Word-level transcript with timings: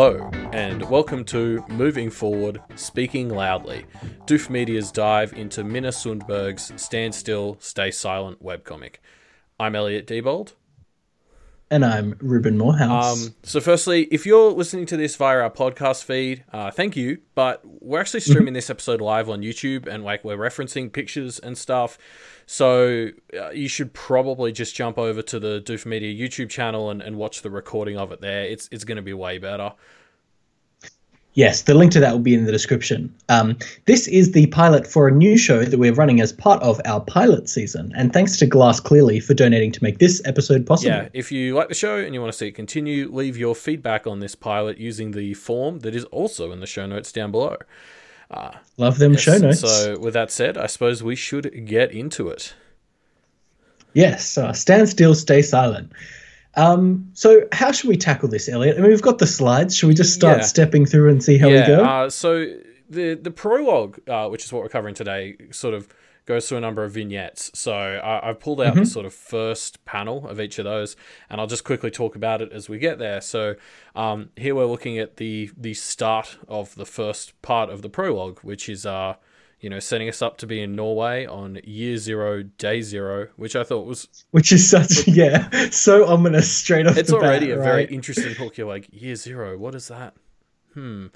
Hello, 0.00 0.30
and 0.52 0.88
welcome 0.88 1.24
to 1.24 1.64
Moving 1.68 2.08
Forward, 2.08 2.62
Speaking 2.76 3.30
Loudly, 3.30 3.84
Doof 4.26 4.48
Media's 4.48 4.92
dive 4.92 5.32
into 5.32 5.64
Minna 5.64 5.88
Sundberg's 5.88 6.70
Stand 6.80 7.16
Still, 7.16 7.56
Stay 7.58 7.90
Silent 7.90 8.40
webcomic. 8.40 8.98
I'm 9.58 9.74
Elliot 9.74 10.06
Diebold. 10.06 10.52
And 11.68 11.84
I'm 11.84 12.14
Reuben 12.20 12.56
Morehouse. 12.56 13.26
Um, 13.26 13.34
so, 13.42 13.58
firstly, 13.60 14.04
if 14.12 14.24
you're 14.24 14.52
listening 14.52 14.86
to 14.86 14.96
this 14.96 15.16
via 15.16 15.40
our 15.40 15.50
podcast 15.50 16.04
feed, 16.04 16.44
uh, 16.52 16.70
thank 16.70 16.96
you. 16.96 17.18
But 17.34 17.62
we're 17.64 18.00
actually 18.00 18.20
streaming 18.20 18.54
this 18.54 18.70
episode 18.70 19.00
live 19.00 19.28
on 19.28 19.42
YouTube, 19.42 19.88
and 19.88 20.04
like 20.04 20.22
we're 20.22 20.36
referencing 20.36 20.92
pictures 20.92 21.40
and 21.40 21.58
stuff. 21.58 21.98
So 22.50 23.10
uh, 23.38 23.50
you 23.50 23.68
should 23.68 23.92
probably 23.92 24.52
just 24.52 24.74
jump 24.74 24.96
over 24.96 25.20
to 25.20 25.38
the 25.38 25.60
Doof 25.60 25.84
Media 25.84 26.14
YouTube 26.14 26.48
channel 26.48 26.88
and, 26.88 27.02
and 27.02 27.16
watch 27.18 27.42
the 27.42 27.50
recording 27.50 27.98
of 27.98 28.10
it 28.10 28.22
there. 28.22 28.44
It's 28.44 28.70
it's 28.72 28.84
going 28.84 28.96
to 28.96 29.02
be 29.02 29.12
way 29.12 29.36
better. 29.36 29.74
Yes, 31.34 31.62
the 31.62 31.74
link 31.74 31.92
to 31.92 32.00
that 32.00 32.10
will 32.10 32.20
be 32.20 32.32
in 32.32 32.46
the 32.46 32.50
description. 32.50 33.14
Um, 33.28 33.58
this 33.84 34.08
is 34.08 34.32
the 34.32 34.46
pilot 34.46 34.86
for 34.86 35.08
a 35.08 35.12
new 35.12 35.36
show 35.36 35.62
that 35.62 35.78
we're 35.78 35.92
running 35.92 36.22
as 36.22 36.32
part 36.32 36.62
of 36.62 36.80
our 36.86 37.02
pilot 37.02 37.50
season. 37.50 37.92
And 37.94 38.14
thanks 38.14 38.38
to 38.38 38.46
Glass 38.46 38.80
Clearly 38.80 39.20
for 39.20 39.34
donating 39.34 39.70
to 39.72 39.84
make 39.84 39.98
this 39.98 40.22
episode 40.24 40.66
possible. 40.66 40.90
Yeah, 40.90 41.10
if 41.12 41.30
you 41.30 41.54
like 41.54 41.68
the 41.68 41.74
show 41.74 41.98
and 41.98 42.14
you 42.14 42.22
want 42.22 42.32
to 42.32 42.38
see 42.38 42.48
it 42.48 42.52
continue, 42.52 43.12
leave 43.12 43.36
your 43.36 43.54
feedback 43.54 44.06
on 44.06 44.20
this 44.20 44.34
pilot 44.34 44.78
using 44.78 45.10
the 45.10 45.34
form 45.34 45.80
that 45.80 45.94
is 45.94 46.04
also 46.04 46.50
in 46.50 46.60
the 46.60 46.66
show 46.66 46.86
notes 46.86 47.12
down 47.12 47.30
below. 47.30 47.58
Uh, 48.30 48.52
Love 48.76 48.98
them 48.98 49.12
yes, 49.12 49.22
show 49.22 49.38
notes. 49.38 49.60
So, 49.60 49.98
with 49.98 50.14
that 50.14 50.30
said, 50.30 50.58
I 50.58 50.66
suppose 50.66 51.02
we 51.02 51.16
should 51.16 51.66
get 51.66 51.92
into 51.92 52.28
it. 52.28 52.54
Yes, 53.94 54.36
uh, 54.36 54.52
stand 54.52 54.88
still, 54.88 55.14
stay 55.14 55.42
silent. 55.42 55.92
Um, 56.54 57.10
so 57.14 57.46
how 57.52 57.72
should 57.72 57.88
we 57.88 57.96
tackle 57.96 58.28
this, 58.28 58.48
Elliot? 58.48 58.76
I 58.76 58.80
mean, 58.80 58.90
we've 58.90 59.02
got 59.02 59.18
the 59.18 59.26
slides. 59.26 59.76
Should 59.76 59.86
we 59.86 59.94
just 59.94 60.14
start 60.14 60.38
yeah. 60.38 60.44
stepping 60.44 60.86
through 60.86 61.10
and 61.10 61.22
see 61.22 61.38
how 61.38 61.48
yeah, 61.48 61.60
we 61.60 61.76
go? 61.76 61.84
Uh, 61.84 62.10
so 62.10 62.46
the 62.90 63.14
the 63.14 63.30
prologue, 63.30 64.00
uh, 64.08 64.28
which 64.28 64.44
is 64.44 64.52
what 64.52 64.62
we're 64.62 64.68
covering 64.68 64.94
today, 64.94 65.36
sort 65.50 65.74
of 65.74 65.88
goes 66.28 66.46
through 66.46 66.58
a 66.58 66.60
number 66.60 66.84
of 66.84 66.92
vignettes. 66.92 67.50
So 67.54 67.72
I, 67.74 68.26
have 68.26 68.38
pulled 68.38 68.60
out 68.60 68.74
mm-hmm. 68.74 68.80
the 68.80 68.86
sort 68.86 69.06
of 69.06 69.14
first 69.14 69.82
panel 69.86 70.28
of 70.28 70.38
each 70.40 70.58
of 70.58 70.66
those, 70.66 70.94
and 71.30 71.40
I'll 71.40 71.46
just 71.46 71.64
quickly 71.64 71.90
talk 71.90 72.14
about 72.14 72.42
it 72.42 72.52
as 72.52 72.68
we 72.68 72.78
get 72.78 72.98
there. 72.98 73.22
So 73.22 73.56
um, 73.96 74.28
here 74.36 74.54
we're 74.54 74.66
looking 74.66 74.98
at 74.98 75.16
the 75.16 75.50
the 75.56 75.74
start 75.74 76.36
of 76.46 76.74
the 76.74 76.84
first 76.84 77.40
part 77.40 77.70
of 77.70 77.80
the 77.80 77.88
prologue, 77.88 78.40
which 78.40 78.68
is 78.68 78.84
uh, 78.84 79.14
you 79.58 79.70
know, 79.70 79.80
setting 79.80 80.08
us 80.08 80.20
up 80.22 80.36
to 80.38 80.46
be 80.46 80.60
in 80.60 80.76
Norway 80.76 81.26
on 81.26 81.58
year 81.64 81.96
zero, 81.96 82.42
day 82.42 82.82
zero, 82.82 83.28
which 83.36 83.56
I 83.56 83.64
thought 83.64 83.86
was. 83.86 84.06
Which 84.30 84.52
is 84.52 84.68
such, 84.68 85.08
yeah, 85.08 85.48
so 85.70 86.06
ominous 86.06 86.52
straight 86.52 86.86
off 86.86 86.96
It's 86.96 87.12
already 87.12 87.46
bat, 87.46 87.56
a 87.56 87.58
right? 87.58 87.64
very 87.64 87.84
interesting 87.86 88.34
hook. 88.34 88.58
You're 88.58 88.68
like, 88.68 88.88
year 88.92 89.16
zero, 89.16 89.56
what 89.56 89.74
is 89.74 89.88
that? 89.88 90.14
Hmm. 90.74 91.06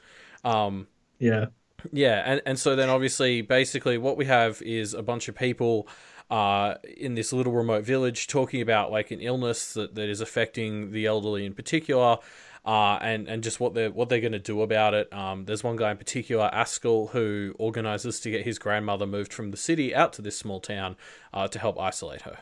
Um, 0.43 0.89
yeah. 1.19 1.47
Yeah. 1.91 2.23
And, 2.25 2.43
and 2.47 2.59
so 2.59 2.77
then 2.77 2.89
obviously, 2.89 3.43
basically, 3.43 3.99
what 3.99 4.17
we 4.17 4.27
have 4.27 4.63
is 4.63 4.95
a 4.95 5.03
bunch 5.03 5.29
of 5.29 5.35
people 5.35 5.89
uh, 6.31 6.77
in 6.97 7.15
this 7.15 7.33
little 7.33 7.53
remote 7.53 7.85
village 7.85 8.27
talking 8.27 8.63
about 8.63 8.91
like 8.91 9.11
an 9.11 9.21
illness 9.21 9.75
that, 9.75 9.95
that 9.95 10.09
is 10.09 10.21
affecting 10.21 10.93
the 10.93 11.07
elderly 11.07 11.45
in 11.45 11.55
particular 11.55 12.19
uh, 12.65 12.99
and 13.03 13.29
and 13.29 13.43
just 13.43 13.61
what 13.61 13.75
they're 13.75 13.91
what 13.91 14.09
they're 14.09 14.21
going 14.21 14.33
to 14.33 14.39
do 14.39 14.63
about 14.63 14.95
it. 14.95 15.13
Um, 15.13 15.45
there's 15.45 15.65
one 15.65 15.77
guy 15.77 15.91
in 15.91 15.97
particular, 15.97 16.49
Askell, 16.53 17.09
who 17.09 17.55
organizes 17.59 18.21
to 18.21 18.31
get 18.31 18.45
his 18.45 18.59
grandmother 18.59 19.07
moved 19.07 19.33
from 19.33 19.51
the 19.51 19.57
city 19.57 19.95
out 19.95 20.13
to 20.15 20.23
this 20.23 20.39
small 20.39 20.61
town 20.61 20.97
uh, 21.35 21.49
to 21.49 21.59
help 21.59 21.79
isolate 21.79 22.23
her. 22.23 22.39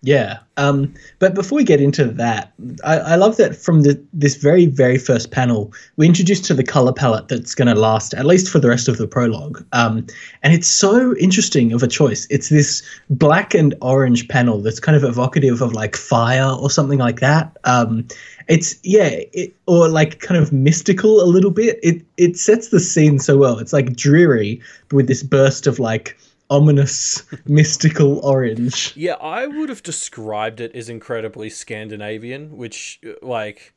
Yeah, 0.00 0.38
um, 0.56 0.94
but 1.18 1.34
before 1.34 1.56
we 1.56 1.64
get 1.64 1.80
into 1.80 2.04
that, 2.04 2.52
I, 2.84 2.98
I 2.98 3.14
love 3.16 3.36
that 3.38 3.56
from 3.56 3.82
the, 3.82 4.00
this 4.12 4.36
very, 4.36 4.66
very 4.66 4.96
first 4.96 5.32
panel, 5.32 5.72
we 5.96 6.06
introduced 6.06 6.44
to 6.44 6.54
the 6.54 6.62
color 6.62 6.92
palette 6.92 7.26
that's 7.26 7.52
going 7.52 7.66
to 7.66 7.74
last 7.74 8.14
at 8.14 8.24
least 8.24 8.48
for 8.48 8.60
the 8.60 8.68
rest 8.68 8.86
of 8.86 8.96
the 8.96 9.08
prologue. 9.08 9.64
Um, 9.72 10.06
and 10.44 10.54
it's 10.54 10.68
so 10.68 11.16
interesting 11.16 11.72
of 11.72 11.82
a 11.82 11.88
choice. 11.88 12.28
It's 12.30 12.48
this 12.48 12.84
black 13.10 13.54
and 13.54 13.74
orange 13.80 14.28
panel 14.28 14.60
that's 14.60 14.78
kind 14.78 14.94
of 14.94 15.02
evocative 15.02 15.62
of 15.62 15.72
like 15.72 15.96
fire 15.96 16.52
or 16.52 16.70
something 16.70 17.00
like 17.00 17.18
that. 17.18 17.56
Um, 17.64 18.06
it's 18.46 18.78
yeah, 18.84 19.10
it, 19.32 19.56
or 19.66 19.88
like 19.88 20.20
kind 20.20 20.40
of 20.40 20.52
mystical 20.52 21.20
a 21.20 21.26
little 21.26 21.50
bit. 21.50 21.78
It 21.82 22.02
it 22.16 22.36
sets 22.36 22.68
the 22.68 22.80
scene 22.80 23.18
so 23.18 23.36
well. 23.36 23.58
It's 23.58 23.72
like 23.72 23.96
dreary 23.96 24.60
with 24.92 25.08
this 25.08 25.24
burst 25.24 25.66
of 25.66 25.80
like 25.80 26.16
ominous 26.50 27.22
mystical 27.46 28.18
orange. 28.20 28.92
Yeah, 28.96 29.14
I 29.14 29.46
would 29.46 29.68
have 29.68 29.82
described 29.82 30.60
it 30.60 30.74
as 30.74 30.88
incredibly 30.88 31.50
Scandinavian, 31.50 32.56
which 32.56 33.00
like 33.22 33.74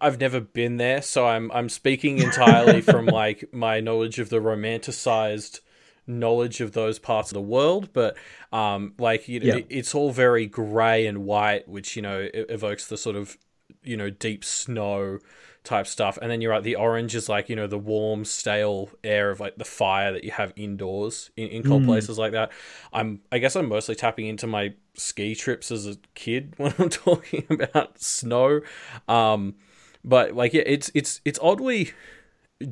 I've 0.00 0.20
never 0.20 0.40
been 0.40 0.76
there, 0.76 1.02
so 1.02 1.26
I'm 1.26 1.50
I'm 1.52 1.68
speaking 1.68 2.18
entirely 2.18 2.80
from 2.80 3.06
like 3.06 3.52
my 3.52 3.80
knowledge 3.80 4.18
of 4.18 4.30
the 4.30 4.40
romanticized 4.40 5.60
knowledge 6.06 6.60
of 6.60 6.72
those 6.72 6.98
parts 6.98 7.30
of 7.30 7.34
the 7.34 7.40
world, 7.40 7.90
but 7.92 8.16
um, 8.52 8.94
like 8.98 9.28
you 9.28 9.40
know, 9.40 9.56
yeah. 9.56 9.64
it's 9.68 9.94
all 9.94 10.12
very 10.12 10.46
grey 10.46 11.06
and 11.06 11.24
white, 11.24 11.68
which 11.68 11.96
you 11.96 12.02
know 12.02 12.28
evokes 12.32 12.86
the 12.86 12.96
sort 12.96 13.16
of 13.16 13.36
you 13.82 13.96
know 13.96 14.10
deep 14.10 14.44
snow 14.44 15.18
type 15.66 15.86
stuff. 15.86 16.18
And 16.22 16.30
then 16.30 16.40
you're 16.40 16.52
right, 16.52 16.62
the 16.62 16.76
orange 16.76 17.14
is 17.14 17.28
like, 17.28 17.48
you 17.50 17.56
know, 17.56 17.66
the 17.66 17.78
warm, 17.78 18.24
stale 18.24 18.88
air 19.04 19.30
of 19.30 19.40
like 19.40 19.56
the 19.56 19.64
fire 19.64 20.12
that 20.12 20.24
you 20.24 20.30
have 20.30 20.52
indoors 20.56 21.30
in, 21.36 21.48
in 21.48 21.62
cold 21.62 21.82
mm. 21.82 21.86
places 21.86 22.18
like 22.18 22.32
that. 22.32 22.52
I'm 22.92 23.20
I 23.30 23.38
guess 23.38 23.56
I'm 23.56 23.68
mostly 23.68 23.94
tapping 23.94 24.26
into 24.26 24.46
my 24.46 24.74
ski 24.94 25.34
trips 25.34 25.70
as 25.70 25.86
a 25.86 25.96
kid 26.14 26.54
when 26.56 26.72
I'm 26.78 26.88
talking 26.88 27.46
about 27.50 28.00
snow. 28.00 28.62
Um 29.08 29.56
but 30.04 30.34
like 30.34 30.54
yeah, 30.54 30.62
it's 30.64 30.90
it's 30.94 31.20
it's 31.24 31.38
oddly 31.42 31.92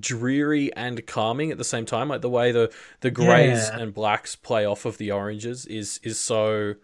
dreary 0.01 0.75
and 0.75 1.07
calming 1.07 1.51
at 1.51 1.59
the 1.59 1.65
same 1.65 1.85
time. 1.85 2.09
Like 2.09 2.23
the 2.23 2.31
way 2.31 2.53
the 2.53 2.73
the 3.01 3.11
grays 3.11 3.69
yeah. 3.69 3.81
and 3.81 3.93
blacks 3.93 4.37
play 4.37 4.65
off 4.65 4.85
of 4.85 4.99
the 4.99 5.11
oranges 5.11 5.67
is 5.67 6.01
is 6.03 6.19
so 6.19 6.77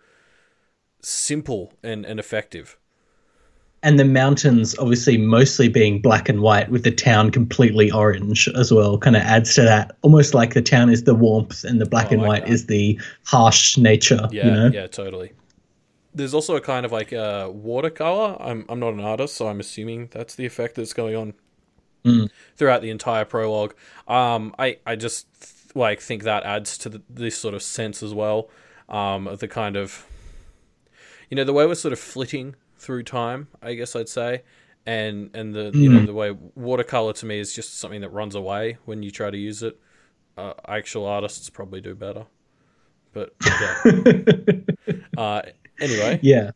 simple 1.02 1.72
and, 1.82 2.04
and 2.04 2.20
effective 2.20 2.76
and 3.82 3.98
the 3.98 4.04
mountains 4.04 4.76
obviously 4.78 5.16
mostly 5.16 5.68
being 5.68 6.00
black 6.00 6.28
and 6.28 6.42
white 6.42 6.70
with 6.70 6.84
the 6.84 6.90
town 6.90 7.30
completely 7.30 7.90
orange 7.90 8.48
as 8.48 8.72
well 8.72 8.98
kind 8.98 9.16
of 9.16 9.22
adds 9.22 9.54
to 9.54 9.62
that. 9.62 9.96
Almost 10.02 10.34
like 10.34 10.54
the 10.54 10.62
town 10.62 10.90
is 10.90 11.04
the 11.04 11.14
warmth 11.14 11.64
and 11.64 11.80
the 11.80 11.86
black 11.86 12.08
oh, 12.10 12.14
and 12.14 12.22
white 12.22 12.46
is 12.48 12.66
the 12.66 13.00
harsh 13.24 13.78
nature 13.78 14.28
yeah 14.30 14.46
you 14.46 14.50
know? 14.50 14.66
yeah 14.68 14.86
totally. 14.86 15.32
There's 16.14 16.34
also 16.34 16.56
a 16.56 16.60
kind 16.60 16.84
of 16.84 16.92
like 16.92 17.12
a 17.12 17.46
uh, 17.46 17.48
watercolor 17.48 18.36
I'm, 18.40 18.66
I'm 18.68 18.80
not 18.80 18.94
an 18.94 19.00
artist 19.00 19.36
so 19.36 19.48
i'm 19.48 19.60
assuming 19.60 20.08
that's 20.10 20.34
the 20.34 20.44
effect 20.44 20.74
that's 20.74 20.92
going 20.92 21.16
on 21.16 21.34
mm. 22.04 22.30
throughout 22.56 22.82
the 22.82 22.90
entire 22.90 23.24
prologue. 23.24 23.74
Um 24.08 24.54
i 24.58 24.78
i 24.86 24.96
just 24.96 25.26
like 25.74 26.00
think 26.00 26.24
that 26.24 26.42
adds 26.42 26.76
to 26.78 26.88
the, 26.88 27.02
this 27.08 27.38
sort 27.38 27.54
of 27.54 27.62
sense 27.62 28.02
as 28.02 28.12
well 28.12 28.50
um 28.88 29.28
of 29.28 29.38
the 29.38 29.46
kind 29.48 29.76
of 29.76 30.04
you 31.30 31.36
know 31.36 31.44
the 31.44 31.52
way 31.52 31.64
we're 31.64 31.76
sort 31.76 31.92
of 31.92 32.00
flitting 32.00 32.56
through 32.80 33.04
time, 33.04 33.48
I 33.62 33.74
guess 33.74 33.94
I'd 33.94 34.08
say. 34.08 34.42
And 34.86 35.30
and 35.34 35.54
the 35.54 35.70
you 35.74 35.90
know 35.90 36.00
hmm. 36.00 36.06
the 36.06 36.14
way 36.14 36.30
watercolor 36.54 37.12
to 37.12 37.26
me 37.26 37.38
is 37.38 37.54
just 37.54 37.78
something 37.78 38.00
that 38.00 38.08
runs 38.08 38.34
away 38.34 38.78
when 38.86 39.02
you 39.02 39.10
try 39.10 39.30
to 39.30 39.36
use 39.36 39.62
it. 39.62 39.78
Uh, 40.38 40.54
actual 40.66 41.06
artists 41.06 41.50
probably 41.50 41.82
do 41.82 41.94
better, 41.94 42.24
but 43.12 43.34
yeah. 43.44 43.82
uh, 45.18 45.42
anyway, 45.80 46.18
yeah. 46.22 46.52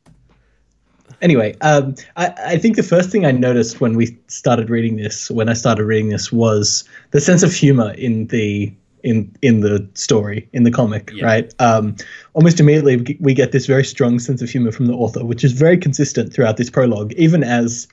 Anyway, 1.20 1.54
um, 1.60 1.94
I, 2.16 2.34
I 2.46 2.58
think 2.58 2.76
the 2.76 2.82
first 2.82 3.10
thing 3.10 3.26
I 3.26 3.30
noticed 3.30 3.80
when 3.80 3.94
we 3.94 4.18
started 4.28 4.70
reading 4.70 4.96
this, 4.96 5.30
when 5.30 5.50
I 5.50 5.52
started 5.52 5.84
reading 5.84 6.08
this, 6.08 6.32
was 6.32 6.84
the 7.10 7.20
sense 7.20 7.42
of 7.42 7.52
humor 7.52 7.92
in 7.92 8.28
the 8.28 8.74
in 9.04 9.30
in 9.42 9.60
the 9.60 9.88
story 9.94 10.48
in 10.52 10.64
the 10.64 10.70
comic, 10.70 11.10
yeah. 11.14 11.24
right? 11.24 11.54
Um, 11.60 11.94
almost 12.32 12.58
immediately 12.58 13.16
we 13.20 13.34
get 13.34 13.52
this 13.52 13.66
very 13.66 13.84
strong 13.84 14.18
sense 14.18 14.42
of 14.42 14.48
humor 14.50 14.72
from 14.72 14.86
the 14.86 14.94
author, 14.94 15.24
which 15.24 15.44
is 15.44 15.52
very 15.52 15.78
consistent 15.78 16.32
throughout 16.32 16.56
this 16.56 16.70
prologue, 16.70 17.12
even 17.12 17.44
as 17.44 17.86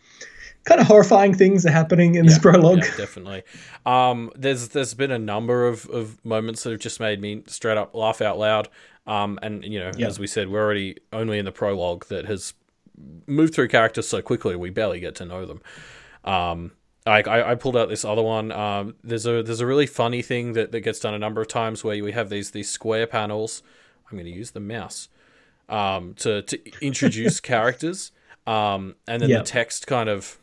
kind 0.63 0.80
of 0.80 0.88
horrifying 0.88 1.34
things 1.34 1.66
are 1.66 1.72
happening 1.72 2.16
in 2.16 2.24
yeah, 2.24 2.30
this 2.30 2.40
prologue. 2.40 2.80
Yeah, 2.80 2.98
definitely. 2.98 3.44
Um, 3.86 4.31
there's 4.36 4.69
there's 4.69 4.94
been 4.94 5.12
a 5.12 5.19
number 5.19 5.68
of, 5.68 5.86
of 5.88 6.24
moments 6.25 6.63
that 6.63 6.72
have 6.72 6.80
just 6.80 7.00
made 7.00 7.22
me 7.22 7.44
straight 7.48 7.78
up 7.78 7.94
laugh 7.94 8.22
out 8.22 8.40
loud. 8.40 8.69
Um, 9.06 9.38
and 9.42 9.63
you 9.66 9.80
know, 9.80 9.92
yeah. 9.98 10.08
as 10.08 10.18
we 10.18 10.28
said, 10.28 10.50
we're 10.50 10.63
already 10.63 10.98
only 11.12 11.38
in 11.40 11.46
the 11.46 11.52
prologue 11.52 12.06
that 12.08 12.25
has 12.25 12.54
moved 13.28 13.54
through 13.54 13.68
characters 13.68 14.08
so 14.08 14.22
quickly 14.22 14.56
we 14.56 14.69
barely 14.69 15.00
get 15.00 15.16
to 15.16 15.25
know 15.25 15.46
them. 15.46 15.62
Um, 16.24 16.72
like 17.06 17.27
I, 17.27 17.51
I 17.51 17.56
pulled 17.56 17.75
out 17.75 17.89
this 17.89 18.06
other 18.06 18.21
one. 18.21 18.51
Um, 18.51 18.95
there's 19.03 19.25
a 19.25 19.42
there's 19.42 19.59
a 19.59 19.65
really 19.65 19.88
funny 19.88 20.21
thing 20.21 20.53
that, 20.53 20.71
that 20.71 20.81
gets 20.81 21.00
done 21.00 21.13
a 21.13 21.19
number 21.19 21.42
of 21.42 21.48
times 21.48 21.83
where 21.83 22.01
we 22.03 22.12
have 22.12 22.30
these 22.30 22.51
these 22.51 22.69
square 22.69 23.07
panels. 23.07 23.63
I'm 24.09 24.18
going 24.18 24.31
to 24.31 24.38
use 24.38 24.51
the 24.51 24.59
mouse 24.59 25.09
um, 25.69 26.13
to 26.15 26.42
to 26.44 26.86
introduce 26.86 27.39
characters, 27.42 28.12
um, 28.45 28.95
and 29.07 29.21
then 29.21 29.30
yep. 29.30 29.45
the 29.45 29.50
text 29.50 29.88
kind 29.88 30.09
of 30.09 30.38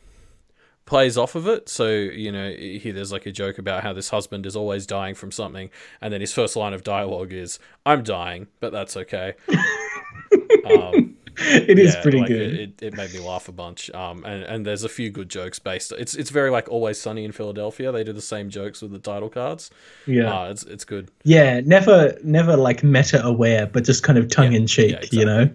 plays 0.85 1.17
off 1.17 1.35
of 1.35 1.47
it. 1.47 1.69
So 1.69 1.87
you 1.87 2.31
know, 2.31 2.51
here 2.51 2.91
there's 2.91 3.11
like 3.11 3.25
a 3.25 3.31
joke 3.31 3.57
about 3.57 3.83
how 3.83 3.93
this 3.93 4.09
husband 4.09 4.45
is 4.45 4.55
always 4.55 4.85
dying 4.85 5.15
from 5.15 5.31
something, 5.31 5.69
and 6.01 6.11
then 6.11 6.19
his 6.19 6.33
first 6.33 6.57
line 6.57 6.73
of 6.73 6.83
dialogue 6.83 7.31
is 7.31 7.59
"I'm 7.85 8.03
dying, 8.03 8.47
but 8.59 8.73
that's 8.73 8.97
okay." 8.97 9.35
um, 10.65 11.15
it 11.41 11.79
is 11.79 11.93
Yeah, 11.95 12.01
pretty 12.01 12.19
like, 12.19 12.27
good. 12.27 12.53
It, 12.53 12.59
it, 12.59 12.83
it 12.83 12.93
made 12.95 13.13
me 13.13 13.19
laugh 13.19 13.47
a 13.47 13.51
bunch. 13.51 13.89
Um, 13.91 14.23
and, 14.25 14.43
and 14.43 14.65
there's 14.65 14.83
a 14.83 14.89
few 14.89 15.09
good 15.09 15.29
jokes 15.29 15.59
based. 15.59 15.91
It's 15.97 16.15
it's 16.15 16.29
very 16.29 16.49
like 16.49 16.67
Always 16.69 16.99
Sunny 16.99 17.25
in 17.25 17.31
Philadelphia. 17.31 17.91
They 17.91 18.03
do 18.03 18.13
the 18.13 18.21
same 18.21 18.49
jokes 18.49 18.81
with 18.81 18.91
the 18.91 18.99
title 18.99 19.29
cards. 19.29 19.71
yeah. 20.05 20.33
Uh, 20.33 20.49
it's 20.49 20.63
it's 20.63 20.85
good. 20.85 21.09
Yeah, 21.23 21.61
never, 21.61 22.17
never 22.23 22.55
like 22.57 22.83
meta 22.83 23.23
aware, 23.23 23.65
but 23.65 23.83
just 23.83 24.03
kind 24.03 24.17
of 24.17 24.29
tongue 24.29 24.53
in 24.53 24.67
cheek, 24.67 24.97
yeah, 25.11 25.19
you 25.19 25.25
know. 25.25 25.49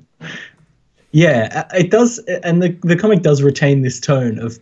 Yeah, 1.13 1.67
uh, 1.71 1.77
it 1.77 1.91
does, 1.91 2.19
and 2.43 2.63
the 2.63 2.71
the 2.83 2.97
comic 2.97 3.23
does 3.23 3.43
retain 3.43 3.83
this 3.83 4.01
tone 4.01 4.39
of 4.41 4.59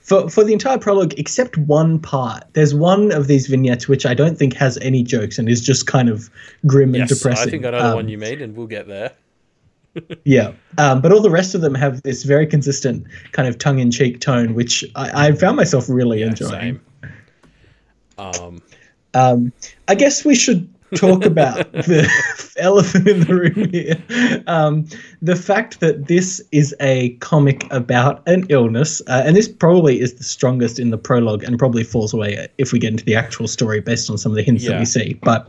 for 0.00 0.28
for 0.28 0.42
the 0.42 0.52
entire 0.52 0.78
prologue, 0.78 1.14
except 1.16 1.56
one 1.56 2.00
part. 2.00 2.42
There's 2.54 2.74
one 2.74 3.12
of 3.12 3.28
these 3.28 3.46
vignettes 3.46 3.86
which 3.86 4.04
I 4.04 4.14
don't 4.14 4.36
think 4.36 4.54
has 4.54 4.76
any 4.78 5.04
jokes 5.04 5.38
and 5.38 5.48
is 5.48 5.60
just 5.60 5.86
kind 5.86 6.08
of 6.08 6.28
grim 6.66 6.94
and 6.96 7.08
depressing. 7.08 7.48
I 7.48 7.50
think 7.50 7.64
I 7.64 7.70
know 7.70 7.78
the 7.78 7.88
Um, 7.90 7.94
one 7.94 8.08
you 8.08 8.18
mean, 8.18 8.42
and 8.42 8.56
we'll 8.56 8.66
get 8.66 8.88
there. 8.88 9.12
Yeah, 10.24 10.52
um, 10.78 11.00
but 11.02 11.12
all 11.12 11.20
the 11.20 11.30
rest 11.30 11.54
of 11.54 11.60
them 11.60 11.74
have 11.74 12.02
this 12.02 12.22
very 12.22 12.46
consistent 12.46 13.06
kind 13.32 13.46
of 13.48 13.58
tongue 13.58 13.78
in 13.78 13.90
cheek 13.90 14.20
tone, 14.20 14.54
which 14.54 14.84
I, 14.94 15.28
I 15.28 15.32
found 15.32 15.56
myself 15.56 15.88
really 15.88 16.20
Yeah, 16.20 16.26
enjoying. 16.28 16.80
same. 17.00 17.12
Um, 18.18 18.62
Um, 19.14 19.52
I 19.88 19.94
guess 19.94 20.24
we 20.24 20.34
should 20.34 20.66
talk 20.94 21.24
about 21.26 21.70
the 21.72 22.08
elephant 22.56 23.06
in 23.08 23.20
the 23.20 23.34
room 23.34 23.68
here. 23.70 24.42
Um, 24.46 24.86
the 25.20 25.36
fact 25.36 25.80
that 25.80 26.08
this 26.08 26.40
is 26.52 26.74
a 26.80 27.10
comic 27.16 27.70
about 27.70 28.26
an 28.26 28.46
illness, 28.48 29.02
uh, 29.08 29.22
and 29.26 29.36
this 29.36 29.48
probably 29.48 30.00
is 30.00 30.14
the 30.14 30.24
strongest 30.24 30.78
in 30.78 30.90
the 30.90 30.98
prologue 30.98 31.44
and 31.44 31.58
probably 31.58 31.84
falls 31.84 32.14
away 32.14 32.48
if 32.56 32.72
we 32.72 32.78
get 32.78 32.92
into 32.92 33.04
the 33.04 33.14
actual 33.16 33.46
story 33.48 33.80
based 33.80 34.08
on 34.08 34.16
some 34.16 34.32
of 34.32 34.36
the 34.36 34.42
hints 34.42 34.66
that 34.66 34.78
we 34.78 34.86
see. 34.86 35.18
But 35.22 35.48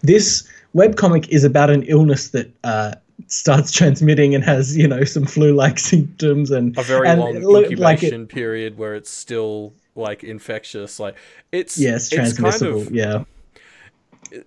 this 0.00 0.48
webcomic 0.74 1.28
is 1.28 1.44
about 1.44 1.68
an 1.68 1.82
illness 1.82 2.28
that. 2.30 2.50
Uh, 2.64 2.94
starts 3.26 3.72
transmitting 3.72 4.34
and 4.34 4.44
has 4.44 4.76
you 4.76 4.86
know 4.86 5.04
some 5.04 5.26
flu-like 5.26 5.78
symptoms 5.92 6.50
and 6.50 6.76
a 6.78 6.82
very 6.82 7.08
and 7.08 7.20
long 7.20 7.34
looked 7.40 7.76
like 7.78 8.02
incubation 8.02 8.26
period 8.26 8.78
where 8.78 8.94
it's 8.94 9.10
still 9.10 9.74
like 9.94 10.22
infectious. 10.24 11.00
Like 11.00 11.16
it's 11.52 11.78
yes 11.78 12.06
it's 12.12 12.14
kind 12.14 12.36
transmissible 12.36 12.82
of 12.82 12.90
yeah 12.92 13.24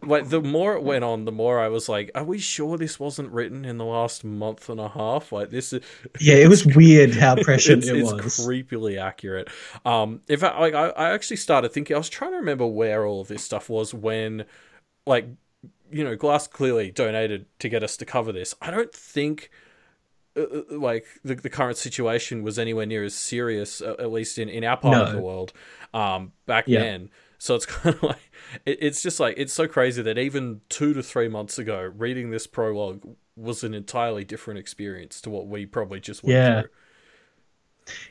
like 0.03 0.29
the 0.29 0.41
more 0.41 0.75
it 0.75 0.83
went 0.83 1.03
on, 1.03 1.25
the 1.25 1.31
more 1.31 1.59
I 1.59 1.67
was 1.67 1.89
like, 1.89 2.11
"Are 2.15 2.23
we 2.23 2.37
sure 2.37 2.77
this 2.77 2.99
wasn't 2.99 3.31
written 3.31 3.65
in 3.65 3.77
the 3.77 3.85
last 3.85 4.23
month 4.23 4.69
and 4.69 4.79
a 4.79 4.89
half?" 4.89 5.31
Like 5.31 5.49
this 5.49 5.73
is 5.73 5.81
yeah 6.19 6.35
it 6.35 6.47
was 6.47 6.65
weird 6.75 7.15
how 7.15 7.35
prescient 7.35 7.83
it's, 7.83 7.89
it 7.89 7.97
it's 7.97 8.11
was 8.11 8.39
creepily 8.39 9.01
accurate. 9.01 9.49
Um, 9.85 10.21
in 10.27 10.39
fact, 10.39 10.59
like 10.59 10.73
I, 10.73 10.89
I 10.89 11.11
actually 11.11 11.37
started 11.37 11.71
thinking, 11.71 11.95
I 11.95 11.99
was 11.99 12.09
trying 12.09 12.31
to 12.31 12.37
remember 12.37 12.65
where 12.65 13.05
all 13.05 13.21
of 13.21 13.27
this 13.27 13.43
stuff 13.43 13.69
was 13.69 13.93
when, 13.93 14.45
like, 15.05 15.27
you 15.91 16.03
know, 16.03 16.15
Glass 16.15 16.47
clearly 16.47 16.91
donated 16.91 17.45
to 17.59 17.69
get 17.69 17.83
us 17.83 17.97
to 17.97 18.05
cover 18.05 18.31
this. 18.31 18.55
I 18.61 18.71
don't 18.71 18.93
think. 18.93 19.49
uh, 20.37 20.41
uh, 20.43 20.63
Like 20.71 21.05
the, 21.23 21.35
the 21.35 21.49
current 21.49 21.77
situation 21.77 22.43
was 22.43 22.59
anywhere 22.59 22.85
near 22.85 23.03
as 23.03 23.15
serious, 23.15 23.81
uh, 23.81 23.95
at 23.99 24.11
least 24.11 24.37
in, 24.39 24.49
in 24.49 24.63
our 24.63 24.77
part 24.77 25.01
of 25.01 25.11
the 25.11 25.19
world, 25.19 25.53
um, 25.93 26.33
back 26.45 26.67
Yeah. 26.67 26.71
then. 26.71 27.09
So 27.37 27.55
it's 27.55 27.65
kind 27.67 27.95
of 27.95 28.03
like 28.03 28.31
it, 28.65 28.79
it's 28.81 29.01
just 29.01 29.19
like 29.19 29.35
it's 29.37 29.53
so 29.53 29.67
crazy 29.67 30.01
that 30.03 30.17
even 30.17 30.61
two 30.69 30.93
to 30.93 31.03
three 31.03 31.27
months 31.27 31.59
ago, 31.59 31.91
reading 31.97 32.31
this 32.31 32.47
prologue 32.47 33.03
was 33.35 33.63
an 33.63 33.73
entirely 33.73 34.23
different 34.25 34.59
experience 34.59 35.21
to 35.21 35.29
what 35.29 35.47
we 35.47 35.65
probably 35.65 35.99
just 35.99 36.23
went 36.23 36.43
Yeah. 36.43 36.43
through. 36.43 36.69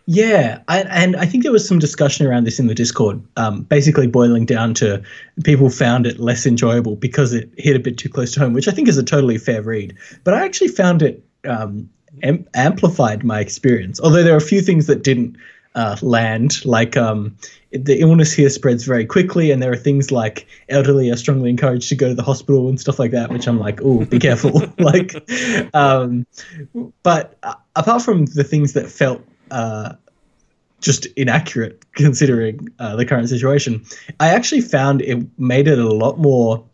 Yeah, 0.06 0.60
I, 0.66 0.80
and 0.82 1.14
I 1.16 1.26
think 1.26 1.44
there 1.44 1.52
was 1.52 1.66
some 1.66 1.78
discussion 1.78 2.26
around 2.26 2.44
this 2.44 2.58
in 2.58 2.66
the 2.66 2.74
Discord, 2.74 3.22
um, 3.36 3.62
basically 3.62 4.06
boiling 4.06 4.44
down 4.44 4.74
to 4.74 5.02
people 5.44 5.70
found 5.70 6.06
it 6.06 6.18
less 6.18 6.46
enjoyable 6.46 6.96
because 6.96 7.32
it 7.32 7.48
hit 7.56 7.76
a 7.76 7.78
bit 7.78 7.96
too 7.98 8.08
close 8.08 8.32
to 8.32 8.40
home, 8.40 8.52
which 8.52 8.66
I 8.66 8.72
think 8.72 8.88
is 8.88 8.98
a 8.98 9.04
totally 9.04 9.38
fair 9.38 9.62
read. 9.62 9.96
But 10.24 10.34
I 10.34 10.44
actually 10.44 10.68
found 10.68 11.02
it 11.02 11.24
um, 11.44 11.88
am- 12.22 12.46
amplified 12.54 13.22
my 13.24 13.40
experience, 13.40 14.00
although 14.00 14.22
there 14.22 14.34
are 14.34 14.38
a 14.38 14.40
few 14.40 14.60
things 14.62 14.86
that 14.86 15.04
didn't 15.04 15.36
uh, 15.74 15.96
land, 16.02 16.64
like 16.64 16.96
um, 16.96 17.36
the 17.70 18.00
illness 18.00 18.32
here 18.32 18.50
spreads 18.50 18.84
very 18.84 19.06
quickly, 19.06 19.50
and 19.50 19.62
there 19.62 19.70
are 19.70 19.76
things 19.76 20.10
like 20.10 20.46
elderly 20.68 21.10
are 21.10 21.16
strongly 21.16 21.50
encouraged 21.50 21.88
to 21.90 21.94
go 21.94 22.08
to 22.08 22.14
the 22.14 22.22
hospital 22.22 22.68
and 22.68 22.80
stuff 22.80 22.98
like 22.98 23.12
that, 23.12 23.30
which 23.30 23.46
I'm 23.46 23.58
like, 23.58 23.80
oh, 23.82 24.04
be 24.04 24.18
careful. 24.18 24.62
like, 24.78 25.14
um, 25.74 26.26
but 27.02 27.36
uh, 27.42 27.54
apart 27.76 28.02
from 28.02 28.26
the 28.26 28.44
things 28.44 28.72
that 28.72 28.88
felt 28.88 29.24
uh, 29.50 29.94
just 30.80 31.06
inaccurate 31.16 31.84
considering 31.94 32.68
uh, 32.78 32.96
the 32.96 33.04
current 33.04 33.28
situation. 33.28 33.84
I 34.18 34.28
actually 34.30 34.62
found 34.62 35.02
it 35.02 35.18
made 35.38 35.68
it 35.68 35.78
a 35.78 35.88
lot 35.92 36.18
more. 36.18 36.64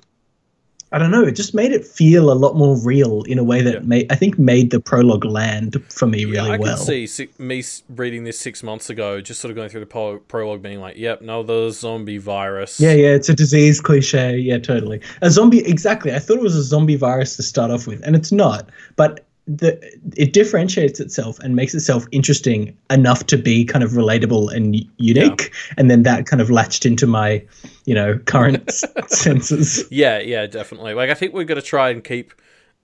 I 0.93 0.99
don't 0.99 1.11
know. 1.11 1.25
It 1.25 1.32
just 1.32 1.52
made 1.52 1.73
it 1.73 1.84
feel 1.84 2.31
a 2.31 2.34
lot 2.34 2.55
more 2.55 2.76
real 2.78 3.25
in 3.25 3.40
a 3.40 3.44
way 3.44 3.61
that 3.61 3.75
Yeah. 3.75 3.81
made 3.81 4.11
I 4.11 4.14
think 4.14 4.38
made 4.38 4.70
the 4.70 4.78
prologue 4.78 5.25
land 5.25 5.82
for 5.90 6.06
me 6.06 6.25
really 6.25 6.49
I 6.49 6.56
well. 6.58 6.75
I 6.81 6.84
can 6.87 7.06
see 7.08 7.28
me 7.38 7.64
reading 7.88 8.23
this 8.23 8.38
six 8.38 8.62
months 8.62 8.88
ago, 8.88 9.20
just 9.20 9.40
sort 9.40 9.50
of 9.50 9.56
going 9.56 9.69
through 9.69 9.81
the 9.81 9.87
pro- 9.87 10.19
prologue, 10.20 10.62
being 10.62 10.79
like, 10.81 10.96
"Yep, 10.96 11.22
another 11.22 11.72
zombie 11.72 12.19
virus." 12.19 12.79
Yeah, 12.79 12.93
yeah, 12.93 13.08
it's 13.08 13.29
a 13.29 13.34
disease 13.34 13.81
cliche. 13.81 14.38
Yeah, 14.38 14.58
totally. 14.58 15.00
A 15.22 15.31
zombie, 15.31 15.58
exactly. 15.67 16.14
I 16.14 16.20
thought 16.20 16.37
it 16.37 16.43
was 16.43 16.55
a 16.55 16.62
zombie 16.62 16.96
virus 16.96 17.34
to 17.37 17.43
start 17.43 17.72
off 17.72 17.88
with, 17.88 18.00
and 18.06 18.14
it's 18.14 18.31
not. 18.31 18.70
But 18.94 19.25
the 19.46 19.78
it 20.16 20.32
differentiates 20.32 20.98
itself 20.98 21.38
and 21.38 21.54
makes 21.54 21.75
itself 21.75 22.04
interesting 22.10 22.76
enough 22.90 23.26
to 23.26 23.37
be 23.37 23.64
kind 23.64 23.84
of 23.84 23.93
relatable 23.93 24.52
and 24.54 24.76
unique. 24.96 25.52
And 25.76 25.90
then 25.90 26.02
that 26.02 26.26
kind 26.26 26.40
of 26.40 26.50
latched 26.50 26.84
into 26.84 27.06
my, 27.06 27.44
you 27.84 27.94
know, 27.94 28.19
current 28.19 28.70
senses. 29.06 29.84
yeah, 29.90 30.19
yeah, 30.19 30.46
definitely. 30.46 30.94
Like, 30.94 31.10
I 31.10 31.14
think 31.14 31.32
we're 31.32 31.44
gonna 31.44 31.62
try 31.62 31.90
and 31.90 32.02
keep 32.02 32.32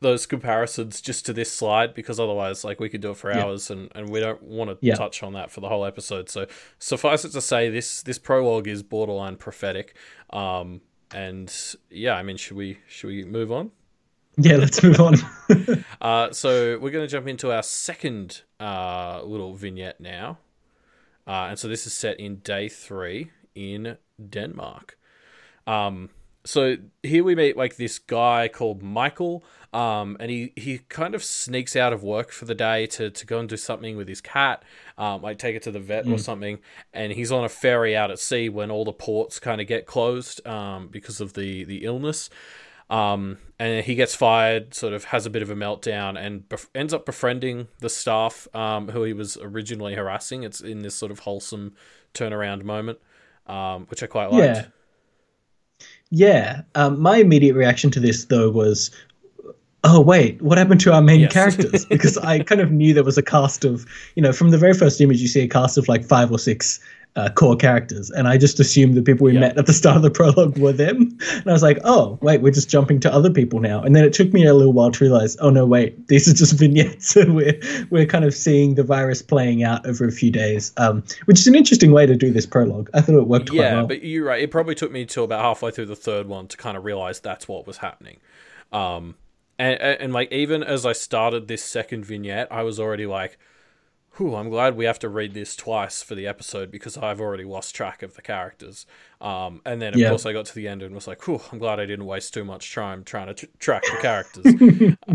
those 0.00 0.26
comparisons 0.26 1.00
just 1.00 1.25
to 1.26 1.32
this 1.32 1.53
slide 1.53 1.94
because 1.94 2.19
otherwise, 2.19 2.64
like, 2.64 2.81
we 2.81 2.88
could 2.88 3.00
do 3.00 3.11
it 3.12 3.17
for 3.17 3.31
Yeah. 3.31 3.43
hours, 3.44 3.70
and, 3.70 3.88
and 3.94 4.09
we 4.11 4.19
don't 4.20 4.43
want 4.43 4.70
to 4.70 4.76
Yeah. 4.85 4.94
touch 4.97 5.23
on 5.23 5.32
that 5.35 5.50
for 5.50 5.61
the 5.61 5.69
whole 5.69 5.85
episode. 5.85 6.29
So 6.29 6.47
suffice 6.79 7.25
it 7.25 7.31
to 7.32 7.41
say, 7.41 7.70
this 7.70 8.03
this 8.03 8.19
prologue 8.19 8.67
is 8.69 8.82
borderline 8.82 9.37
prophetic. 9.37 9.97
Um, 10.31 10.81
and 11.14 11.53
yeah, 11.91 12.14
I 12.17 12.23
mean, 12.23 12.37
should 12.37 12.56
we 12.56 12.79
should 12.88 13.09
we 13.09 13.25
move 13.25 13.53
on? 13.53 13.70
Yeah, 14.37 14.56
let's 14.56 14.82
move 14.82 15.00
on. 15.00 15.17
Uh, 16.00 16.32
so 16.32 16.79
we're 16.81 16.90
going 16.90 17.06
to 17.06 17.11
jump 17.11 17.29
into 17.29 17.52
our 17.52 17.62
second 17.62 18.43
uh, 18.58 19.23
little 19.23 19.55
vignette 19.55 20.00
now. 20.00 20.38
Uh, 21.28 21.47
and 21.50 21.59
so 21.59 21.68
this 21.68 21.87
is 21.87 21.92
set 21.92 22.18
in 22.18 22.37
day 22.38 22.68
three 22.68 23.30
in 23.54 23.99
Denmark. 24.28 24.99
Um, 25.64 26.11
so 26.45 26.76
here 27.04 27.23
we 27.23 27.37
meet 27.37 27.57
like 27.57 27.76
this 27.76 28.00
guy 28.00 28.49
called 28.49 28.83
Michael, 28.83 29.45
um, 29.73 30.16
and 30.18 30.28
he, 30.28 30.52
he 30.57 30.78
kind 30.88 31.14
of 31.14 31.23
sneaks 31.23 31.76
out 31.76 31.92
of 31.92 32.02
work 32.02 32.33
for 32.33 32.47
the 32.47 32.54
day 32.54 32.87
to, 32.87 33.11
to 33.11 33.26
go 33.26 33.38
and 33.38 33.49
do 33.49 33.57
something 33.57 33.97
with 33.97 34.09
his 34.09 34.21
cat, 34.21 34.64
um, 34.99 35.23
like 35.23 35.38
take 35.38 35.54
it 35.54 35.62
to 35.62 35.71
the 35.71 35.78
vet 35.78 36.09
or 36.09 36.18
something. 36.18 36.59
And 36.92 37.12
he's 37.12 37.30
on 37.30 37.45
a 37.45 37.49
ferry 37.49 37.97
out 37.97 38.11
at 38.11 38.18
sea 38.18 38.49
when 38.49 38.73
all 38.73 38.85
the 38.85 38.92
ports 38.92 39.38
kind 39.38 39.61
of 39.61 39.68
get 39.68 39.87
closed 39.87 40.45
um, 40.47 40.88
because 40.88 41.21
of 41.21 41.35
the, 41.35 41.62
the 41.62 41.85
illness. 41.85 42.28
Um, 42.92 43.38
and 43.58 43.84
he 43.84 43.94
gets 43.94 44.14
fired, 44.14 44.75
sort 44.75 44.92
of 44.92 45.04
has 45.04 45.25
a 45.25 45.30
bit 45.30 45.40
of 45.40 45.49
a 45.49 45.54
meltdown, 45.54 46.18
and 46.18 46.46
bef- 46.49 46.68
ends 46.75 46.92
up 46.92 47.06
befriending 47.06 47.68
the 47.78 47.88
staff 47.88 48.46
um, 48.54 48.88
who 48.88 49.02
he 49.04 49.14
was 49.14 49.38
originally 49.40 49.94
harassing. 49.94 50.42
It's 50.42 50.61
in 50.61 50.80
this 50.80 50.94
sort 50.94 51.11
of 51.11 51.20
wholesome 51.20 51.75
turnaround 52.12 52.64
moment, 52.64 52.99
um, 53.46 53.87
which 53.87 54.02
I 54.02 54.06
quite 54.06 54.30
liked. 54.30 54.44
Yeah. 54.56 54.66
yeah. 56.11 56.62
Um, 56.75 57.00
my 57.00 57.16
immediate 57.16 57.54
reaction 57.54 57.90
to 57.92 58.00
this 58.00 58.26
though 58.26 58.50
was, 58.50 58.90
oh 59.84 60.00
wait, 60.00 60.42
what 60.42 60.58
happened 60.58 60.80
to 60.80 60.92
our 60.92 61.00
main 61.02 61.20
Yes. 61.20 61.32
characters? 61.32 61.87
Because 61.88 62.18
I 62.18 62.40
kind 62.42 62.61
of 62.61 62.70
knew 62.70 62.92
there 62.92 63.04
was 63.04 63.16
a 63.18 63.22
cast 63.22 63.64
of, 63.64 63.87
you 64.16 64.22
know, 64.22 64.32
from 64.32 64.50
the 64.50 64.58
very 64.58 64.75
first 64.75 65.00
image 65.00 65.20
you 65.20 65.28
see 65.28 65.40
a 65.40 65.49
cast 65.49 65.78
of 65.78 65.88
like 65.88 66.04
five 66.04 66.30
or 66.30 66.38
six 66.38 66.78
uh, 67.14 67.28
core 67.31 67.57
characters, 67.57 68.11
and 68.11 68.26
I 68.26 68.38
just 68.38 68.59
assumed 68.59 68.95
the 68.95 69.02
people 69.02 69.26
we 69.26 69.35
Yeah. 69.35 69.40
met 69.40 69.59
at 69.59 69.66
the 69.66 69.73
start 69.75 69.97
of 69.97 70.02
the 70.02 70.11
prologue 70.11 70.57
were 70.57 70.73
them. 70.73 71.16
And 71.33 71.47
I 71.47 71.52
was 71.52 71.62
like, 71.62 71.78
oh 71.85 72.19
wait, 72.23 72.40
we're 72.40 72.52
just 72.52 72.71
jumping 72.71 73.00
to 73.00 73.12
other 73.12 73.31
people 73.31 73.61
now. 73.61 73.83
And 73.83 73.95
then 73.95 74.02
it 74.04 74.14
took 74.14 74.33
me 74.33 74.47
a 74.47 74.54
little 74.54 74.73
while 74.73 74.90
to 74.90 75.04
realize, 75.04 75.37
oh 75.40 75.50
no, 75.50 75.66
wait, 75.66 76.09
these 76.09 76.26
are 76.26 76.33
just 76.33 76.54
vignettes, 76.59 77.14
and 77.16 77.37
we're 77.37 77.61
we're 77.90 78.07
kind 78.07 78.25
of 78.25 78.33
seeing 78.35 78.76
the 78.76 78.83
virus 78.83 79.21
playing 79.21 79.62
out 79.62 79.87
over 79.87 80.07
a 80.07 80.11
few 80.12 80.31
days, 80.31 80.73
um, 80.78 81.02
which 81.26 81.38
is 81.38 81.47
an 81.47 81.54
interesting 81.54 81.92
way 81.92 82.07
to 82.07 82.16
do 82.16 82.31
this 82.31 82.47
prologue. 82.47 82.88
I 82.95 83.02
thought 83.02 83.16
it 83.16 83.26
worked 83.26 83.50
quite 83.50 83.59
Yeah, 83.59 83.75
well. 83.75 83.87
but 83.88 84.02
you're 84.02 84.25
right. 84.25 84.42
It 84.42 84.50
probably 84.50 84.75
took 84.75 84.90
me 84.90 85.04
till 85.04 85.25
about 85.25 85.42
halfway 85.42 85.71
through 85.71 85.87
the 85.87 85.97
third 85.97 86.28
one 86.28 86.49
to 86.49 86.57
kind 86.57 86.76
of 86.78 86.85
realize 86.85 87.21
that's 87.21 87.47
what 87.47 87.66
was 87.66 87.76
happening. 87.78 88.19
Um, 88.73 89.16
and, 89.59 89.78
and, 89.81 90.00
and 90.00 90.12
like 90.14 90.33
even 90.33 90.62
as 90.62 90.87
I 90.87 90.92
started 90.95 91.47
this 91.47 91.62
second 91.62 92.07
vignette, 92.07 92.49
I 92.50 92.62
was 92.62 92.81
already 92.81 93.04
like, 93.07 93.38
"Whew, 94.16 94.35
I'm 94.37 94.50
glad 94.50 94.76
we 94.76 94.85
have 94.85 94.99
to 95.00 95.09
read 95.09 95.33
this 95.35 95.57
twice 95.57 96.02
for 96.02 96.14
the 96.14 96.26
episode 96.26 96.71
because 96.71 96.97
I've 96.99 97.21
already 97.21 97.45
lost 97.45 97.75
track 97.75 98.02
of 98.02 98.14
the 98.14 98.23
characters." 98.23 98.87
Um, 99.21 99.61
and 99.64 99.81
then 99.81 99.95
of 99.95 100.00
Yeah. 100.00 100.09
course 100.11 100.26
I 100.26 100.33
got 100.33 100.47
to 100.47 100.54
the 100.54 100.69
end 100.69 100.83
and 100.83 100.95
was 100.95 101.07
like, 101.07 101.26
"Whew, 101.26 101.40
I'm 101.50 101.59
glad 101.59 101.81
I 101.81 101.87
didn't 101.87 102.07
waste 102.07 102.35
too 102.35 102.45
much 102.45 102.75
time 102.75 103.04
trying 103.04 103.28
to 103.28 103.35
tr- 103.35 103.47
track 103.59 103.83
the 103.90 103.97
characters." 103.97 104.54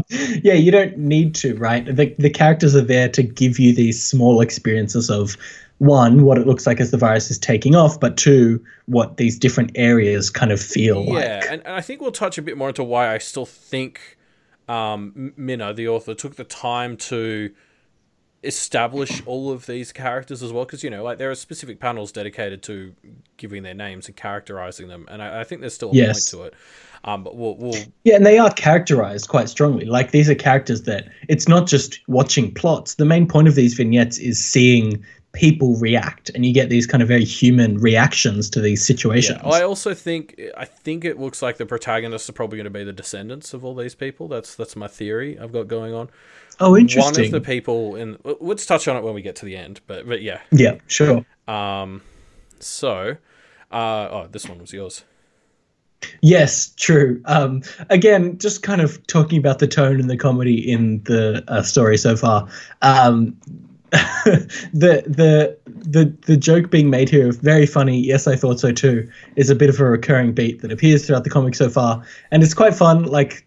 yeah, 0.44 0.54
you 0.54 0.72
don't 0.72 0.98
need 0.98 1.36
to, 1.36 1.56
right? 1.56 1.86
The 1.86 2.16
the 2.18 2.30
characters 2.30 2.76
are 2.76 2.82
there 2.82 3.10
to 3.10 3.24
give 3.24 3.60
you 3.60 3.74
these 3.76 4.04
small 4.04 4.42
experiences 4.42 5.10
of 5.10 5.38
one, 5.80 6.24
what 6.24 6.40
it 6.40 6.48
looks 6.48 6.66
like 6.66 6.80
as 6.80 6.90
the 6.90 6.98
virus 6.98 7.30
is 7.30 7.38
taking 7.38 7.76
off, 7.76 8.00
but 8.00 8.18
two, 8.18 8.64
what 8.88 9.18
these 9.18 9.38
different 9.38 9.72
areas 9.76 10.30
kind 10.32 10.52
of 10.52 10.60
feel 10.60 11.04
yeah, 11.04 11.14
like. 11.14 11.52
and, 11.52 11.62
and 11.66 11.76
I 11.76 11.82
think 11.82 12.02
we'll 12.02 12.12
touch 12.12 12.40
a 12.40 12.42
bit 12.42 12.58
more 12.58 12.70
into 12.70 12.84
why 12.84 13.14
I 13.14 13.20
still 13.20 13.46
think 13.46 14.18
um, 14.68 15.34
Minna, 15.38 15.74
the 15.74 15.88
author, 15.88 16.16
took 16.16 16.36
the 16.36 16.44
time 16.44 16.98
to 16.98 17.52
establish 18.48 19.22
all 19.26 19.52
of 19.52 19.66
these 19.66 19.92
characters 19.92 20.42
as 20.42 20.52
well 20.54 20.66
because 20.66 20.84
you 20.84 20.90
know 20.90 21.04
like 21.04 21.18
there 21.18 21.30
are 21.30 21.36
specific 21.36 21.80
panels 21.80 22.12
dedicated 22.12 22.64
to 22.64 22.94
giving 23.38 23.64
their 23.64 23.74
names 23.74 24.08
and 24.08 24.16
characterizing 24.16 24.88
them 24.88 25.06
and 25.10 25.22
i, 25.22 25.42
I 25.42 25.44
think 25.44 25.62
there's 25.62 25.74
still 25.74 25.92
a 25.92 25.96
Yes. 25.96 26.30
point 26.32 26.42
to 26.42 26.48
it 26.48 26.54
um 27.04 27.24
but 27.24 27.36
we'll, 27.36 27.56
we'll 27.58 27.76
Yeah, 28.04 28.16
and 28.16 28.26
they 28.26 28.40
are 28.40 28.52
characterized 28.52 29.28
quite 29.30 29.50
strongly. 29.50 29.86
Like 29.86 30.12
these 30.12 30.30
are 30.30 30.36
characters 30.36 30.84
that 30.84 31.10
it's 31.30 31.48
not 31.48 31.68
just 31.68 32.00
watching 32.08 32.54
plots. 32.54 32.96
The 32.96 33.06
main 33.06 33.28
point 33.28 33.48
of 33.48 33.56
these 33.56 33.76
vignettes 33.76 34.18
is 34.18 34.44
seeing 34.44 35.04
people 35.34 35.76
react, 35.76 36.32
and 36.34 36.44
you 36.46 36.54
get 36.54 36.70
these 36.70 36.88
kind 36.88 37.04
of 37.04 37.08
very 37.08 37.24
human 37.24 37.78
reactions 37.78 38.50
to 38.50 38.60
these 38.62 38.84
situations. 38.86 39.40
Yeah, 39.44 39.50
I 39.52 39.62
also 39.64 39.94
think 39.94 40.42
I 40.58 40.66
think 40.66 41.06
it 41.06 41.20
looks 41.20 41.42
like 41.42 41.58
the 41.58 41.66
protagonists 41.66 42.30
are 42.30 42.34
probably 42.34 42.58
going 42.58 42.64
to 42.66 42.72
be 42.72 42.84
the 42.84 42.94
descendants 42.94 43.54
of 43.54 43.64
all 43.64 43.76
these 43.76 43.94
people. 43.96 44.28
That's 44.28 44.56
that's 44.56 44.76
my 44.76 44.88
theory 44.88 45.38
I've 45.40 45.52
got 45.54 45.68
going 45.68 45.94
on. 45.94 46.10
Oh, 46.60 46.78
interesting. 46.78 47.14
One 47.14 47.26
of 47.26 47.32
the 47.32 47.42
people 47.42 47.96
in 47.96 48.18
let's 48.24 48.66
touch 48.66 48.88
on 48.88 48.96
it 48.98 49.04
when 49.04 49.14
we 49.14 49.22
get 49.22 49.36
to 49.38 49.46
the 49.46 49.56
end, 49.56 49.82
but 49.88 50.08
but 50.08 50.22
yeah. 50.22 50.42
yeah, 50.52 50.76
sure. 50.88 51.26
Um, 51.48 52.02
so, 52.60 53.18
uh, 53.72 54.08
oh, 54.12 54.28
this 54.32 54.48
one 54.48 54.60
was 54.60 54.74
yours. 54.74 55.04
Yes, 56.22 56.74
true. 56.76 57.22
Um, 57.26 57.64
again, 57.90 58.38
just 58.38 58.62
kind 58.62 58.82
of 58.82 59.06
talking 59.08 59.40
about 59.40 59.60
the 59.60 59.68
tone 59.68 60.00
and 60.00 60.10
the 60.10 60.18
comedy 60.18 60.56
in 60.56 61.02
the 61.04 61.44
uh, 61.48 61.64
story 61.64 61.98
so 61.98 62.16
far. 62.16 62.48
Um, 62.82 63.36
the 64.74 65.04
the 65.08 65.58
the 65.66 66.14
the 66.26 66.36
joke 66.38 66.70
being 66.70 66.90
made 66.90 67.10
here, 67.10 67.32
very 67.32 67.66
funny. 67.66 68.00
Yes, 68.00 68.28
I 68.28 68.36
thought 68.36 68.60
so 68.60 68.72
too. 68.72 69.10
Is 69.36 69.50
a 69.50 69.56
bit 69.56 69.70
of 69.70 69.80
a 69.80 69.86
recurring 69.86 70.34
beat 70.34 70.62
that 70.62 70.72
appears 70.72 71.06
throughout 71.06 71.24
the 71.24 71.30
comic 71.30 71.56
so 71.56 71.70
far, 71.70 72.04
and 72.32 72.44
it's 72.44 72.54
quite 72.54 72.76
fun. 72.76 73.04
Like 73.04 73.46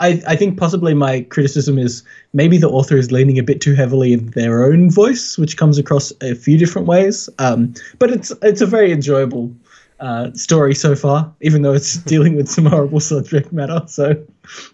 I 0.00 0.20
I 0.26 0.34
think 0.36 0.58
possibly 0.58 0.94
my 0.94 1.20
criticism 1.22 1.78
is 1.78 2.02
maybe 2.32 2.58
the 2.58 2.68
author 2.68 2.96
is 2.96 3.12
leaning 3.12 3.38
a 3.38 3.42
bit 3.44 3.60
too 3.60 3.74
heavily 3.74 4.12
in 4.12 4.26
their 4.30 4.64
own 4.64 4.90
voice, 4.90 5.38
which 5.38 5.56
comes 5.56 5.78
across 5.78 6.12
a 6.20 6.34
few 6.34 6.58
different 6.58 6.88
ways. 6.88 7.28
Um, 7.38 7.72
but 7.98 8.10
it's 8.10 8.32
it's 8.42 8.60
a 8.60 8.66
very 8.66 8.90
enjoyable 8.90 9.54
uh, 10.00 10.32
story 10.32 10.74
so 10.74 10.96
far, 10.96 11.32
even 11.42 11.62
though 11.62 11.72
it's 11.74 11.96
dealing 12.12 12.34
with 12.34 12.48
some 12.48 12.66
horrible 12.66 13.00
subject 13.00 13.52
matter. 13.52 13.82
So 13.86 14.14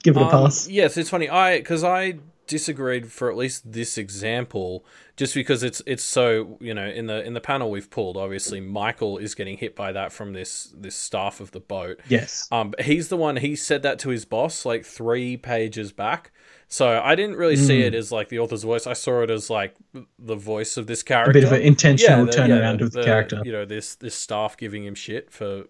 give 0.03 0.17
it 0.17 0.23
a 0.23 0.25
Um, 0.25 0.31
pass. 0.31 0.69
yes, 0.69 0.97
it's 0.97 1.11
funny. 1.11 1.29
I 1.29 1.59
because 1.59 1.85
I 1.85 2.15
disagreed 2.53 3.11
for 3.11 3.31
at 3.31 3.37
least 3.37 3.73
this 3.73 3.97
example, 3.99 4.85
just 5.17 5.35
because 5.35 5.63
it's 5.63 5.81
it's 5.87 6.05
so 6.05 6.57
you 6.61 6.75
know 6.75 6.87
in 6.87 7.07
the 7.07 7.25
in 7.25 7.33
the 7.35 7.41
panel 7.41 7.71
we've 7.71 7.91
pulled. 7.91 8.17
Obviously, 8.17 8.61
Michael 8.61 9.19
is 9.19 9.35
getting 9.35 9.57
hit 9.57 9.75
by 9.75 9.91
that 9.93 10.13
from 10.13 10.33
this 10.35 10.73
this 10.77 10.95
staff 10.95 11.41
of 11.41 11.51
the 11.51 11.61
boat. 11.61 11.99
Yes. 12.09 12.49
Um, 12.53 12.75
he's 12.79 13.09
the 13.09 13.17
one. 13.17 13.37
He 13.39 13.57
said 13.57 13.83
that 13.83 13.99
to 14.01 14.11
his 14.11 14.25
boss 14.25 14.65
like 14.67 14.85
three 14.85 15.37
pages 15.37 15.91
back. 15.93 16.31
So 16.69 17.03
I 17.05 17.15
didn't 17.17 17.37
really 17.37 17.57
see 17.57 17.81
Hmm. 17.81 17.89
it 17.89 17.95
as 17.95 18.11
like 18.13 18.29
the 18.31 18.39
author's 18.39 18.63
voice. 18.63 18.87
I 18.87 18.95
saw 18.95 19.21
it 19.23 19.31
as 19.31 19.51
like 19.51 19.75
the 20.19 20.37
voice 20.37 20.79
of 20.79 20.87
this 20.87 21.03
character. 21.03 21.31
A 21.31 21.35
bit 21.35 21.45
of 21.45 21.53
an 21.53 21.61
intentional 21.63 22.25
the- 22.27 22.33
turnaround 22.33 22.79
the- 22.79 22.85
of 22.85 22.93
the, 22.93 23.05
character. 23.05 23.43
You 23.45 23.53
know, 23.53 23.65
this 23.67 23.95
this 23.97 24.15
staff 24.15 24.57
giving 24.57 24.85
him 24.85 24.95
shit 24.95 25.31
for 25.31 25.65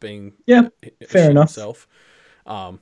being 0.00 0.32
Yeah, 0.46 0.68
fair 1.08 1.30
enough. 1.30 1.50
Himself. 1.50 1.86
Um, 2.46 2.80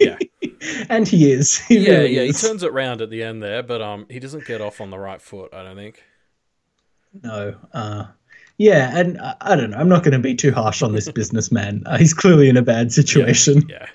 yeah, 0.00 0.16
and 0.88 1.06
he 1.06 1.30
is. 1.30 1.58
He 1.58 1.78
yeah, 1.78 1.90
really 1.98 2.16
yeah. 2.16 2.22
He 2.24 2.32
turns 2.32 2.62
it 2.62 2.72
round 2.72 3.00
at 3.02 3.10
the 3.10 3.22
end 3.22 3.42
there, 3.42 3.62
but 3.62 3.80
um, 3.82 4.06
he 4.10 4.18
doesn't 4.20 4.44
get 4.46 4.60
off 4.60 4.80
on 4.80 4.90
the 4.90 4.98
right 4.98 5.20
foot. 5.22 5.52
I 5.54 5.62
don't 5.62 5.76
think. 5.76 6.02
No. 7.22 7.54
Uh, 7.72 8.04
yeah, 8.58 8.96
and 8.98 9.18
uh, 9.18 9.34
I 9.40 9.56
don't 9.56 9.70
know. 9.70 9.76
I'm 9.78 9.88
not 9.88 10.02
going 10.02 10.12
to 10.12 10.18
be 10.18 10.34
too 10.34 10.52
harsh 10.52 10.82
on 10.82 10.92
this 10.92 11.10
businessman. 11.12 11.82
Uh, 11.86 11.96
he's 11.98 12.14
clearly 12.14 12.48
in 12.48 12.56
a 12.56 12.62
bad 12.62 12.92
situation. 12.92 13.68
Yeah. 13.68 13.86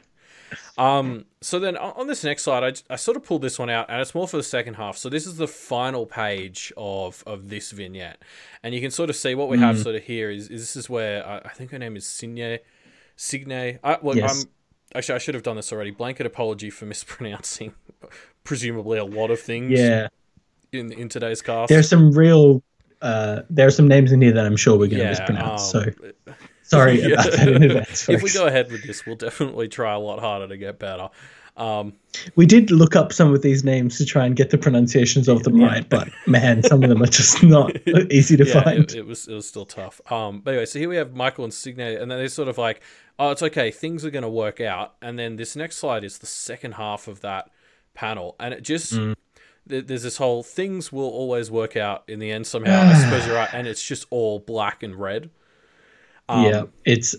Um. 0.77 1.25
So 1.41 1.59
then 1.59 1.75
on 1.77 2.07
this 2.07 2.23
next 2.23 2.43
slide, 2.43 2.63
I, 2.89 2.93
I 2.93 2.95
sort 2.95 3.17
of 3.17 3.23
pulled 3.23 3.41
this 3.43 3.59
one 3.59 3.69
out, 3.69 3.88
and 3.89 4.01
it's 4.01 4.15
more 4.15 4.27
for 4.27 4.38
the 4.38 4.43
second 4.43 4.75
half. 4.75 4.97
So 4.97 5.09
this 5.09 5.27
is 5.27 5.35
the 5.38 5.47
final 5.47 6.05
page 6.05 6.71
of 6.77 7.23
of 7.27 7.50
this 7.50 7.71
vignette, 7.71 8.17
and 8.63 8.73
you 8.73 8.81
can 8.81 8.89
sort 8.89 9.09
of 9.12 9.15
see 9.15 9.35
what 9.35 9.50
we 9.50 9.59
have 9.59 9.75
Mm. 9.75 9.83
sort 9.83 9.95
of 9.95 10.03
here 10.03 10.31
is, 10.31 10.47
is 10.50 10.62
this 10.62 10.75
is 10.75 10.89
where 10.89 11.23
I, 11.27 11.39
I 11.39 11.50
think 11.50 11.69
her 11.71 11.77
name 11.79 11.95
is 11.97 12.05
Signe, 12.07 12.59
Signe. 13.17 13.77
I, 13.83 13.97
well, 14.01 14.15
Yes. 14.17 14.43
I'm 14.45 14.50
actually 14.95 15.15
I 15.15 15.17
should 15.19 15.33
have 15.35 15.43
done 15.43 15.55
this 15.55 15.71
already. 15.71 15.91
Blanket 15.91 16.25
apology 16.25 16.69
for 16.69 16.85
mispronouncing, 16.93 17.73
presumably 18.43 18.97
a 18.97 19.05
lot 19.05 19.31
of 19.31 19.39
things. 19.39 19.79
Yeah. 19.79 20.07
In 20.71 20.91
in 20.91 21.09
today's 21.09 21.41
cast. 21.41 21.69
There's 21.69 21.89
some 21.89 22.12
real. 22.12 22.63
Uh, 23.01 23.41
there 23.50 23.67
are 23.67 23.71
some 23.71 23.88
names 23.88 24.12
in 24.13 24.21
here 24.21 24.31
that 24.31 24.45
I'm 24.45 24.55
sure 24.55 24.73
we're 24.73 24.88
going 24.88 25.00
to 25.00 25.03
yeah. 25.03 25.09
mispronounce. 25.09 25.75
um, 25.75 25.83
so 25.93 26.35
sorry 26.62 27.01
yeah. 27.07 27.07
about 27.15 27.31
that 27.33 27.47
in 27.50 27.63
advance. 27.63 28.07
if 28.07 28.23
we 28.23 28.31
go 28.31 28.47
ahead 28.47 28.71
with 28.71 28.88
this, 28.88 29.05
we'll 29.05 29.17
definitely 29.17 29.67
try 29.67 29.93
a 29.93 30.00
lot 30.00 30.19
harder 30.19 30.47
to 30.47 30.55
get 30.55 30.79
better. 30.79 31.09
Um, 31.57 31.93
We 32.35 32.45
did 32.45 32.71
look 32.71 32.95
up 32.95 33.13
some 33.13 33.33
of 33.33 33.41
these 33.41 33.63
names 33.63 33.97
to 33.97 34.05
try 34.05 34.25
and 34.25 34.35
get 34.35 34.50
the 34.50 34.57
pronunciations 34.57 35.27
of 35.27 35.43
them 35.43 35.57
Yeah. 35.57 35.67
right, 35.67 35.89
but 35.89 36.09
man, 36.25 36.63
some 36.63 36.81
of 36.81 36.89
them 36.89 37.03
are 37.03 37.07
just 37.07 37.43
not 37.43 37.75
easy 38.12 38.38
to 38.38 38.45
yeah, 38.45 38.63
find. 38.63 38.79
It, 38.79 38.95
it 38.95 39.05
was 39.05 39.27
it 39.27 39.33
was 39.33 39.47
still 39.47 39.65
tough. 39.65 40.01
Um, 40.12 40.39
but 40.39 40.51
anyway, 40.51 40.65
so 40.65 40.79
here 40.79 40.89
we 40.89 40.95
have 40.95 41.13
Michael 41.13 41.43
and 41.43 41.53
Signe, 41.53 41.79
and 41.79 42.09
then 42.09 42.17
they're 42.17 42.27
sort 42.29 42.47
of 42.47 42.57
like, 42.57 42.81
oh, 43.20 43.32
it's 43.32 43.43
okay, 43.43 43.72
things 43.72 44.03
are 44.05 44.10
going 44.12 44.24
to 44.24 44.29
work 44.29 44.60
out. 44.60 44.96
And 45.01 45.17
then 45.20 45.36
this 45.36 45.55
next 45.55 45.77
slide 45.77 46.03
is 46.03 46.17
the 46.20 46.25
second 46.25 46.74
half 46.74 47.08
of 47.08 47.22
that 47.22 47.50
panel, 47.93 48.36
and 48.39 48.53
it 48.53 48.63
just 48.63 48.93
Mm. 48.93 49.15
th- 49.70 49.86
there's 49.88 50.03
this 50.03 50.17
whole 50.17 50.43
things 50.43 50.91
will 50.91 51.10
always 51.10 51.50
work 51.51 51.77
out 51.77 52.03
in 52.08 52.20
the 52.20 52.32
end 52.32 52.48
somehow. 52.48 52.82
I 52.82 52.93
suppose 52.96 53.25
you're 53.27 53.36
right, 53.36 53.53
and 53.53 53.67
it's 53.67 53.84
just 53.86 54.05
all 54.10 54.39
black 54.39 54.84
and 54.84 54.96
red. 54.96 55.29
Um, 56.29 56.46
yeah, 56.46 56.63
it's 56.86 57.15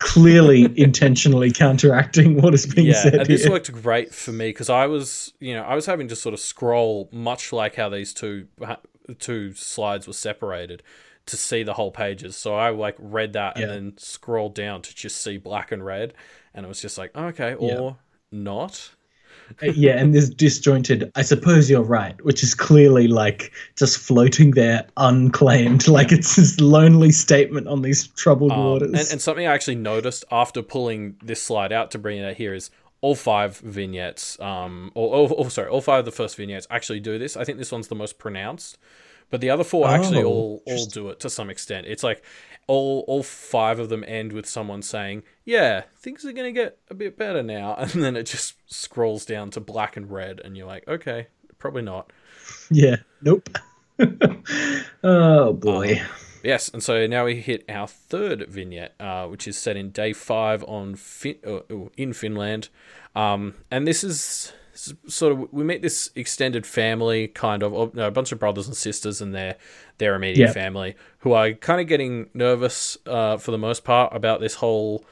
clearly 0.00 0.68
intentionally 0.76 1.52
counteracting 1.52 2.42
what 2.42 2.54
is 2.54 2.66
being 2.66 2.88
yeah, 2.88 3.02
said 3.02 3.14
and 3.14 3.26
this 3.26 3.42
here. 3.44 3.52
worked 3.52 3.70
great 3.72 4.12
for 4.12 4.32
me 4.32 4.48
because 4.48 4.68
I 4.68 4.86
was, 4.86 5.32
you 5.38 5.54
know, 5.54 5.62
I 5.62 5.74
was 5.76 5.86
having 5.86 6.08
to 6.08 6.16
sort 6.16 6.32
of 6.34 6.40
scroll, 6.40 7.08
much 7.12 7.52
like 7.52 7.76
how 7.76 7.88
these 7.88 8.12
two 8.12 8.48
two 9.20 9.54
slides 9.54 10.06
were 10.06 10.12
separated, 10.12 10.82
to 11.28 11.36
see 11.36 11.62
the 11.62 11.74
whole 11.74 11.90
pages. 11.90 12.36
So 12.36 12.54
I 12.54 12.70
like 12.70 12.96
read 12.98 13.32
that 13.34 13.56
Yeah. 13.56 13.64
and 13.64 13.72
then 13.72 13.92
scrolled 13.98 14.54
down 14.54 14.82
to 14.82 14.94
just 14.94 15.22
see 15.22 15.36
black 15.38 15.72
and 15.72 15.84
red, 15.84 16.14
and 16.54 16.64
it 16.66 16.68
was 16.68 16.80
just 16.82 16.98
like, 16.98 17.16
okay, 17.16 17.54
or 17.54 17.96
not. 18.32 18.90
Uh, 19.62 19.66
yeah, 19.66 19.96
and 19.98 20.14
this 20.14 20.28
disjointed, 20.28 21.10
I 21.14 21.22
suppose 21.22 21.70
you're 21.70 21.80
right, 21.82 22.22
which 22.22 22.42
is 22.42 22.54
clearly 22.54 23.08
like 23.08 23.50
just 23.76 23.96
floating 23.96 24.50
there 24.50 24.86
unclaimed. 24.98 25.88
Like 25.98 26.12
it's 26.12 26.36
this 26.36 26.60
lonely 26.60 27.12
statement 27.12 27.66
on 27.66 27.80
these 27.80 28.08
troubled 28.08 28.52
Um, 28.52 28.62
waters. 28.64 28.90
and, 28.90 29.12
and 29.12 29.22
something 29.22 29.46
I 29.46 29.54
actually 29.54 29.76
noticed 29.76 30.24
after 30.30 30.60
pulling 30.60 31.16
this 31.24 31.42
slide 31.42 31.72
out 31.72 31.90
to 31.92 31.98
bring 31.98 32.18
it 32.18 32.24
out 32.28 32.36
here 32.36 32.52
is 32.52 32.70
all 33.00 33.14
five 33.14 33.56
vignettes, 33.58 34.38
um, 34.40 34.90
or, 34.94 35.14
or, 35.14 35.30
or 35.30 35.50
sorry, 35.50 35.68
all 35.68 35.80
five 35.80 36.00
of 36.00 36.04
the 36.04 36.10
first 36.12 36.36
vignettes 36.36 36.66
actually 36.68 37.00
do 37.00 37.18
this. 37.18 37.34
I 37.36 37.44
think 37.44 37.56
this 37.56 37.72
one's 37.72 37.88
the 37.88 37.94
most 37.94 38.18
pronounced, 38.18 38.76
but 39.30 39.40
the 39.40 39.50
other 39.50 39.64
four 39.64 39.88
actually 39.88 40.22
Oh, 40.22 40.26
all 40.28 40.62
all 40.66 40.86
do 40.86 41.08
it 41.10 41.20
to 41.20 41.30
some 41.30 41.50
extent. 41.50 41.86
It's 41.86 42.02
like 42.02 42.22
all 42.66 43.04
all 43.08 43.22
five 43.22 43.78
of 43.78 43.88
them 43.88 44.04
end 44.06 44.32
with 44.32 44.46
someone 44.46 44.82
saying, 44.82 45.22
"Yeah, 45.44 45.82
things 45.96 46.24
are 46.24 46.32
gonna 46.32 46.52
get 46.52 46.78
a 46.90 46.94
bit 46.94 47.16
better 47.16 47.42
now," 47.42 47.74
and 47.78 47.90
then 47.90 48.16
it 48.16 48.24
just 48.24 48.54
scrolls 48.66 49.24
down 49.24 49.50
to 49.50 49.60
black 49.60 49.96
and 49.96 50.10
red, 50.10 50.40
and 50.44 50.56
you're 50.56 50.66
like, 50.66 50.86
"Okay, 50.86 51.26
probably 51.58 51.82
not." 51.82 52.12
yeah, 52.70 52.96
nope. 53.22 53.48
oh 55.02 55.52
boy. 55.54 56.02
Yes, 56.44 56.68
and 56.68 56.82
so 56.82 57.06
now 57.08 57.24
we 57.24 57.40
hit 57.40 57.64
our 57.68 57.88
third 57.88 58.46
vignette, 58.48 58.94
uh, 59.00 59.26
which 59.26 59.48
is 59.48 59.58
set 59.58 59.76
in 59.76 59.90
day 59.90 60.12
five 60.12 60.62
on 60.64 60.94
fin- 60.94 61.40
uh, 61.44 61.60
in 61.96 62.12
Finland, 62.12 62.68
um, 63.16 63.54
and 63.72 63.88
this 63.88 64.04
is 64.04 64.52
sort 65.08 65.32
of 65.32 65.52
we 65.52 65.64
meet 65.64 65.82
this 65.82 66.10
extended 66.14 66.66
family, 66.66 67.28
kind 67.28 67.62
of 67.62 67.94
no, 67.94 68.06
a 68.06 68.10
bunch 68.10 68.32
of 68.32 68.38
brothers 68.38 68.66
and 68.66 68.76
sisters 68.76 69.20
and 69.20 69.34
their 69.34 69.56
their 69.98 70.14
immediate 70.14 70.46
Yeah. 70.48 70.52
family, 70.52 70.94
who 71.20 71.32
are 71.32 71.52
kind 71.52 71.80
of 71.80 71.86
getting 71.88 72.30
nervous 72.34 72.96
uh, 73.06 73.36
for 73.36 73.50
the 73.50 73.58
most 73.58 73.84
part 73.84 74.14
about 74.14 74.40
this 74.40 74.54
whole 74.54 75.04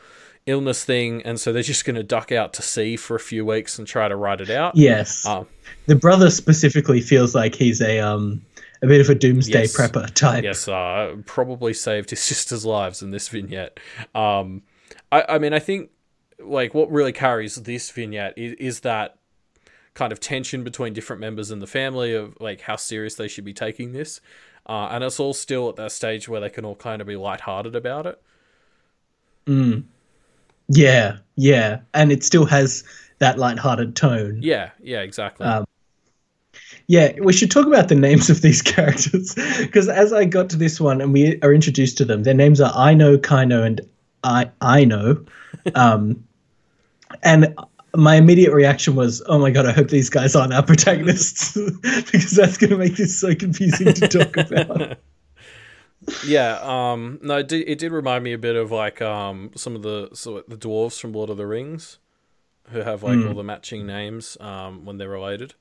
illness 0.46 0.84
thing, 0.84 1.22
and 1.22 1.40
so 1.40 1.52
they're 1.52 1.62
just 1.62 1.84
going 1.84 1.96
to 1.96 2.04
duck 2.04 2.30
out 2.30 2.52
to 2.54 2.62
sea 2.62 2.96
for 2.96 3.16
a 3.16 3.20
few 3.20 3.44
weeks 3.44 3.78
and 3.78 3.88
try 3.88 4.06
to 4.06 4.14
ride 4.14 4.40
it 4.40 4.50
out. 4.50 4.76
yes. 4.76 5.26
Um, 5.26 5.46
the 5.86 5.96
brother 5.96 6.30
specifically 6.30 7.00
feels 7.00 7.34
like 7.34 7.54
he's 7.56 7.80
a 7.80 7.98
um 8.00 8.44
a 8.82 8.86
bit 8.86 9.00
of 9.00 9.08
a 9.08 9.14
doomsday 9.14 9.62
Yes. 9.62 9.76
prepper 9.76 10.08
type. 10.14 10.44
yes, 10.44 10.68
uh, 10.68 11.16
probably 11.24 11.72
saved 11.72 12.10
his 12.10 12.20
sister's 12.30 12.64
lives 12.64 13.02
in 13.02 13.10
this 13.10 13.28
vignette. 13.28 13.80
Um, 14.14 14.62
I, 15.10 15.24
I 15.30 15.38
mean, 15.38 15.52
I 15.52 15.58
think 15.58 15.90
like 16.38 16.74
what 16.74 16.90
really 16.92 17.12
carries 17.12 17.56
this 17.56 17.90
vignette 17.90 18.34
is, 18.36 18.52
is 18.58 18.80
that 18.80 19.16
kind 19.96 20.12
of 20.12 20.20
tension 20.20 20.62
between 20.62 20.92
different 20.92 21.20
members 21.20 21.50
in 21.50 21.58
the 21.58 21.66
family 21.66 22.14
of 22.14 22.36
like 22.40 22.60
how 22.60 22.76
serious 22.76 23.16
they 23.16 23.26
should 23.26 23.44
be 23.44 23.54
taking 23.54 23.90
this, 23.92 24.20
uh, 24.68 24.88
and 24.92 25.02
it's 25.02 25.18
all 25.18 25.34
still 25.34 25.68
at 25.68 25.76
that 25.76 25.90
stage 25.90 26.28
where 26.28 26.40
they 26.40 26.50
can 26.50 26.64
all 26.64 26.76
kind 26.76 27.00
of 27.00 27.08
be 27.08 27.16
lighthearted 27.16 27.74
about 27.74 28.06
it. 28.06 28.22
Yeah, 30.68 31.18
yeah, 31.36 31.80
and 31.94 32.12
it 32.12 32.22
still 32.24 32.44
has 32.46 32.84
that 33.18 33.38
light-hearted 33.38 33.96
tone. 33.96 34.40
Yeah, 34.42 34.70
yeah, 34.80 35.00
exactly. 35.00 35.46
Um, 35.46 35.64
Yeah, 36.88 37.12
we 37.20 37.32
should 37.32 37.50
talk 37.50 37.66
about 37.66 37.88
the 37.88 37.94
names 37.94 38.30
of 38.30 38.42
these 38.42 38.62
characters 38.74 39.34
because 39.60 39.88
as 39.88 40.12
I 40.12 40.24
got 40.24 40.50
to 40.50 40.56
this 40.56 40.80
one 40.80 41.00
and 41.00 41.12
we 41.12 41.40
are 41.42 41.54
introduced 41.54 41.96
to 41.98 42.04
them, 42.04 42.24
their 42.24 42.34
names 42.34 42.60
are 42.60 42.72
I 42.74 42.94
know, 42.94 43.16
Kaino, 43.16 43.64
and 43.64 43.80
I 44.22 44.50
I 44.60 44.84
know. 44.84 45.24
Um, 45.74 46.22
and 47.22 47.56
my 47.96 48.16
immediate 48.16 48.52
reaction 48.52 48.94
was, 48.96 49.22
"Oh 49.26 49.38
my 49.38 49.50
god, 49.50 49.66
I 49.66 49.72
hope 49.72 49.88
these 49.88 50.10
guys 50.10 50.36
aren't 50.36 50.52
our 50.52 50.62
protagonists 50.62 51.52
because 51.82 52.32
that's 52.32 52.56
going 52.58 52.70
to 52.70 52.78
make 52.78 52.96
this 52.96 53.18
so 53.20 53.34
confusing 53.34 53.92
to 53.94 54.08
talk 54.08 54.36
about." 54.36 54.98
yeah, 56.20 56.58
um, 56.62 57.18
no, 57.22 57.38
it 57.38 57.48
did, 57.48 57.68
it 57.68 57.78
did 57.78 57.92
remind 57.92 58.24
me 58.24 58.32
a 58.32 58.38
bit 58.38 58.56
of 58.56 58.70
like 58.70 59.00
um, 59.02 59.50
some 59.56 59.76
of 59.76 59.82
the 59.82 60.10
so 60.12 60.42
the 60.48 60.56
dwarves 60.56 61.00
from 61.00 61.12
Lord 61.12 61.30
of 61.30 61.36
the 61.36 61.46
Rings, 61.46 61.98
who 62.70 62.80
have 62.80 63.02
like 63.02 63.24
Hmm. 63.24 63.26
all 63.26 63.34
the 63.34 63.44
matching 63.44 63.86
names 63.86 64.36
um, 64.40 64.84
when 64.84 64.98
they're 64.98 65.08
related. 65.10 65.54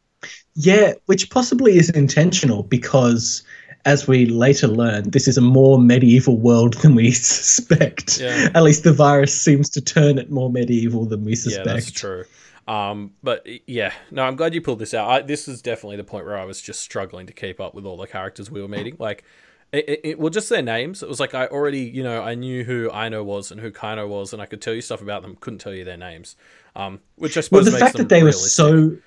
Yeah, 0.56 0.94
which 1.06 1.30
possibly 1.30 1.78
is 1.78 1.90
intentional 1.90 2.64
because, 2.64 3.44
as 3.86 4.08
we 4.08 4.26
later 4.26 4.68
learn, 4.68 5.10
this 5.12 5.28
is 5.28 5.38
a 5.38 5.42
more 5.42 5.80
medieval 5.80 6.38
world 6.38 6.74
than 6.82 6.96
we 6.96 7.12
suspect. 7.12 8.20
Yeah. 8.20 8.50
At 8.54 8.64
least 8.64 8.84
the 8.84 8.94
virus 8.94 9.40
seems 9.40 9.70
to 9.72 9.82
turn 9.82 10.18
it 10.18 10.32
more 10.32 10.52
medieval 10.52 11.06
than 11.06 11.24
we 11.24 11.36
suspect. 11.36 11.68
Yeah, 11.68 11.74
that's 11.74 11.92
true. 11.92 12.26
Um, 12.68 13.14
but 13.22 13.46
yeah, 13.68 13.94
no, 14.10 14.24
I'm 14.24 14.36
glad 14.36 14.56
you 14.56 14.62
pulled 14.62 14.80
this 14.80 14.94
out. 14.94 15.10
I, 15.10 15.22
this 15.22 15.48
is 15.48 15.62
definitely 15.62 15.98
the 15.98 16.04
point 16.04 16.26
where 16.26 16.38
I 16.38 16.46
was 16.46 16.62
just 16.62 16.82
struggling 16.82 17.28
to 17.28 17.34
keep 17.34 17.60
up 17.60 17.76
with 17.76 17.86
all 17.86 17.98
the 17.98 18.08
characters 18.08 18.50
we 18.50 18.62
were 18.62 18.68
meeting. 18.68 18.96
Like, 18.98 19.24
it, 19.72 19.88
it, 19.88 20.00
it 20.04 20.20
well, 20.20 20.30
just 20.30 20.50
their 20.50 20.64
names. 20.64 21.04
It 21.04 21.10
was 21.10 21.20
like 21.20 21.36
I 21.36 21.46
already, 21.48 21.82
you 21.82 22.02
know, 22.02 22.24
I 22.24 22.34
knew 22.34 22.64
who 22.64 22.90
Ino 22.92 23.24
was 23.24 23.52
and 23.52 23.62
who 23.62 23.72
Kaino 23.72 24.08
was, 24.08 24.34
and 24.34 24.42
I 24.42 24.48
could 24.48 24.62
tell 24.62 24.74
you 24.74 24.82
stuff 24.82 25.02
about 25.02 25.22
them. 25.22 25.36
Couldn't 25.40 25.60
tell 25.60 25.74
you 25.74 25.84
their 25.84 25.98
names. 25.98 26.36
Um, 26.76 27.02
which 27.18 27.38
I 27.38 27.40
Well, 27.40 27.44
suppose 27.44 27.66
the 27.66 27.72
makes 27.72 27.82
fact 27.84 27.98
that 27.98 28.10
they 28.10 28.24
were 28.24 28.32
so. 28.32 28.98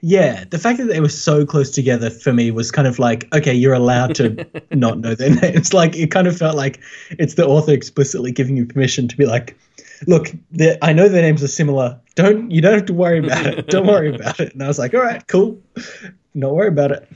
Yeah, 0.00 0.44
the 0.44 0.58
fact 0.58 0.78
that 0.78 0.86
they 0.86 1.00
were 1.00 1.08
so 1.08 1.44
close 1.44 1.70
together 1.70 2.08
for 2.08 2.32
me 2.32 2.50
was 2.50 2.70
kind 2.70 2.86
of 2.86 2.98
like, 2.98 3.32
okay, 3.34 3.52
you're 3.52 3.74
allowed 3.74 4.14
to 4.16 4.46
not 4.72 4.98
know 4.98 5.14
their 5.14 5.34
names. 5.34 5.74
Like, 5.74 5.96
it 5.96 6.10
kind 6.10 6.26
of 6.26 6.36
felt 6.36 6.56
like 6.56 6.80
it's 7.10 7.34
the 7.34 7.46
author 7.46 7.72
explicitly 7.72 8.30
giving 8.30 8.56
you 8.56 8.64
permission 8.64 9.08
to 9.08 9.16
be 9.16 9.26
like, 9.26 9.56
look, 10.06 10.30
I 10.82 10.92
know 10.92 11.08
their 11.08 11.22
names 11.22 11.42
are 11.42 11.48
similar. 11.48 11.98
Don't 12.14 12.50
you 12.50 12.60
don't 12.60 12.74
have 12.74 12.86
to 12.86 12.94
worry 12.94 13.18
about 13.18 13.46
it. 13.46 13.66
Don't 13.68 13.86
worry 13.86 14.14
about 14.14 14.40
it. 14.40 14.52
And 14.52 14.62
I 14.62 14.68
was 14.68 14.78
like, 14.78 14.94
all 14.94 15.00
right, 15.00 15.26
cool. 15.26 15.60
Not 16.34 16.54
worry 16.54 16.68
about 16.68 16.92
it. 16.92 17.08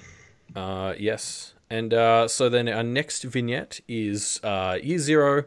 Uh, 0.54 0.94
yes. 0.98 1.54
And 1.70 1.94
uh, 1.94 2.28
so 2.28 2.48
then 2.48 2.68
our 2.68 2.82
next 2.82 3.22
vignette 3.22 3.80
is 3.88 4.40
uh, 4.42 4.78
year 4.82 4.98
zero. 4.98 5.44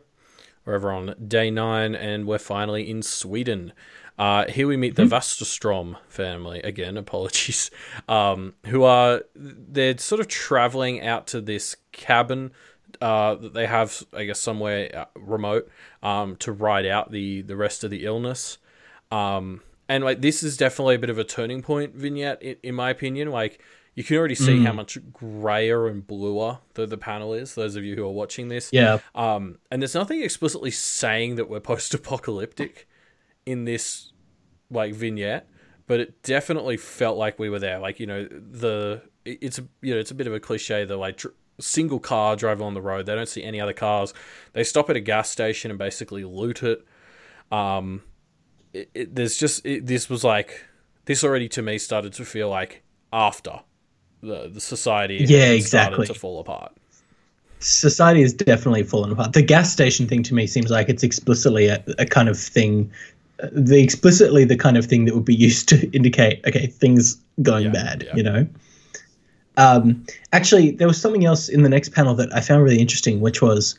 We're 0.65 0.75
over 0.75 0.91
on 0.91 1.13
day 1.27 1.51
nine, 1.51 1.93
and 1.93 2.25
we're 2.25 2.39
finally 2.39 2.89
in 2.89 3.03
Sweden. 3.03 3.71
Uh, 4.17 4.45
here 4.49 4.67
we 4.67 4.77
meet 4.77 4.95
the 4.95 5.03
Vasterstrom 5.03 5.97
family 6.07 6.61
again. 6.61 6.95
Apologies, 7.05 7.69
um, 8.07 8.53
who 8.67 8.83
are 8.83 9.23
they're 9.35 9.97
sort 9.97 10.21
of 10.21 10.27
traveling 10.27 11.01
out 11.01 11.27
to 11.27 11.41
this 11.41 11.75
cabin 11.91 12.51
uh, 13.01 13.35
that 13.35 13.53
they 13.53 13.65
have, 13.65 14.03
I 14.13 14.23
guess, 14.23 14.39
somewhere 14.39 14.89
uh, 14.95 15.05
remote 15.15 15.69
um, 16.01 16.37
to 16.37 16.51
ride 16.53 16.85
out 16.85 17.11
the 17.11 17.41
the 17.41 17.57
rest 17.57 17.83
of 17.83 17.91
the 17.91 18.05
illness. 18.05 18.57
Um, 19.11 19.61
and 19.89 20.03
like 20.03 20.21
this 20.21 20.43
is 20.43 20.55
definitely 20.57 20.95
a 20.95 20.99
bit 20.99 21.09
of 21.09 21.19
a 21.19 21.23
turning 21.25 21.61
point 21.61 21.93
vignette, 21.95 22.41
in, 22.41 22.55
in 22.63 22.75
my 22.75 22.89
opinion. 22.89 23.31
Like 23.31 23.61
you 23.95 24.03
can 24.03 24.17
already 24.17 24.35
see 24.35 24.61
how 24.63 24.73
much 24.73 24.97
grayer 25.13 25.87
and 25.87 26.05
bluer 26.05 26.59
the, 26.73 26.85
the 26.85 26.97
panel 26.97 27.33
is. 27.33 27.55
Those 27.55 27.75
of 27.75 27.83
you 27.83 27.95
who 27.95 28.05
are 28.05 28.11
watching 28.11 28.47
this, 28.49 28.69
Yeah. 28.73 28.99
um, 29.13 29.59
and 29.71 29.81
there's 29.81 29.95
nothing 29.95 30.21
explicitly 30.21 30.71
saying 30.71 31.35
that 31.35 31.49
we're 31.49 31.61
post-apocalyptic 31.61 32.87
in 33.45 33.65
this 33.65 34.11
like 34.69 34.93
vignette, 34.93 35.47
but 35.87 35.99
it 35.99 36.21
definitely 36.23 36.77
felt 36.77 37.17
like 37.17 37.37
we 37.39 37.49
were 37.49 37.59
there. 37.59 37.79
Like 37.79 37.99
you 37.99 38.07
know, 38.07 38.25
the 38.25 39.01
it's 39.25 39.59
a 39.59 39.65
you 39.81 39.93
know 39.93 39.99
it's 39.99 40.11
a 40.11 40.15
bit 40.15 40.27
of 40.27 40.33
a 40.33 40.39
cliche. 40.39 40.85
The 40.85 40.97
like 40.97 41.17
dr- 41.17 41.35
single 41.59 41.99
car 41.99 42.35
drive 42.35 42.61
on 42.61 42.73
the 42.73 42.81
road. 42.81 43.05
They 43.05 43.15
don't 43.15 43.29
see 43.29 43.43
any 43.43 43.61
other 43.61 43.73
cars. 43.73 44.13
They 44.53 44.63
stop 44.63 44.89
at 44.89 44.95
a 44.95 44.99
gas 45.01 45.29
station 45.29 45.71
and 45.71 45.77
basically 45.79 46.23
loot 46.23 46.63
it. 46.63 46.85
Um, 47.51 48.03
it, 48.73 48.89
it, 48.93 49.15
there's 49.15 49.37
just 49.37 49.65
it, 49.65 49.85
this 49.85 50.09
was 50.09 50.23
like 50.23 50.65
this 51.05 51.23
already 51.23 51.47
to 51.49 51.61
me 51.61 51.77
started 51.77 52.13
to 52.13 52.25
feel 52.25 52.49
like 52.49 52.83
after 53.13 53.61
the 54.21 54.49
the 54.49 54.61
society 54.61 55.25
Yeah, 55.27 55.51
exactly. 55.51 56.07
to 56.07 56.13
fall 56.13 56.39
apart. 56.39 56.73
society 57.59 58.21
has 58.21 58.33
definitely 58.33 58.83
fallen 58.83 59.11
apart. 59.11 59.33
The 59.33 59.41
gas 59.41 59.71
station 59.71 60.07
thing 60.07 60.23
to 60.23 60.33
me 60.33 60.47
seems 60.47 60.69
like 60.69 60.89
it's 60.89 61.03
explicitly 61.03 61.67
a, 61.67 61.83
a 61.97 62.05
kind 62.05 62.29
of 62.29 62.39
thing, 62.39 62.91
the 63.51 63.81
explicitly 63.81 64.45
the 64.45 64.55
kind 64.57 64.77
of 64.77 64.85
thing 64.85 65.05
that 65.05 65.15
would 65.15 65.25
be 65.25 65.35
used 65.49 65.67
to 65.69 65.89
indicate 65.91 66.45
okay 66.47 66.67
things 66.67 67.17
going 67.41 67.65
Yeah, 67.65 67.71
bad. 67.71 68.03
yeah. 68.07 68.15
You 68.15 68.23
know. 68.23 68.47
Um, 69.57 70.05
actually, 70.33 70.71
there 70.71 70.87
was 70.87 70.99
something 70.99 71.25
else 71.25 71.47
in 71.47 71.63
the 71.63 71.69
next 71.69 71.93
panel 71.93 72.13
that 72.15 72.33
I 72.35 72.41
found 72.41 72.63
really 72.63 72.79
interesting, 72.79 73.21
which 73.21 73.41
was 73.41 73.77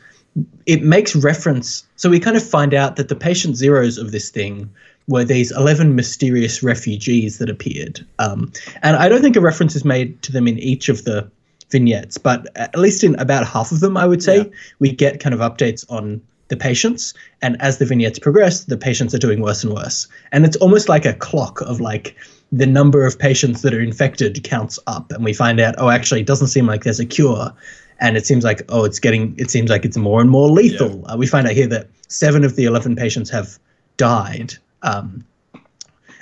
it 0.66 0.82
makes 0.82 1.14
reference. 1.16 1.84
So 1.96 2.08
we 2.10 2.18
kind 2.20 2.36
of 2.36 2.42
find 2.46 2.74
out 2.74 2.96
that 2.96 3.08
the 3.08 3.14
patient 3.16 3.56
zeros 3.56 3.98
of 3.98 4.12
this 4.12 4.30
thing 4.30 4.70
were 5.08 5.24
these 5.24 5.50
11 5.52 5.94
mysterious 5.94 6.62
refugees 6.62 7.38
that 7.38 7.48
appeared. 7.48 8.04
Um, 8.18 8.52
and 8.82 8.96
I 8.96 9.08
don't 9.08 9.22
think 9.22 9.36
a 9.36 9.40
reference 9.40 9.76
is 9.76 9.84
made 9.84 10.20
to 10.22 10.32
them 10.32 10.48
in 10.48 10.58
each 10.58 10.88
of 10.88 11.04
the 11.04 11.30
vignettes, 11.70 12.18
but 12.18 12.48
at 12.56 12.76
least 12.76 13.04
in 13.04 13.14
about 13.16 13.46
half 13.46 13.70
of 13.72 13.80
them, 13.80 13.96
I 13.96 14.06
would 14.06 14.22
say, 14.22 14.38
Yeah. 14.38 14.44
we 14.78 14.90
get 14.92 15.20
kind 15.20 15.34
of 15.34 15.40
updates 15.40 15.84
on 15.90 16.20
the 16.48 16.56
patients. 16.56 17.14
And 17.42 17.60
as 17.60 17.78
the 17.78 17.84
vignettes 17.84 18.18
progress, 18.18 18.64
the 18.64 18.76
patients 18.76 19.14
are 19.14 19.18
doing 19.18 19.40
worse 19.40 19.64
and 19.64 19.72
worse. 19.74 20.08
And 20.32 20.44
it's 20.44 20.56
almost 20.56 20.88
like 20.88 21.04
a 21.04 21.14
clock 21.14 21.60
of 21.62 21.80
like 21.80 22.16
the 22.52 22.66
number 22.66 23.04
of 23.04 23.18
patients 23.18 23.62
that 23.62 23.74
are 23.74 23.80
infected 23.80 24.42
counts 24.44 24.78
up. 24.86 25.10
And 25.12 25.24
we 25.24 25.32
find 25.32 25.60
out, 25.60 25.74
oh, 25.78 25.90
actually, 25.90 26.20
it 26.20 26.26
doesn't 26.26 26.48
seem 26.48 26.66
like 26.66 26.84
there's 26.84 27.00
a 27.00 27.06
cure. 27.06 27.52
And 27.98 28.16
it 28.16 28.26
seems 28.26 28.44
like, 28.44 28.62
oh, 28.68 28.84
it's 28.84 28.98
getting, 28.98 29.34
it 29.38 29.50
seems 29.50 29.70
like 29.70 29.84
it's 29.84 29.96
more 29.96 30.20
and 30.20 30.30
more 30.30 30.48
lethal. 30.48 31.04
Uh, 31.10 31.16
we 31.16 31.26
find 31.26 31.46
out 31.46 31.54
here 31.54 31.66
that 31.68 31.88
seven 32.08 32.44
of 32.44 32.56
the 32.56 32.64
11 32.64 32.94
patients 32.94 33.30
have 33.30 33.58
died. 33.96 34.54
Um, 34.82 35.24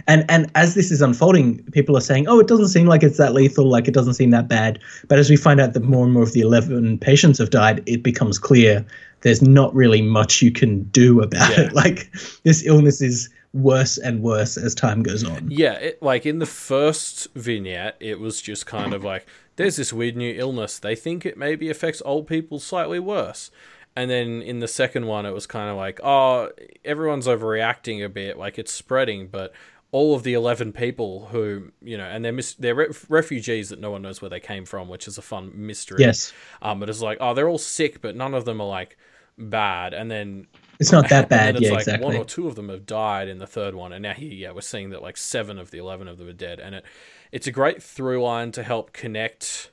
and 0.06 0.24
and 0.28 0.50
as 0.54 0.74
this 0.74 0.90
is 0.90 1.00
unfolding, 1.00 1.62
people 1.72 1.96
are 1.96 2.00
saying, 2.00 2.28
"Oh, 2.28 2.38
it 2.38 2.46
doesn't 2.46 2.68
seem 2.68 2.86
like 2.86 3.02
it's 3.02 3.16
that 3.18 3.32
lethal. 3.32 3.68
Like 3.68 3.88
it 3.88 3.94
doesn't 3.94 4.14
seem 4.14 4.30
that 4.30 4.48
bad." 4.48 4.78
But 5.08 5.18
as 5.18 5.30
we 5.30 5.36
find 5.36 5.60
out 5.60 5.72
that 5.72 5.82
more 5.82 6.04
and 6.04 6.12
more 6.12 6.22
of 6.22 6.32
the 6.32 6.40
eleven 6.40 6.98
patients 6.98 7.38
have 7.38 7.50
died, 7.50 7.82
it 7.86 8.02
becomes 8.02 8.38
clear 8.38 8.84
there's 9.24 9.42
not 9.42 9.74
really 9.74 10.00
much 10.02 10.40
you 10.42 10.52
can 10.52 10.84
do 10.84 11.20
about 11.20 11.50
Yeah. 11.50 11.64
it. 11.64 11.72
Like 11.72 12.12
this 12.44 12.64
illness 12.64 13.00
is 13.00 13.28
worse 13.52 13.98
and 13.98 14.22
worse 14.22 14.56
as 14.56 14.74
time 14.74 15.02
goes 15.02 15.24
on. 15.24 15.48
Yeah, 15.50 15.74
it, 15.74 16.02
like 16.02 16.26
in 16.26 16.38
the 16.38 16.46
first 16.46 17.28
vignette, 17.34 17.96
it 18.00 18.20
was 18.20 18.40
just 18.40 18.66
kind 18.66 18.92
of 18.94 19.02
like 19.02 19.26
there's 19.56 19.76
this 19.76 19.92
weird 19.92 20.16
new 20.16 20.34
illness. 20.36 20.78
They 20.78 20.94
think 20.96 21.24
it 21.26 21.36
maybe 21.38 21.70
affects 21.70 22.02
old 22.04 22.26
people 22.26 22.58
slightly 22.60 22.98
worse. 23.00 23.50
And 23.96 24.10
then 24.10 24.42
in 24.42 24.58
the 24.58 24.66
second 24.66 25.06
one, 25.06 25.24
it 25.24 25.30
was 25.32 25.46
kind 25.46 25.70
of 25.70 25.76
like, 25.76 26.00
oh, 26.02 26.50
everyone's 26.84 27.28
overreacting 27.28 28.04
a 28.04 28.08
bit, 28.08 28.36
like 28.36 28.58
it's 28.58 28.72
spreading, 28.72 29.28
but 29.28 29.52
all 29.92 30.16
of 30.16 30.24
the 30.24 30.34
11 30.34 30.72
people 30.72 31.28
who, 31.30 31.70
you 31.80 31.96
know, 31.96 32.02
and 32.04 32.24
they're, 32.24 32.32
mis- 32.32 32.54
they're 32.54 32.74
re- 32.74 32.88
refugees 33.08 33.68
that 33.68 33.78
no 33.78 33.92
one 33.92 34.02
knows 34.02 34.20
where 34.20 34.28
they 34.28 34.40
came 34.40 34.64
from, 34.64 34.88
which 34.88 35.06
is 35.06 35.16
a 35.16 35.22
fun 35.22 35.52
mystery. 35.54 35.98
Yes, 36.00 36.32
Um, 36.60 36.80
but 36.80 36.88
it's 36.90 37.00
like, 37.00 37.18
oh, 37.20 37.32
they're 37.34 37.48
all 37.48 37.56
sick, 37.58 38.00
but 38.02 38.16
none 38.16 38.34
of 38.34 38.44
them 38.44 38.60
are 38.60 38.66
like 38.66 38.98
bad. 39.38 39.94
And 39.94 40.10
then 40.10 40.46
it's 40.80 40.92
not 40.92 41.08
that 41.08 41.28
bad. 41.30 41.56
it's 41.56 41.62
Yeah, 41.64 41.70
like 41.70 41.80
exactly. 41.80 42.04
one 42.06 42.16
or 42.16 42.24
two 42.24 42.46
of 42.48 42.54
them 42.56 42.68
have 42.68 42.86
died 42.86 43.28
in 43.28 43.38
the 43.38 43.46
third 43.46 43.74
one, 43.74 43.92
and 43.92 44.02
now 44.02 44.12
here, 44.14 44.32
yeah, 44.32 44.50
we're 44.52 44.60
seeing 44.60 44.90
that 44.90 45.02
like 45.02 45.16
seven 45.16 45.58
of 45.58 45.70
the 45.70 45.78
eleven 45.78 46.08
of 46.08 46.18
them 46.18 46.28
are 46.28 46.32
dead, 46.32 46.60
and 46.60 46.74
it 46.76 46.84
it's 47.32 47.46
a 47.46 47.52
great 47.52 47.82
through 47.82 48.22
line 48.22 48.52
to 48.52 48.62
help 48.62 48.92
connect. 48.92 49.70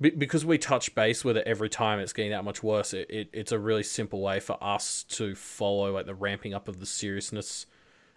Because 0.00 0.44
we 0.44 0.58
touch 0.58 0.94
base 0.96 1.24
with 1.24 1.36
it 1.36 1.46
every 1.46 1.68
time 1.70 2.00
it's 2.00 2.12
getting 2.12 2.32
that 2.32 2.44
much 2.44 2.62
worse, 2.64 2.92
it, 2.92 3.08
it, 3.08 3.28
it's 3.32 3.52
a 3.52 3.58
really 3.58 3.84
simple 3.84 4.20
way 4.20 4.40
for 4.40 4.58
us 4.62 5.04
to 5.10 5.34
follow 5.36 5.92
like 5.94 6.04
the 6.04 6.16
ramping 6.16 6.52
up 6.52 6.66
of 6.66 6.80
the 6.80 6.84
seriousness 6.84 7.64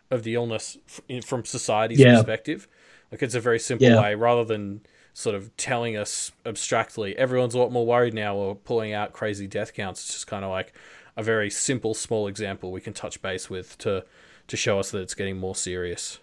of 0.10 0.23
the 0.23 0.34
illness 0.34 0.77
from 1.23 1.45
society's 1.45 1.99
Yeah. 1.99 2.15
perspective. 2.15 2.67
Like 3.12 3.21
it's 3.21 3.36
a 3.36 3.39
very 3.39 3.60
simple 3.60 3.88
Yeah. 3.88 4.01
way 4.01 4.15
rather 4.15 4.43
than 4.43 4.82
sort 5.17 5.36
of 5.36 5.58
telling 5.58 5.97
us 5.97 6.32
abstractly 6.45 7.17
everyone's 7.17 7.56
a 7.56 7.58
lot 7.58 7.71
more 7.71 7.88
worried 7.88 8.13
now 8.13 8.36
or 8.36 8.53
pulling 8.53 8.93
out 8.93 9.13
crazy 9.13 9.47
death 9.47 9.73
counts. 9.73 9.99
It's 10.03 10.13
just 10.13 10.27
kind 10.27 10.45
of 10.45 10.51
like 10.51 10.73
a 11.15 11.23
very 11.23 11.49
simple, 11.49 11.95
small 11.95 12.27
example 12.27 12.71
we 12.71 12.82
can 12.82 12.93
touch 12.93 13.19
base 13.19 13.49
with 13.49 13.75
to 13.80 14.06
to 14.45 14.56
show 14.56 14.80
us 14.80 14.91
that 14.91 14.99
it's 14.99 15.15
getting 15.15 15.36
more 15.36 15.56
serious. 15.56 16.19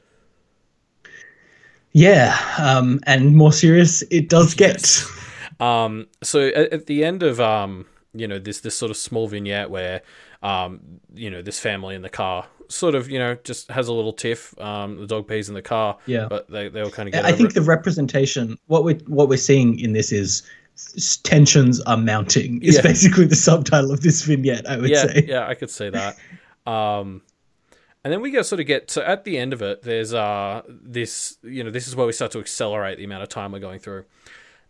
Yeah, 1.90 2.38
um, 2.56 3.00
and 3.04 3.34
more 3.34 3.52
serious 3.52 4.02
it 4.12 4.28
does 4.28 4.54
get. 4.54 4.74
Yes. 4.74 5.20
Um, 5.58 6.06
so 6.22 6.46
at, 6.46 6.72
at 6.72 6.86
the 6.86 7.04
end 7.04 7.24
of 7.24 7.40
um, 7.40 7.86
you 8.12 8.28
know 8.28 8.38
this 8.38 8.60
this 8.60 8.76
sort 8.76 8.92
of 8.92 8.96
small 8.96 9.26
vignette 9.26 9.70
where 9.70 10.02
um, 10.44 11.00
you 11.14 11.30
know 11.30 11.42
this 11.42 11.58
family 11.58 11.94
in 11.94 12.02
the 12.02 12.08
car 12.10 12.46
sort 12.68 12.94
of 12.94 13.10
you 13.10 13.18
know 13.18 13.36
just 13.44 13.70
has 13.70 13.88
a 13.88 13.92
little 13.92 14.12
tiff. 14.12 14.58
Um, 14.60 14.98
the 14.98 15.06
dog 15.06 15.26
pees 15.28 15.48
in 15.48 15.54
the 15.54 15.62
car. 15.62 15.98
Yeah. 16.06 16.26
but 16.28 16.48
they 16.50 16.68
they 16.68 16.80
all 16.80 16.90
kind 16.90 17.08
of 17.08 17.12
get. 17.12 17.24
I 17.24 17.32
think 17.32 17.50
it. 17.50 17.54
the 17.54 17.62
representation, 17.62 18.58
what 18.66 18.84
we're 18.84 18.98
what 19.06 19.28
we're 19.28 19.36
seeing 19.36 19.78
in 19.78 19.92
this 19.92 20.12
is 20.12 20.42
tensions 21.22 21.80
are 21.82 21.96
mounting. 21.96 22.62
Is 22.62 22.76
Yeah. 22.76 22.82
basically 22.82 23.26
the 23.26 23.36
subtitle 23.36 23.92
of 23.92 24.00
this 24.00 24.22
vignette. 24.22 24.66
I 24.68 24.76
would 24.76 24.90
yeah, 24.90 25.06
say. 25.06 25.24
yeah, 25.26 25.46
I 25.46 25.54
could 25.54 25.70
see 25.70 25.90
that. 25.90 26.18
Um, 26.66 27.22
and 28.02 28.12
then 28.12 28.20
we 28.20 28.30
go 28.30 28.42
sort 28.42 28.60
of 28.60 28.66
get 28.66 28.90
so 28.90 29.02
at 29.02 29.24
the 29.24 29.38
end 29.38 29.52
of 29.52 29.62
it. 29.62 29.82
There's 29.82 30.12
uh 30.12 30.62
this 30.68 31.38
you 31.42 31.64
know 31.64 31.70
this 31.70 31.88
is 31.88 31.96
where 31.96 32.06
we 32.06 32.12
start 32.12 32.32
to 32.32 32.40
accelerate 32.40 32.98
the 32.98 33.04
amount 33.04 33.22
of 33.22 33.28
time 33.28 33.52
we're 33.52 33.60
going 33.60 33.78
through, 33.80 34.04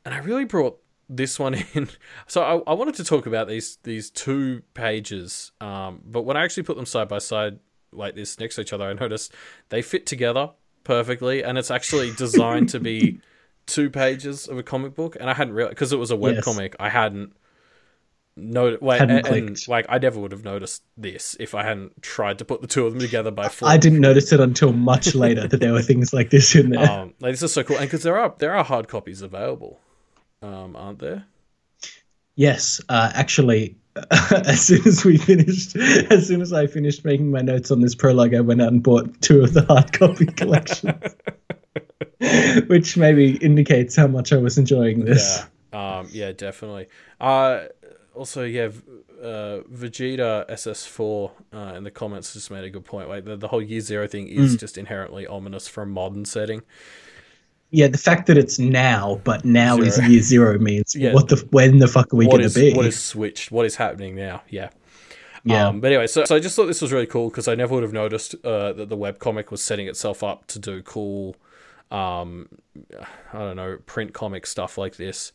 and 0.04 0.14
I 0.14 0.18
really 0.18 0.44
brought 0.44 0.78
this 1.08 1.38
one 1.38 1.54
in. 1.74 1.88
So 2.26 2.42
I, 2.42 2.70
I 2.70 2.74
wanted 2.74 2.94
to 2.96 3.04
talk 3.04 3.26
about 3.26 3.48
these 3.48 3.78
these 3.82 4.10
two 4.10 4.62
pages, 4.74 5.52
um, 5.60 6.00
but 6.04 6.22
when 6.22 6.36
I 6.36 6.44
actually 6.44 6.62
put 6.64 6.76
them 6.76 6.86
side 6.86 7.08
by 7.08 7.18
side 7.18 7.58
like 7.92 8.14
this 8.14 8.38
next 8.40 8.56
to 8.56 8.62
each 8.62 8.72
other, 8.72 8.84
I 8.84 8.92
noticed 8.92 9.32
they 9.68 9.82
fit 9.82 10.06
together 10.06 10.50
perfectly, 10.84 11.42
and 11.44 11.58
it's 11.58 11.70
actually 11.70 12.10
designed 12.16 12.68
to 12.70 12.80
be 12.80 13.20
two 13.66 13.88
pages 13.90 14.46
of 14.48 14.58
a 14.58 14.62
comic 14.62 14.94
book. 14.94 15.16
And 15.18 15.30
I 15.30 15.34
hadn't 15.34 15.54
realized 15.54 15.76
because 15.76 15.92
it 15.92 15.98
was 15.98 16.10
a 16.10 16.16
web 16.16 16.36
Yes. 16.36 16.44
comic. 16.44 16.76
I 16.80 16.88
hadn't 16.88 17.34
noticed. 18.36 18.82
Like, 18.82 19.00
Hadn't 19.00 19.26
and, 19.26 19.36
and, 19.48 19.68
like 19.68 19.86
I 19.88 19.98
never 19.98 20.18
would 20.20 20.32
have 20.32 20.44
noticed 20.44 20.82
this 20.96 21.36
if 21.40 21.54
I 21.54 21.62
hadn't 21.64 22.02
tried 22.02 22.38
to 22.38 22.44
put 22.44 22.60
the 22.62 22.66
two 22.66 22.86
of 22.86 22.92
them 22.92 23.00
together 23.00 23.30
by 23.30 23.48
foot. 23.48 23.68
I 23.68 23.76
didn't 23.76 24.00
notice 24.00 24.32
it 24.32 24.40
until 24.40 24.72
much 24.72 25.14
later 25.14 25.46
that 25.46 25.60
there 25.60 25.72
were 25.72 25.82
things 25.82 26.12
like 26.12 26.30
this 26.30 26.54
in 26.54 26.70
there. 26.70 26.90
um, 26.90 27.14
like 27.20 27.32
this 27.32 27.42
is 27.42 27.52
so 27.52 27.62
cool, 27.62 27.76
and 27.76 27.86
because 27.86 28.02
there 28.02 28.18
are 28.18 28.34
there 28.38 28.54
are 28.56 28.64
hard 28.64 28.88
copies 28.88 29.22
available, 29.22 29.80
um, 30.44 30.76
aren't 30.76 30.98
there? 30.98 31.24
Yes, 32.36 32.80
uh, 32.88 33.10
actually, 33.14 33.76
as 34.30 34.66
soon 34.66 34.86
as 34.86 35.04
we 35.04 35.16
finished, 35.16 35.76
as 35.76 36.26
soon 36.28 36.42
as 36.42 36.52
I 36.52 36.66
finished 36.66 37.04
making 37.04 37.30
my 37.30 37.40
notes 37.40 37.70
on 37.70 37.80
this 37.80 37.94
prologue, 37.94 38.34
I 38.34 38.40
went 38.40 38.60
out 38.60 38.68
and 38.68 38.82
bought 38.82 39.20
two 39.22 39.42
of 39.42 39.54
the 39.54 39.64
hard 39.64 39.92
copy 39.92 40.26
collections, 40.26 41.14
which 42.66 42.96
maybe 42.96 43.36
indicates 43.36 43.96
how 43.96 44.06
much 44.06 44.32
I 44.32 44.36
was 44.36 44.58
enjoying 44.58 45.04
this. 45.04 45.44
Yeah, 45.72 45.98
um, 45.98 46.08
yeah, 46.10 46.32
definitely. 46.32 46.88
Uh, 47.20 47.66
also, 48.14 48.44
yeah, 48.44 48.70
uh, 49.22 49.60
Vegeta 49.72 50.48
SS4 50.50 51.30
uh, 51.52 51.58
in 51.76 51.84
the 51.84 51.90
comments 51.90 52.34
just 52.34 52.50
made 52.50 52.64
a 52.64 52.70
good 52.70 52.84
point. 52.84 53.08
Like 53.08 53.24
the, 53.24 53.36
the 53.36 53.48
whole 53.48 53.62
Year 53.62 53.80
Zero 53.80 54.06
thing 54.06 54.28
is 54.28 54.56
just 54.56 54.76
inherently 54.76 55.26
ominous 55.26 55.68
for 55.68 55.82
a 55.82 55.86
modern 55.86 56.24
setting. 56.24 56.62
Yeah, 57.74 57.88
the 57.88 57.98
fact 57.98 58.26
that 58.28 58.38
it's 58.38 58.58
now, 58.58 59.20
but 59.24 59.44
now 59.44 59.78
is 59.78 59.98
year 60.08 60.22
zero 60.22 60.58
means 60.58 60.94
Yeah. 60.98 61.12
what 61.12 61.28
the 61.28 61.46
when 61.50 61.78
the 61.78 61.88
fuck 61.88 62.12
are 62.14 62.16
we 62.16 62.26
going 62.26 62.48
to 62.48 62.54
be? 62.54 62.72
what 62.72 62.86
is 62.86 62.98
switched? 63.02 63.50
What 63.50 63.66
is 63.66 63.76
happening 63.76 64.14
now? 64.14 64.42
Yeah. 64.48 64.70
yeah, 65.44 65.68
Um, 65.68 65.80
but 65.80 65.88
anyway, 65.88 66.06
so, 66.06 66.24
so 66.24 66.36
I 66.36 66.38
just 66.38 66.54
thought 66.54 66.66
this 66.66 66.80
was 66.80 66.92
really 66.92 67.06
cool 67.06 67.30
because 67.30 67.48
I 67.48 67.54
never 67.54 67.74
would 67.74 67.82
have 67.82 67.92
noticed 67.92 68.34
uh, 68.44 68.72
that 68.74 68.88
the 68.88 68.96
webcomic 68.96 69.50
was 69.50 69.60
setting 69.60 69.88
itself 69.88 70.22
up 70.22 70.46
to 70.48 70.58
do 70.58 70.82
cool, 70.82 71.36
um, 71.90 72.48
I 73.32 73.38
don't 73.38 73.56
know, 73.56 73.78
print 73.86 74.12
comic 74.14 74.46
stuff 74.46 74.78
like 74.78 74.96
this. 74.96 75.32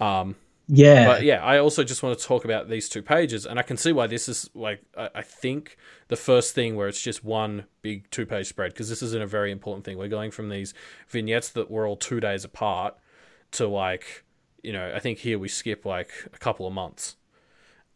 Um, 0.00 0.36
yeah, 0.68 1.06
But 1.06 1.22
yeah, 1.24 1.44
I 1.44 1.58
also 1.58 1.82
just 1.84 2.02
want 2.02 2.18
to 2.18 2.24
talk 2.24 2.44
about 2.44 2.68
these 2.68 2.88
two 2.88 3.02
pages, 3.02 3.44
and 3.44 3.58
I 3.58 3.62
can 3.62 3.76
see 3.76 3.92
why 3.92 4.06
this 4.06 4.28
is 4.28 4.48
like 4.54 4.80
I, 4.96 5.10
I 5.16 5.22
think 5.22 5.76
the 6.12 6.16
first 6.16 6.54
thing 6.54 6.76
where 6.76 6.88
it's 6.88 7.00
just 7.00 7.24
one 7.24 7.64
big 7.80 7.98
two 8.10 8.26
page 8.26 8.46
spread 8.46 8.72
because 8.72 8.88
this 8.90 9.02
isn't 9.02 9.22
a 9.22 9.26
very 9.26 9.50
important 9.50 9.82
thing. 9.84 9.96
We're 9.96 10.08
going 10.20 10.30
from 10.30 10.50
these 10.50 10.74
vignettes 11.08 11.48
that 11.50 11.70
were 11.70 11.86
all 11.86 11.96
two 11.96 12.20
days 12.20 12.44
apart 12.44 12.94
to 13.52 13.66
like 13.66 14.24
you 14.62 14.72
know 14.74 14.92
I 14.94 14.98
think 15.00 15.18
here 15.20 15.38
we 15.38 15.48
skip 15.48 15.86
like 15.86 16.10
a 16.34 16.38
couple 16.38 16.66
of 16.66 16.74
months. 16.74 17.16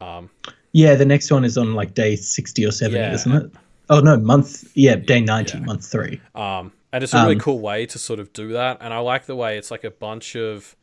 Um, 0.01 0.29
yeah. 0.71 0.95
The 0.95 1.05
next 1.05 1.31
one 1.31 1.45
is 1.45 1.57
on 1.57 1.75
like 1.75 1.93
day 1.93 2.15
sixty 2.15 2.65
or 2.65 2.71
seventy, 2.71 2.99
Yeah. 2.99 3.13
isn't 3.13 3.31
it? 3.31 3.51
Oh 3.89 3.99
no, 3.99 4.17
month. 4.17 4.69
Yeah, 4.75 4.95
day 4.95 5.21
ninety, 5.21 5.59
Yeah. 5.59 5.65
month 5.65 5.85
three. 5.85 6.19
Um, 6.33 6.71
and 6.91 7.03
it's 7.03 7.13
a 7.13 7.21
really 7.21 7.35
Um, 7.35 7.41
cool 7.41 7.59
way 7.59 7.85
to 7.85 7.99
sort 7.99 8.19
of 8.19 8.33
do 8.33 8.53
that. 8.53 8.79
And 8.81 8.93
I 8.93 8.99
like 8.99 9.27
the 9.27 9.35
way 9.35 9.57
it's 9.59 9.69
like 9.69 9.83
a 9.83 9.91
bunch 9.91 10.35
of 10.35 10.75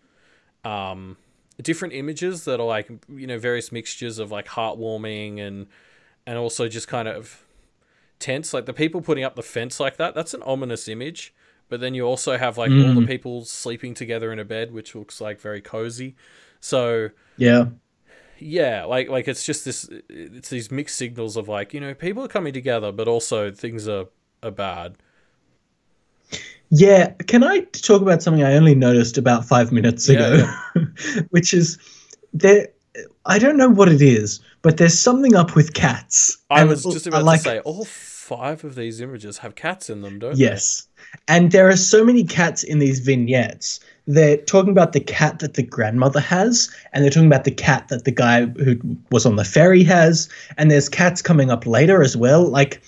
um, 0.64 1.16
different 1.62 1.94
images 1.94 2.44
that 2.44 2.60
are 2.60 2.66
like 2.66 2.88
you 3.08 3.26
know 3.26 3.38
various 3.38 3.72
mixtures 3.72 4.18
of 4.20 4.30
like 4.30 4.46
heartwarming 4.46 5.40
and 5.40 5.66
and 6.26 6.38
also 6.38 6.68
just 6.68 6.88
kind 6.88 7.08
of 7.08 7.44
tense. 8.18 8.54
Like 8.54 8.66
the 8.66 8.72
people 8.72 9.00
putting 9.00 9.24
up 9.24 9.36
the 9.36 9.42
fence 9.42 9.80
like 9.80 9.96
that, 9.98 10.14
that's 10.14 10.34
an 10.34 10.42
ominous 10.42 10.88
image. 10.88 11.34
But 11.68 11.80
then 11.80 11.94
you 11.94 12.04
also 12.04 12.36
have 12.36 12.58
like 12.58 12.70
all 12.70 12.94
the 12.94 13.00
mm. 13.00 13.06
people 13.06 13.44
sleeping 13.44 13.94
together 13.94 14.32
in 14.32 14.38
a 14.38 14.44
bed, 14.44 14.72
which 14.72 14.94
looks 14.94 15.20
like 15.20 15.40
very 15.40 15.62
cozy. 15.62 16.14
So 16.60 17.10
Yeah, 17.36 17.66
yeah, 18.38 18.84
like 18.84 19.08
like 19.08 19.28
it's 19.28 19.44
just 19.44 19.64
this 19.64 19.88
it's 20.08 20.50
these 20.50 20.70
mixed 20.70 20.96
signals 20.96 21.36
of 21.36 21.48
like, 21.48 21.72
you 21.72 21.80
know, 21.80 21.94
people 21.94 22.24
are 22.24 22.28
coming 22.28 22.52
together, 22.52 22.92
but 22.92 23.08
also 23.08 23.50
things 23.50 23.88
are 23.88 24.06
are 24.42 24.50
bad. 24.50 24.96
Yeah, 26.70 27.12
can 27.26 27.44
I 27.44 27.60
talk 27.60 28.02
about 28.02 28.22
something 28.22 28.42
I 28.42 28.54
only 28.54 28.74
noticed 28.74 29.16
about 29.16 29.44
five 29.44 29.72
minutes 29.72 30.08
ago, 30.08 30.46
which 31.30 31.54
is 31.54 31.78
there. 32.32 32.68
I 33.26 33.38
don't 33.38 33.56
know 33.56 33.68
what 33.68 33.88
it 33.88 34.02
is, 34.02 34.40
but 34.64 34.78
there's 34.78 34.98
something 34.98 35.36
up 35.36 35.54
with 35.54 35.74
cats. 35.74 36.38
I 36.50 36.62
And 36.62 36.70
was 36.70 36.82
just 36.82 37.06
oh, 37.06 37.10
I 37.12 37.18
about 37.18 37.24
like- 37.24 37.42
to 37.42 37.44
say 37.44 37.58
all 37.60 37.84
five 37.84 38.64
of 38.64 38.74
these 38.74 39.00
images 39.02 39.38
have 39.38 39.54
cats 39.54 39.90
in 39.90 40.00
them, 40.00 40.18
don't 40.18 40.34
they? 40.34 40.40
Yes, 40.40 40.88
and 41.28 41.52
there 41.52 41.68
are 41.68 41.76
so 41.76 42.04
many 42.04 42.24
cats 42.24 42.62
in 42.64 42.78
these 42.80 42.98
vignettes. 42.98 43.78
They're 44.06 44.38
talking 44.38 44.70
about 44.72 44.92
the 44.94 45.00
cat 45.00 45.38
that 45.40 45.54
the 45.54 45.62
grandmother 45.62 46.20
has, 46.20 46.74
and 46.92 47.04
they're 47.04 47.10
talking 47.10 47.26
about 47.28 47.44
the 47.44 47.50
cat 47.50 47.88
that 47.88 48.04
the 48.04 48.10
guy 48.10 48.46
who 48.46 48.76
was 49.10 49.24
on 49.26 49.36
the 49.36 49.44
ferry 49.44 49.84
has, 49.84 50.28
and 50.58 50.70
there's 50.70 50.88
cats 50.88 51.20
coming 51.22 51.50
up 51.50 51.66
later 51.66 52.02
as 52.02 52.16
well. 52.16 52.44
Like 52.48 52.80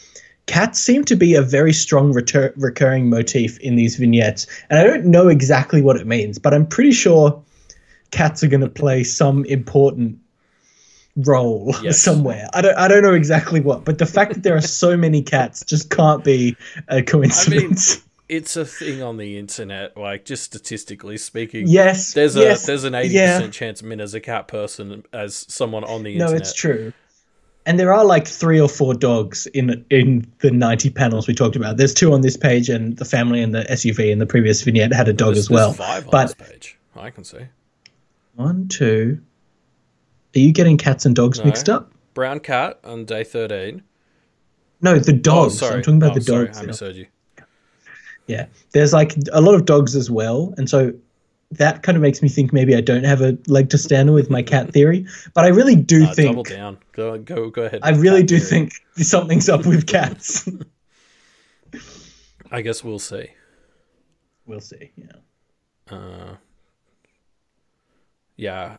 cats 0.47 0.81
seem 0.81 1.05
to 1.05 1.17
be 1.17 1.35
a 1.35 1.43
very 1.43 1.73
strong 1.73 2.13
retur- 2.15 2.53
recurring 2.57 3.11
motif 3.11 3.59
in 3.59 3.75
these 3.75 3.97
vignettes 3.97 4.47
and 4.71 4.79
i 4.79 4.85
don't 4.85 5.05
know 5.05 5.27
exactly 5.27 5.83
what 5.83 5.97
it 5.97 6.07
means 6.07 6.39
but 6.39 6.55
i'm 6.55 6.65
pretty 6.65 6.93
sure 6.93 7.43
cats 8.13 8.45
are 8.45 8.47
going 8.47 8.61
to 8.61 8.69
play 8.69 9.03
some 9.03 9.45
important 9.47 10.17
role 11.17 11.75
Yes. 11.83 12.01
somewhere 12.03 12.49
i 12.53 12.61
don't 12.61 12.77
i 12.77 12.89
don't 12.89 13.03
know 13.03 13.15
exactly 13.15 13.61
what 13.61 13.85
but 13.85 13.99
the 13.99 14.07
fact 14.07 14.35
that 14.35 14.43
there 14.43 14.55
are 14.57 14.61
so 14.61 14.97
many 14.97 15.23
cats 15.23 15.65
just 15.65 15.89
can't 15.91 16.23
be 16.25 16.57
a 16.89 17.03
coincidence 17.03 18.03
It's 18.29 18.57
a 18.57 18.65
thing 18.65 19.03
on 19.05 19.19
the 19.19 19.39
internet, 19.39 19.97
like 19.97 20.25
just 20.25 20.43
statistically 20.43 21.17
speaking. 21.17 21.69
yes 21.69 22.13
There's 22.13 22.35
a 22.37 22.57
there's 22.67 22.83
an 22.85 22.95
eighty 22.97 23.15
yeah. 23.15 23.37
percent 23.37 23.55
chance 23.55 23.83
Min 23.85 24.01
is 24.01 24.15
a 24.15 24.21
cat 24.21 24.49
person 24.49 25.05
as 25.13 25.47
someone 25.49 25.85
on 25.85 26.03
the 26.03 26.15
internet. 26.15 26.31
no 26.33 26.37
it's 26.37 26.53
true 26.53 26.93
and 27.65 27.79
there 27.81 27.93
are 27.95 28.05
like 28.05 28.27
three 28.29 28.61
or 28.61 28.69
four 28.69 28.95
dogs 28.95 29.47
in 29.47 29.85
in 29.91 30.27
the 30.41 30.51
90 30.51 30.91
panels 30.91 31.29
we 31.29 31.35
talked 31.35 31.55
about 31.57 31.77
there's 31.77 31.95
two 31.95 32.13
on 32.13 32.21
this 32.23 32.37
page 32.37 32.69
and 32.69 32.97
the 32.97 33.05
family 33.05 33.41
and 33.43 33.55
the 33.55 33.63
suv 33.71 33.99
in 34.01 34.19
the 34.19 34.27
previous 34.27 34.61
vignette 34.63 34.93
had 34.93 35.09
a 35.09 35.13
dog 35.13 35.35
There's, 35.35 35.47
as 35.47 35.51
well 35.51 35.71
there's 35.73 35.89
five 35.89 36.05
on 36.07 36.11
but 36.11 36.37
this 36.39 36.49
page. 36.49 36.79
I 36.97 37.11
can 37.11 37.25
see. 37.25 37.47
One, 38.35 38.69
two. 38.69 39.21
Are 40.37 40.41
you 40.41 40.53
getting 40.53 40.77
cats 40.77 41.07
and 41.07 41.17
dogs 41.17 41.39
No. 41.39 41.47
mixed 41.47 41.69
up? 41.69 41.91
Brown 42.15 42.41
cat 42.41 42.79
on 42.85 43.05
day 43.05 43.25
thirteen. 43.25 43.83
No, 44.83 44.99
the 44.99 45.13
dogs. 45.13 45.63
oh. 45.63 45.69
I'm 45.69 45.81
talking 45.83 45.97
about 45.97 46.13
Oh, 46.13 46.15
the 46.15 46.21
sorry, 46.21 46.47
dogs. 46.47 46.59
I 46.59 46.63
misheard 46.67 46.97
you. 46.97 47.07
Yeah, 48.27 48.47
there's 48.73 48.93
like 48.93 49.15
a 49.33 49.41
lot 49.41 49.55
of 49.55 49.65
dogs 49.65 49.95
as 49.97 50.11
well, 50.11 50.53
and 50.59 50.69
so 50.69 50.93
that 51.53 51.83
kind 51.85 51.95
of 51.97 52.03
makes 52.03 52.23
me 52.23 52.29
think 52.29 52.53
maybe 52.53 52.75
I 52.75 52.81
don't 52.81 53.05
have 53.05 53.21
a 53.21 53.39
leg 53.47 53.71
to 53.71 53.79
stand 53.79 54.09
on 54.09 54.15
with 54.15 54.29
my 54.31 54.43
cat 54.43 54.73
theory. 54.75 55.07
But 55.33 55.45
I 55.45 55.49
really 55.49 55.77
do 55.77 56.05
Uh, 56.05 56.15
double 56.15 56.43
down. 56.43 56.77
Go 56.93 57.17
go 57.19 57.49
go 57.51 57.63
ahead. 57.63 57.81
I 57.83 57.91
really 57.91 58.23
do 58.25 58.39
theory. 58.39 58.69
think 58.69 58.73
something's 59.07 59.49
up 59.49 59.65
with 59.65 59.87
cats. 59.87 60.49
I 62.51 62.63
guess 62.63 62.83
we'll 62.85 62.99
see. 62.99 63.29
we'll 64.47 64.61
see. 64.61 64.93
Yeah. 64.97 65.95
Uh, 65.97 66.37
yeah. 68.37 68.77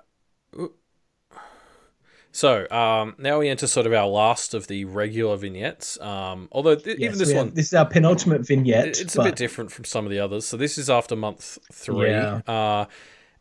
So 2.38 2.70
um, 2.70 3.16
now 3.18 3.40
we 3.40 3.50
enter 3.50 3.66
sort 3.66 3.88
of 3.88 3.94
our 3.94 4.06
last 4.06 4.54
of 4.54 4.68
the 4.68 4.86
regular 4.86 5.36
vignettes. 5.38 6.00
Um, 6.00 6.48
although 6.52 6.76
th- 6.76 7.00
Yes, 7.00 7.08
even 7.08 7.18
this 7.18 7.28
we 7.30 7.34
have- 7.34 7.46
one, 7.48 7.54
this 7.56 7.66
is 7.66 7.74
our 7.74 7.86
penultimate 7.88 8.46
vignette. 8.46 8.90
it- 8.90 9.02
it's 9.02 9.16
a 9.16 9.24
bit 9.24 9.36
different 9.36 9.72
from 9.72 9.86
some 9.86 10.06
of 10.06 10.12
the 10.12 10.20
others. 10.20 10.46
So 10.46 10.56
this 10.56 10.78
is 10.78 10.88
after 10.88 11.16
month 11.16 11.58
three, 11.74 12.12
Yeah. 12.12 12.42
uh, 12.48 12.86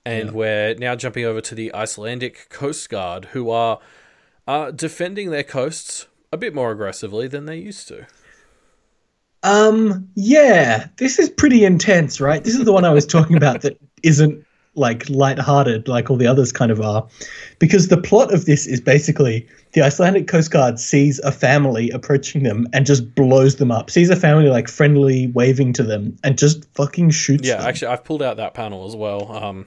and 0.07 0.33
we're 0.33 0.77
now 0.77 0.95
jumping 0.97 1.27
over 1.27 1.43
to 1.43 1.55
the 1.55 1.75
Icelandic 1.75 2.49
Coast 2.49 2.89
Guard, 2.89 3.27
who 3.33 3.51
are 3.51 3.81
uh, 4.49 4.71
defending 4.71 5.29
their 5.31 5.43
coasts 5.43 6.07
a 6.33 6.39
bit 6.39 6.55
more 6.55 6.71
aggressively 6.71 7.29
than 7.29 7.45
they 7.45 7.59
used 7.59 7.89
to. 7.89 8.07
Um, 9.43 10.09
yeah, 10.15 10.87
this 10.97 11.19
is 11.19 11.29
pretty 11.29 11.67
intense, 11.67 12.19
right? 12.19 12.43
This 12.43 12.55
is 12.55 12.65
the 12.65 12.73
one 12.73 12.87
I 12.87 12.95
was 12.95 13.05
talking 13.05 13.37
about 13.37 13.61
that 13.61 13.77
isn't 14.03 14.43
like 14.77 15.09
light-hearted 15.11 15.89
like 15.89 16.11
all 16.11 16.17
the 16.17 16.27
others 16.27 16.53
kind 16.53 16.71
of 16.71 16.81
are. 16.81 17.07
Because 17.59 17.89
the 17.89 17.97
plot 17.97 18.33
of 18.33 18.45
this 18.45 18.67
is 18.67 18.81
basically 18.81 19.47
the 19.73 19.83
Icelandic 19.83 20.29
Coast 20.29 20.51
Guard 20.51 20.79
sees 20.79 21.19
a 21.21 21.33
family 21.33 21.91
approaching 21.91 22.43
them 22.43 22.67
and 22.73 22.87
just 22.87 23.15
blows 23.15 23.57
them 23.57 23.71
up. 23.71 23.91
Sees 23.91 24.11
a 24.11 24.17
family 24.17 24.49
like 24.49 24.69
friendly 24.69 25.29
waving 25.29 25.73
to 25.75 25.83
them 25.83 26.17
and 26.23 26.39
just 26.39 26.65
fucking 26.75 27.11
shoots 27.11 27.49
Yeah, 27.49 27.57
them. 27.57 27.67
actually, 27.67 27.89
I've 27.89 28.05
pulled 28.05 28.23
out 28.23 28.37
that 28.37 28.55
panel 28.55 28.87
as 28.87 28.95
well. 28.95 29.33
Um, 29.33 29.67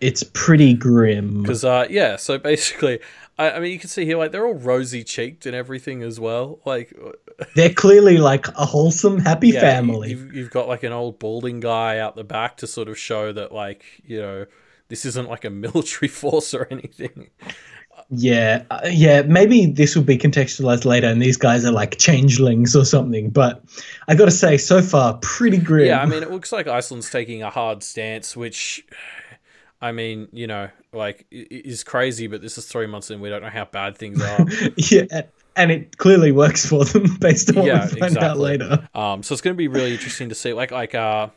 It's 0.00 0.22
pretty 0.32 0.72
grim. 0.72 1.42
Because 1.42 1.62
uh, 1.62 1.86
yeah, 1.90 2.16
so 2.16 2.38
basically, 2.38 3.00
I, 3.40 3.56
I 3.56 3.60
mean, 3.60 3.72
you 3.72 3.78
can 3.78 3.88
see 3.88 4.04
here 4.04 4.18
like 4.18 4.32
they're 4.32 4.46
all 4.46 4.54
rosy 4.54 5.02
cheeked 5.02 5.46
and 5.46 5.56
everything 5.56 6.02
as 6.02 6.20
well. 6.20 6.60
Like, 6.66 6.92
They're 7.56 7.72
clearly 7.72 8.18
like 8.18 8.48
a 8.48 8.66
wholesome, 8.66 9.18
happy 9.18 9.48
yeah, 9.48 9.60
family. 9.60 10.10
You've, 10.10 10.34
you've 10.34 10.50
got 10.50 10.68
like 10.68 10.82
an 10.82 10.92
old 10.92 11.18
balding 11.18 11.60
guy 11.60 11.98
out 11.98 12.16
the 12.16 12.24
back 12.24 12.58
to 12.58 12.66
sort 12.66 12.88
of 12.88 12.98
show 12.98 13.32
that 13.32 13.50
like 13.50 13.82
you 14.04 14.20
know 14.20 14.44
this 14.88 15.06
isn't 15.06 15.28
like 15.28 15.46
a 15.46 15.50
military 15.66 16.08
force 16.08 16.52
or 16.52 16.68
anything. 16.70 17.30
Yeah, 18.10 18.64
uh, 18.70 18.80
yeah. 18.90 19.22
Maybe 19.22 19.66
this 19.66 19.96
will 19.96 20.02
be 20.02 20.18
contextualized 20.18 20.84
later, 20.84 21.06
and 21.06 21.22
these 21.22 21.38
guys 21.38 21.64
are 21.64 21.72
like 21.72 21.96
changelings 21.96 22.76
or 22.76 22.84
something. 22.84 23.30
But 23.30 23.64
I 24.06 24.16
got 24.16 24.26
to 24.26 24.30
say, 24.32 24.58
so 24.58 24.82
far, 24.82 25.18
pretty 25.22 25.58
grim. 25.58 25.86
Yeah, 25.86 26.02
I 26.02 26.06
mean, 26.06 26.22
it 26.22 26.30
looks 26.30 26.52
like 26.52 26.66
Iceland's 26.66 27.08
taking 27.08 27.42
a 27.42 27.48
hard 27.48 27.82
stance, 27.82 28.36
which. 28.36 28.84
I 29.82 29.92
mean, 29.92 30.28
you 30.32 30.46
know, 30.46 30.68
like 30.92 31.26
i- 31.32 31.36
i- 31.36 31.46
is 31.64 31.84
crazy, 31.84 32.26
but 32.26 32.42
this 32.42 32.58
is 32.58 32.66
three 32.66 32.86
months 32.86 33.10
in. 33.10 33.20
We 33.20 33.28
don't 33.30 33.42
know 33.42 33.48
how 33.50 33.64
bad 33.64 33.96
things 33.96 34.20
are. 34.30 34.46
yeah. 34.76 35.22
and 35.56 35.70
it 35.70 35.96
clearly 35.98 36.32
works 36.32 36.66
for 36.66 36.84
them 36.84 37.16
based 37.20 37.50
on 37.50 37.56
what 37.56 37.64
Yeah, 37.66 37.84
we 37.86 37.98
find 38.00 38.02
out 38.18 38.36
exactly. 38.36 38.42
later. 38.42 38.88
Um, 38.94 39.22
so 39.22 39.32
it's 39.32 39.40
going 39.42 39.54
to 39.54 39.58
be 39.58 39.68
really 39.68 39.92
interesting 39.92 40.28
to 40.28 40.34
see. 40.34 40.52
Like, 40.52 40.70
like 40.70 40.94
uh, 40.94 41.28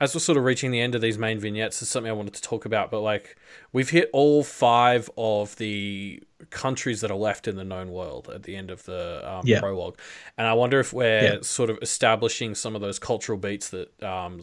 as 0.00 0.14
we're 0.14 0.20
sort 0.20 0.38
of 0.38 0.44
reaching 0.44 0.70
the 0.70 0.80
end 0.80 0.94
of 0.94 1.00
these 1.00 1.18
main 1.18 1.38
vignettes, 1.40 1.82
is 1.82 1.88
something 1.88 2.08
I 2.10 2.12
wanted 2.14 2.34
to 2.34 2.42
talk 2.42 2.64
about. 2.66 2.90
But 2.90 3.00
like, 3.00 3.36
we've 3.72 3.90
hit 3.90 4.10
all 4.12 4.44
five 4.44 5.10
of 5.16 5.56
the 5.56 6.22
countries 6.50 7.00
that 7.00 7.10
are 7.10 7.16
left 7.16 7.48
in 7.48 7.56
the 7.56 7.64
known 7.64 7.90
world 7.90 8.30
at 8.32 8.44
the 8.44 8.54
end 8.54 8.70
of 8.70 8.84
the 8.84 9.28
um, 9.28 9.42
Yeah. 9.44 9.58
prologue, 9.60 9.98
and 10.36 10.46
I 10.46 10.52
wonder 10.52 10.78
if 10.78 10.92
we're 10.92 11.22
Yeah. 11.22 11.38
sort 11.42 11.68
of 11.70 11.78
establishing 11.82 12.54
some 12.54 12.76
of 12.76 12.80
those 12.80 12.98
cultural 13.00 13.38
beats 13.38 13.70
that 13.70 14.00
um, 14.02 14.40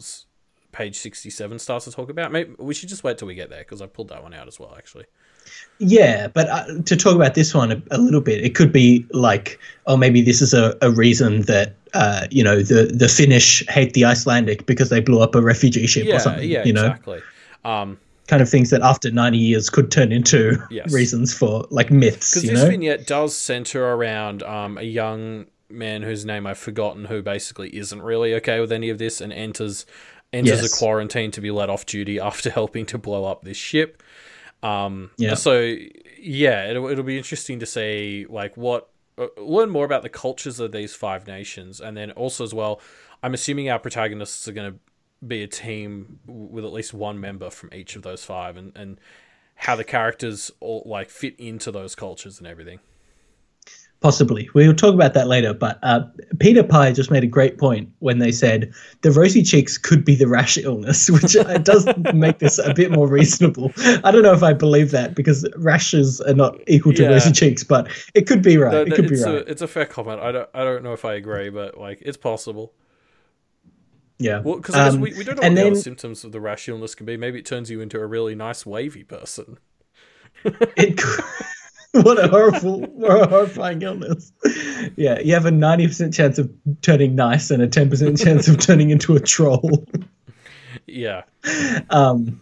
page 0.76 0.96
sixty-seven 0.96 1.58
starts 1.58 1.84
to 1.86 1.90
talk 1.90 2.10
about. 2.10 2.32
Maybe 2.32 2.54
we 2.58 2.74
should 2.74 2.88
just 2.88 3.02
wait 3.04 3.18
till 3.18 3.28
we 3.28 3.34
get 3.34 3.50
there 3.50 3.60
because 3.60 3.80
I 3.80 3.86
pulled 3.86 4.08
that 4.08 4.22
one 4.22 4.34
out 4.34 4.46
as 4.48 4.60
well, 4.60 4.74
actually. 4.76 5.06
Yeah, 5.78 6.28
but 6.28 6.48
uh, 6.48 6.82
to 6.84 6.96
talk 6.96 7.14
about 7.14 7.34
this 7.34 7.54
one 7.54 7.70
a, 7.72 7.82
a 7.92 7.98
little 7.98 8.20
bit, 8.20 8.42
it 8.44 8.54
could 8.54 8.72
be 8.72 9.06
like, 9.12 9.58
oh, 9.86 9.96
maybe 9.96 10.20
this 10.22 10.42
is 10.42 10.52
a, 10.54 10.76
a 10.82 10.90
reason 10.90 11.42
that 11.42 11.74
uh, 11.94 12.26
you 12.30 12.42
know 12.42 12.62
the 12.62 12.86
the 12.86 13.08
Finnish 13.08 13.64
hate 13.68 13.94
the 13.94 14.04
Icelandic 14.04 14.66
because 14.66 14.90
they 14.90 15.00
blew 15.00 15.20
up 15.20 15.34
a 15.34 15.40
refugee 15.42 15.86
ship 15.86 16.06
Yeah, 16.06 16.16
or 16.16 16.18
something. 16.20 16.48
yeah, 16.48 16.64
you 16.64 16.72
know, 16.72 16.86
exactly. 16.86 17.20
Um, 17.64 17.98
kind 18.28 18.42
of 18.42 18.48
things 18.48 18.70
that 18.70 18.82
after 18.82 19.10
ninety 19.10 19.38
years 19.38 19.70
could 19.70 19.90
turn 19.90 20.12
into 20.12 20.56
Yes. 20.70 20.92
reasons 20.92 21.32
for 21.36 21.66
like 21.70 21.90
myths. 21.90 22.34
Because 22.34 22.48
this 22.48 22.62
know, 22.62 22.68
vignette 22.68 23.06
does 23.06 23.36
center 23.36 23.84
around 23.84 24.42
um, 24.42 24.78
a 24.78 24.82
young 24.82 25.46
man 25.68 26.02
whose 26.02 26.24
name 26.24 26.46
I've 26.46 26.58
forgotten, 26.58 27.06
who 27.06 27.22
basically 27.22 27.76
isn't 27.76 28.00
really 28.02 28.34
okay 28.36 28.60
with 28.60 28.72
any 28.72 28.88
of 28.88 28.98
this 28.98 29.20
and 29.20 29.32
enters 29.32 29.84
enters 30.36 30.62
Yes. 30.62 30.74
a 30.74 30.78
quarantine 30.78 31.30
to 31.32 31.40
be 31.40 31.50
let 31.50 31.68
off 31.70 31.86
duty 31.86 32.20
after 32.20 32.50
helping 32.60 32.86
to 32.86 32.98
blow 32.98 33.24
up 33.24 33.42
this 33.42 33.56
ship. 33.56 34.02
Um, 34.62 35.10
Yeah. 35.16 35.34
So 35.34 35.74
yeah, 36.18 36.70
it'll 36.70 36.88
it'll 36.88 37.04
be 37.04 37.16
interesting 37.18 37.58
to 37.60 37.66
see 37.66 38.26
like 38.28 38.56
what 38.56 38.88
uh, 39.18 39.26
learn 39.38 39.70
more 39.70 39.84
about 39.84 40.02
the 40.02 40.08
cultures 40.08 40.60
of 40.60 40.72
these 40.72 40.94
five 40.94 41.26
nations, 41.26 41.80
and 41.80 41.96
then 41.96 42.10
also 42.12 42.44
as 42.44 42.52
well, 42.52 42.80
I'm 43.22 43.34
assuming 43.34 43.70
our 43.70 43.78
protagonists 43.78 44.46
are 44.48 44.52
going 44.52 44.72
to 44.72 44.78
be 45.26 45.42
a 45.42 45.46
team 45.46 46.18
with 46.26 46.64
at 46.64 46.72
least 46.72 46.92
one 46.92 47.18
member 47.20 47.48
from 47.50 47.70
each 47.72 47.96
of 47.96 48.02
those 48.02 48.24
five, 48.24 48.56
and 48.56 48.72
and 48.76 48.98
how 49.54 49.74
the 49.76 49.84
characters 49.84 50.50
all 50.60 50.82
like 50.84 51.08
fit 51.10 51.34
into 51.38 51.70
those 51.72 51.94
cultures 51.94 52.38
and 52.38 52.46
everything. 52.46 52.78
Possibly 54.00 54.48
we'll 54.54 54.74
talk 54.74 54.94
about 54.94 55.14
that 55.14 55.26
later. 55.26 55.52
But 55.54 55.78
uh, 55.82 56.00
Peter 56.38 56.62
Pye 56.62 56.92
just 56.92 57.10
made 57.10 57.24
a 57.24 57.26
great 57.26 57.58
point 57.58 57.88
when 58.00 58.18
they 58.18 58.30
said 58.30 58.72
the 59.02 59.10
rosy 59.10 59.42
cheeks 59.42 59.78
could 59.78 60.04
be 60.04 60.14
the 60.14 60.28
rash 60.28 60.56
illness, 60.58 61.10
which 61.16 61.36
uh, 61.36 61.58
does 61.58 61.86
make 62.14 62.38
this 62.38 62.58
a 62.58 62.72
bit 62.74 62.92
more 62.92 63.08
reasonable. 63.08 63.72
I 64.04 64.10
don't 64.10 64.22
know 64.22 64.32
if 64.34 64.42
I 64.42 64.52
believe 64.52 64.90
that 64.92 65.14
because 65.14 65.48
rashes 65.56 66.20
are 66.20 66.34
not 66.34 66.58
equal 66.68 66.92
to 66.94 67.02
Yeah. 67.02 67.08
rosy 67.10 67.32
cheeks, 67.32 67.64
but 67.64 67.88
it 68.14 68.26
could 68.26 68.42
be 68.42 68.58
right. 68.58 68.72
No, 68.72 68.82
it 68.82 68.94
could 68.94 69.08
be 69.08 69.16
right. 69.22 69.34
a, 69.34 69.50
it's 69.50 69.62
a 69.62 69.68
fair 69.68 69.86
comment. 69.86 70.20
I 70.20 70.30
don't 70.32 70.48
I 70.54 70.62
don't 70.64 70.82
know 70.84 70.92
if 70.92 71.04
I 71.04 71.14
agree, 71.14 71.48
but 71.50 71.76
like 71.78 71.98
it's 72.02 72.16
possible. 72.18 72.72
yeah. 74.18 74.40
Well, 74.40 74.56
because 74.56 74.94
Um, 74.94 75.00
we, 75.00 75.12
we 75.14 75.24
don't 75.24 75.36
know 75.36 75.42
what 75.42 75.48
the 75.50 75.54
then 75.54 75.66
other 75.72 75.80
symptoms 75.80 76.24
of 76.24 76.32
the 76.32 76.40
rash 76.40 76.68
illness 76.68 76.94
can 76.94 77.06
be. 77.06 77.16
Maybe 77.16 77.38
it 77.38 77.46
turns 77.46 77.70
you 77.70 77.80
into 77.80 77.98
a 78.00 78.06
really 78.06 78.34
nice 78.34 78.64
wavy 78.66 79.04
person. 79.04 79.58
it 80.44 80.96
could, 80.98 81.24
what 82.02 82.22
a 82.22 82.28
horrible, 82.28 82.80
what 82.80 83.22
a 83.22 83.26
horrifying 83.26 83.82
illness. 83.82 84.32
Yeah, 84.96 85.18
you 85.20 85.34
have 85.34 85.46
a 85.46 85.50
ninety 85.50 85.86
percent 85.86 86.14
chance 86.14 86.38
of 86.38 86.50
turning 86.82 87.14
nice 87.14 87.50
and 87.50 87.62
a 87.62 87.68
ten 87.68 87.90
percent 87.90 88.18
chance 88.18 88.48
of 88.48 88.58
turning 88.58 88.90
into 88.90 89.16
a 89.16 89.20
troll. 89.20 89.84
Yeah, 90.86 91.22
Um, 91.90 92.40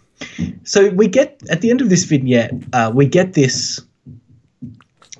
so 0.65 0.91
we 0.91 1.09
get 1.09 1.43
at 1.51 1.61
the 1.61 1.71
end 1.71 1.81
of 1.81 1.91
this 1.91 2.05
vignette, 2.05 2.53
uh, 2.73 2.91
we 2.95 3.07
get 3.07 3.35
this 3.35 3.81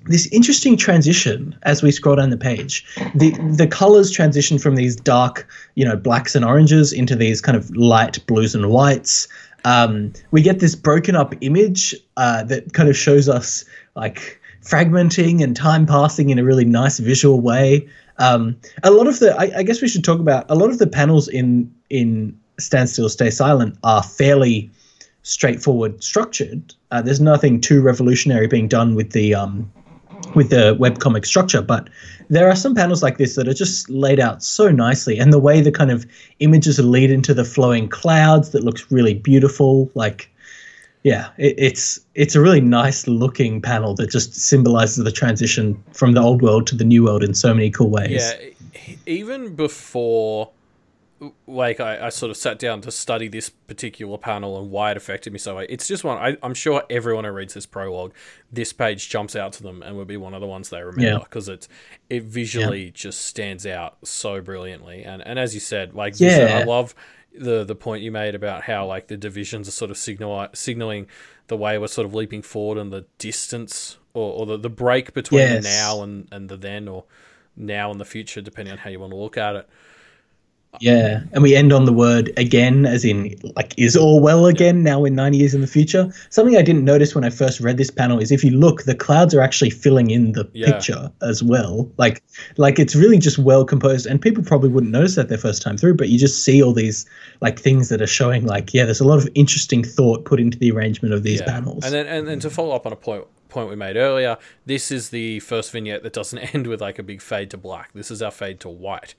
this 0.07 0.27
interesting 0.33 0.77
transition 0.77 1.57
as 1.63 1.83
we 1.83 1.91
scroll 1.91 2.17
down 2.17 2.31
the 2.31 2.37
page. 2.37 2.85
The 3.15 3.31
the 3.57 3.67
colors 3.67 4.11
transition 4.11 4.59
from 4.59 4.77
these 4.77 4.97
dark, 4.97 5.49
you 5.75 5.85
know, 5.85 5.97
blacks 5.97 6.35
and 6.35 6.45
oranges 6.45 6.93
into 6.93 7.17
these 7.17 7.41
kind 7.41 7.57
of 7.57 7.75
light 7.77 8.25
blues 8.27 8.55
and 8.55 8.71
whites. 8.71 9.29
Um, 9.65 10.13
we 10.31 10.43
get 10.43 10.61
this 10.61 10.75
broken 10.75 11.17
up 11.17 11.35
image 11.41 11.95
uh, 12.19 12.45
that 12.45 12.75
kind 12.75 12.91
of 12.91 12.97
shows 12.97 13.31
us 13.31 13.65
like 13.97 14.41
fragmenting 14.63 15.43
and 15.43 15.57
time 15.57 15.87
passing 15.87 16.31
in 16.31 16.39
a 16.39 16.45
really 16.45 16.65
nice 16.65 16.99
visual 16.99 17.41
way. 17.41 17.89
Um, 18.19 18.57
a 18.83 18.91
lot 18.91 19.07
of 19.07 19.19
the, 19.19 19.37
I, 19.37 19.59
I 19.59 19.63
guess 19.63 19.83
we 19.83 19.89
should 19.89 20.05
talk 20.05 20.21
about 20.21 20.47
a 20.49 20.55
lot 20.55 20.71
of 20.71 20.79
the 20.79 20.87
panels 20.87 21.29
in 21.29 21.73
in 21.91 22.39
Stand 22.59 22.89
Still, 22.89 23.09
Stay 23.09 23.31
Silent 23.31 23.77
are 23.83 24.03
fairly 24.03 24.71
straightforward 25.23 26.03
structured. 26.03 26.75
Uh, 26.91 27.03
there's 27.03 27.21
nothing 27.21 27.61
too 27.61 27.83
revolutionary 27.83 28.47
being 28.47 28.69
done 28.69 28.95
with 28.95 29.11
the 29.11 29.35
um, 29.35 29.71
with 30.35 30.51
the 30.51 30.77
webcomic 30.77 31.27
structure, 31.27 31.63
but 31.63 31.89
there 32.31 32.49
are 32.49 32.57
some 32.57 32.75
panels 32.75 33.03
like 33.03 33.19
this 33.19 33.35
that 33.35 33.49
are 33.49 33.55
just 33.55 33.91
laid 33.91 34.21
out 34.21 34.43
so 34.43 34.71
nicely, 34.71 35.19
and 35.19 35.33
the 35.33 35.39
way 35.39 35.61
the 35.61 35.73
kind 35.73 35.91
of 35.91 36.07
images 36.39 36.79
lead 36.79 37.11
into 37.11 37.35
the 37.35 37.45
flowing 37.45 37.89
clouds 37.89 38.51
that 38.51 38.65
looks 38.65 38.91
really 38.91 39.15
beautiful. 39.15 39.91
Like, 39.95 40.31
yeah, 41.05 41.29
it, 41.39 41.55
it's 41.59 42.01
it's 42.15 42.35
a 42.35 42.41
really 42.41 42.61
nice 42.61 43.07
looking 43.07 43.63
panel 43.63 43.95
that 43.95 44.11
just 44.11 44.35
symbolizes 44.35 45.05
the 45.05 45.13
transition 45.13 45.81
from 45.93 46.13
the 46.13 46.21
old 46.21 46.43
world 46.43 46.67
to 46.69 46.75
the 46.75 46.85
new 46.85 47.05
world 47.05 47.23
in 47.23 47.35
so 47.35 47.55
many 47.55 47.71
cool 47.71 47.91
ways. 47.91 48.11
yeah. 48.11 48.51
Even 49.07 49.55
before, 49.55 50.51
like 51.47 51.79
I, 51.81 52.07
I 52.07 52.09
sort 52.09 52.31
of 52.31 52.37
sat 52.37 52.59
down 52.59 52.81
to 52.83 52.91
study 52.91 53.29
this 53.29 53.49
particular 53.49 54.19
panel 54.19 54.59
and 54.61 54.71
why 54.71 54.91
it 54.91 54.97
affected 54.97 55.33
me 55.33 55.39
so. 55.39 55.59
It's 55.59 55.87
just 55.87 56.05
one. 56.05 56.19
I, 56.19 56.37
I'm 56.43 56.55
sure 56.55 56.83
everyone 56.91 57.25
who 57.25 57.31
reads 57.31 57.55
this 57.55 57.67
prologue, 57.67 58.13
this 58.53 58.73
page 58.73 59.09
jumps 59.09 59.37
out 59.37 59.53
to 59.55 59.63
them 59.63 59.83
and 59.83 59.97
will 59.97 60.05
be 60.05 60.17
one 60.17 60.35
of 60.35 60.41
the 60.41 60.47
ones 60.47 60.71
they 60.71 60.83
remember 60.83 61.03
Yeah. 61.03 61.19
because 61.19 61.49
it's 61.49 61.69
it 62.11 62.25
visually 62.25 62.91
just 62.91 63.21
stands 63.27 63.67
out 63.67 63.97
so 64.05 64.41
brilliantly. 64.41 65.03
And 65.05 65.23
and 65.27 65.39
as 65.39 65.55
you 65.55 65.61
said, 65.61 65.95
like 65.95 66.19
you 66.21 66.31
said, 66.31 66.51
I 66.63 66.65
love 66.65 66.95
the 67.39 67.65
the 67.65 67.75
point 67.75 68.03
you 68.03 68.13
made 68.13 68.35
about 68.35 68.63
how 68.63 68.87
like 68.87 69.09
the 69.09 69.17
divisions 69.17 69.67
are 69.69 69.73
sort 69.73 69.91
of 69.91 69.97
signal 69.97 70.49
signaling 70.55 71.07
the 71.49 71.57
way 71.57 71.77
we're 71.79 71.87
sort 71.89 72.07
of 72.07 72.15
leaping 72.15 72.43
forward 72.43 72.79
and 72.79 72.93
the 72.93 73.05
distance 73.19 73.99
or, 74.15 74.33
or 74.41 74.47
the, 74.47 74.57
the 74.57 74.71
break 74.71 75.13
between 75.15 75.41
Yes. 75.41 75.65
the 75.65 75.69
now 75.69 76.03
and, 76.03 76.29
and 76.31 76.49
the 76.49 76.57
then 76.57 76.87
or 76.89 77.05
now 77.57 77.91
and 77.91 78.01
the 78.01 78.05
future 78.05 78.41
depending 78.41 78.73
on 78.73 78.79
how 78.79 78.91
you 78.91 79.01
want 79.01 79.13
to 79.13 79.17
look 79.17 79.37
at 79.37 79.57
it 79.57 79.69
Yeah, 80.81 81.23
and 81.33 81.43
we 81.43 81.55
end 81.55 81.73
on 81.73 81.85
the 81.85 81.93
word 81.93 82.33
again, 82.37 82.87
as 82.87 83.05
in 83.05 83.35
like 83.57 83.75
is 83.79 83.97
all 83.97 84.21
well 84.21 84.47
again 84.47 84.83
now 84.83 85.01
we're 85.01 85.13
90 85.13 85.39
years 85.39 85.55
in 85.55 85.61
the 85.61 85.67
future. 85.67 86.13
Something 86.31 86.57
I 86.57 86.63
didn't 86.63 86.85
notice 86.85 87.15
when 87.15 87.25
I 87.25 87.31
first 87.31 87.61
read 87.61 87.77
this 87.77 87.91
panel 87.91 88.19
is 88.19 88.31
if 88.33 88.43
you 88.45 88.51
look, 88.51 88.85
the 88.85 88.95
clouds 88.95 89.35
are 89.35 89.41
actually 89.41 89.71
filling 89.71 90.11
in 90.11 90.33
the 90.33 90.49
Yeah. 90.53 90.73
picture 90.73 91.11
as 91.23 91.43
well. 91.43 91.91
Like 91.97 92.23
like 92.57 92.79
it's 92.79 92.95
really 92.95 93.19
just 93.19 93.39
well 93.39 93.65
composed, 93.65 94.07
and 94.07 94.21
people 94.21 94.43
probably 94.43 94.69
wouldn't 94.69 94.93
notice 94.93 95.15
that 95.15 95.29
their 95.29 95.39
first 95.39 95.63
time 95.63 95.77
through, 95.77 95.95
but 95.95 96.09
you 96.09 96.19
just 96.19 96.45
see 96.45 96.63
all 96.63 96.73
these 96.73 97.07
like 97.41 97.59
things 97.59 97.89
that 97.89 98.01
are 98.03 98.07
showing 98.07 98.47
like 98.47 98.75
yeah, 98.75 98.85
there's 98.85 99.01
a 99.01 99.07
lot 99.07 99.19
of 99.19 99.29
interesting 99.35 99.85
thought 99.85 100.25
put 100.25 100.41
into 100.41 100.59
the 100.59 100.71
arrangement 100.71 101.15
of 101.15 101.23
these 101.23 101.43
panels. 101.43 101.85
And 101.85 101.93
then 101.95 102.07
and 102.07 102.27
then 102.29 102.41
to 102.41 102.51
follow 102.51 102.75
up 102.75 102.87
on 102.87 102.93
a 102.93 102.97
point 102.97 103.25
point 103.49 103.69
we 103.71 103.77
made 103.77 103.97
earlier, 103.97 104.37
this 104.67 104.91
is 104.91 105.11
the 105.11 105.39
first 105.41 105.71
vignette 105.71 106.03
that 106.03 106.13
doesn't 106.13 106.39
end 106.55 106.67
with 106.67 106.81
like 106.81 106.99
a 106.99 107.03
big 107.03 107.23
fade 107.23 107.51
to 107.51 107.57
black. 107.57 107.93
This 107.95 108.11
is 108.11 108.21
our 108.21 108.33
fade 108.33 108.61
to 108.61 108.69
white. 108.69 109.15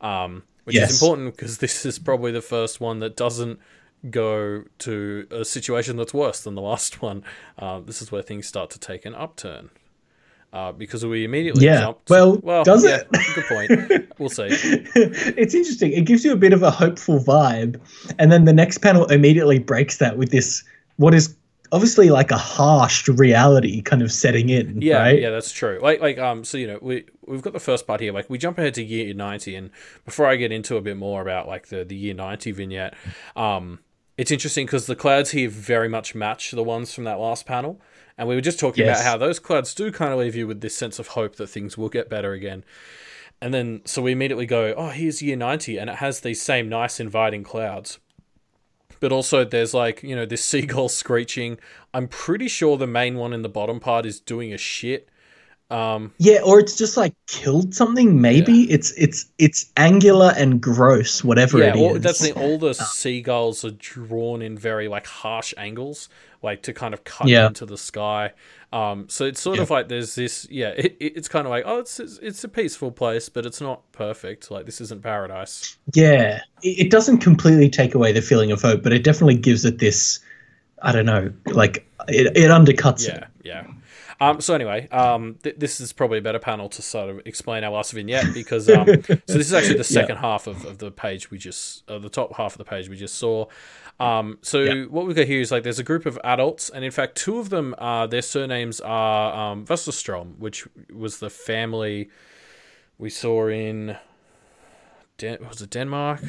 Um, 0.00 0.42
which 0.66 0.76
Yes. 0.76 0.90
is 0.90 1.00
important 1.02 1.34
because 1.36 1.58
this 1.58 1.86
is 1.86 1.98
probably 1.98 2.32
the 2.32 2.42
first 2.42 2.80
one 2.80 2.98
that 3.00 3.16
doesn't 3.16 3.58
go 4.10 4.64
to 4.78 5.26
a 5.30 5.44
situation 5.44 5.96
that's 5.96 6.12
worse 6.12 6.40
than 6.40 6.54
the 6.54 6.60
last 6.62 7.00
one. 7.10 7.22
Uh, 7.58 7.80
this 7.80 8.02
is 8.02 8.10
where 8.12 8.22
things 8.22 8.46
start 8.46 8.68
to 8.70 8.78
take 8.78 9.06
an 9.06 9.14
upturn. 9.14 9.70
Uh, 10.52 10.72
because 10.72 11.04
we 11.04 11.24
immediately 11.24 11.66
Yeah. 11.66 11.80
jump. 11.80 11.98
Well, 12.08 12.36
does 12.64 12.84
yeah, 12.84 13.00
it? 13.12 13.34
Good 13.34 13.44
point. 13.44 14.02
We'll 14.18 14.30
see. 14.30 14.48
it's 14.50 15.54
interesting. 15.54 15.92
It 15.92 16.02
gives 16.06 16.24
you 16.24 16.32
a 16.32 16.36
bit 16.36 16.52
of 16.54 16.62
a 16.62 16.70
hopeful 16.70 17.18
vibe, 17.20 17.78
and 18.18 18.32
then 18.32 18.44
the 18.46 18.52
next 18.54 18.78
panel 18.78 19.04
immediately 19.06 19.58
breaks 19.58 19.98
that 19.98 20.16
with 20.16 20.30
this 20.30 20.64
what 20.96 21.14
is 21.14 21.34
obviously 21.72 22.10
like 22.10 22.30
a 22.30 22.36
harsh 22.38 23.08
reality 23.08 23.82
kind 23.82 24.02
of 24.02 24.12
setting 24.12 24.48
in. 24.48 24.80
Yeah, 24.82 24.98
right? 24.98 25.20
yeah, 25.20 25.30
that's 25.30 25.52
true. 25.52 25.78
Like, 25.82 26.00
like, 26.00 26.18
um, 26.18 26.44
so 26.44 26.58
you 26.58 26.66
know, 26.66 26.78
we 26.82 27.04
we've 27.26 27.42
got 27.42 27.52
the 27.52 27.60
first 27.60 27.86
part 27.86 28.00
here. 28.00 28.12
Like, 28.12 28.28
we 28.30 28.38
jump 28.38 28.58
ahead 28.58 28.74
to 28.74 28.82
year 28.84 29.12
ninety, 29.14 29.54
and 29.54 29.70
before 30.04 30.26
I 30.26 30.36
get 30.36 30.52
into 30.52 30.76
a 30.76 30.80
bit 30.80 30.96
more 30.96 31.22
about 31.22 31.46
like 31.48 31.68
the 31.68 31.84
the 31.84 31.96
year 31.96 32.14
ninety 32.14 32.52
vignette, 32.52 32.94
um, 33.34 33.80
it's 34.16 34.30
interesting 34.30 34.66
because 34.66 34.86
the 34.86 34.96
clouds 34.96 35.30
here 35.30 35.48
very 35.48 35.88
much 35.88 36.14
match 36.14 36.50
the 36.50 36.62
ones 36.62 36.94
from 36.94 37.04
that 37.04 37.18
last 37.18 37.46
panel, 37.46 37.80
and 38.16 38.28
we 38.28 38.34
were 38.34 38.40
just 38.40 38.58
talking 38.58 38.84
Yes. 38.86 39.00
about 39.00 39.10
how 39.10 39.18
those 39.18 39.38
clouds 39.38 39.74
do 39.74 39.92
kind 39.92 40.12
of 40.12 40.18
leave 40.18 40.34
you 40.34 40.46
with 40.46 40.60
this 40.60 40.76
sense 40.76 40.98
of 40.98 41.08
hope 41.08 41.36
that 41.36 41.48
things 41.48 41.76
will 41.76 41.88
get 41.90 42.08
better 42.08 42.32
again. 42.32 42.64
And 43.42 43.52
then, 43.52 43.82
so 43.84 44.00
we 44.00 44.12
immediately 44.12 44.46
go, 44.46 44.72
oh, 44.74 44.88
here's 44.88 45.20
year 45.20 45.36
90, 45.36 45.76
and 45.76 45.90
it 45.90 45.96
has 45.96 46.20
these 46.20 46.40
same 46.40 46.70
nice, 46.70 46.98
inviting 46.98 47.42
clouds. 47.44 47.98
But 49.00 49.12
also, 49.12 49.44
there's 49.44 49.74
like, 49.74 50.02
you 50.02 50.16
know, 50.16 50.26
this 50.26 50.44
seagull 50.52 50.88
screeching. 50.88 51.58
I'm 51.94 52.08
pretty 52.08 52.48
sure 52.48 52.76
the 52.76 52.86
main 52.86 53.16
one 53.16 53.32
in 53.32 53.42
the 53.42 53.48
bottom 53.48 53.80
part 53.80 54.06
is 54.06 54.20
doing 54.20 54.52
a 54.52 54.58
shit. 54.58 55.08
Um, 55.70 56.12
Yeah, 56.18 56.40
or 56.44 56.58
it's 56.60 56.76
just 56.76 56.96
like 56.96 57.14
killed 57.26 57.74
something. 57.74 58.20
Maybe 58.20 58.62
it's 58.72 58.90
it's 58.96 59.26
it's 59.38 59.70
angular 59.76 60.32
and 60.36 60.60
gross, 60.62 61.22
whatever 61.22 61.60
yeah, 61.60 61.68
it 61.68 61.76
all, 61.76 61.96
is. 61.96 62.02
that's 62.02 62.20
the 62.20 62.32
all 62.32 62.58
the 62.58 62.72
seagulls 62.74 63.64
are 63.64 63.70
drawn 63.72 64.40
in 64.40 64.56
very 64.56 64.88
like 64.88 65.06
harsh 65.06 65.52
angles, 65.58 66.08
like 66.42 66.62
to 66.62 66.72
kind 66.72 66.94
of 66.94 67.04
cut 67.04 67.28
Yeah. 67.28 67.42
into 67.42 67.66
the 67.66 67.76
sky. 67.76 68.32
Um, 68.76 69.08
so 69.08 69.24
it's 69.24 69.40
sort 69.40 69.56
Yeah. 69.56 69.62
of 69.62 69.70
like 69.70 69.88
there's 69.88 70.14
this, 70.14 70.46
yeah, 70.50 70.68
it, 70.76 70.96
it, 71.00 71.12
it's 71.16 71.28
kind 71.28 71.46
of 71.46 71.50
like 71.50 71.64
oh, 71.66 71.78
it's 71.78 71.98
it's 71.98 72.18
it's 72.18 72.44
a 72.44 72.48
peaceful 72.48 72.90
place, 72.90 73.28
but 73.30 73.46
it's 73.46 73.60
not 73.60 73.90
perfect. 73.92 74.50
Like 74.50 74.66
this 74.66 74.80
isn't 74.80 75.02
paradise. 75.02 75.78
Yeah, 75.94 76.40
it, 76.62 76.86
it 76.86 76.90
doesn't 76.90 77.18
completely 77.18 77.70
take 77.70 77.94
away 77.94 78.12
the 78.12 78.20
feeling 78.22 78.52
of 78.52 78.60
hope, 78.60 78.82
but 78.82 78.92
it 78.92 79.02
definitely 79.02 79.36
gives 79.36 79.64
it 79.64 79.78
this. 79.78 80.20
I 80.82 80.92
don't 80.92 81.06
know, 81.06 81.32
like 81.46 81.88
it, 82.08 82.36
it 82.36 82.50
undercuts 82.50 83.08
it. 83.08 83.24
Yeah, 83.42 83.64
yeah. 83.64 83.72
Um, 84.18 84.40
so 84.40 84.54
anyway, 84.54 84.88
um, 84.88 85.36
th- 85.42 85.56
this 85.58 85.80
is 85.80 85.92
probably 85.92 86.18
a 86.18 86.22
better 86.22 86.38
panel 86.38 86.68
to 86.70 86.82
sort 86.82 87.10
of 87.10 87.20
explain 87.26 87.64
our 87.64 87.70
last 87.70 87.92
vignette 87.92 88.32
because 88.32 88.68
um, 88.70 88.86
so 89.02 89.14
this 89.28 89.46
is 89.46 89.52
actually 89.54 89.76
the 89.76 89.84
second 89.84 90.16
half 90.16 90.46
of, 90.46 90.64
of 90.64 90.78
the 90.78 90.90
page 90.90 91.30
we 91.30 91.36
just, 91.36 91.82
uh, 91.90 91.98
the 91.98 92.08
top 92.08 92.34
half 92.36 92.52
of 92.52 92.58
the 92.58 92.64
page 92.64 92.88
we 92.88 92.96
just 92.96 93.16
saw. 93.16 93.46
Um, 93.98 94.38
so 94.42 94.84
what 94.84 95.06
we've 95.06 95.16
got 95.16 95.26
here 95.26 95.40
is 95.40 95.50
like 95.50 95.62
there's 95.62 95.78
a 95.78 95.84
group 95.84 96.04
of 96.06 96.18
adults, 96.22 96.68
and 96.70 96.84
in 96.84 96.90
fact, 96.90 97.16
two 97.16 97.38
of 97.38 97.48
them, 97.48 97.74
uh, 97.78 98.06
their 98.06 98.22
surnames 98.22 98.80
are 98.80 99.52
um, 99.52 99.64
Västerström, 99.64 100.38
which 100.38 100.66
was 100.92 101.18
the 101.18 101.30
family 101.30 102.10
we 102.98 103.08
saw 103.10 103.48
in, 103.48 103.96
Den- 105.18 105.38
was 105.48 105.62
it 105.62 105.70
Denmark? 105.70 106.20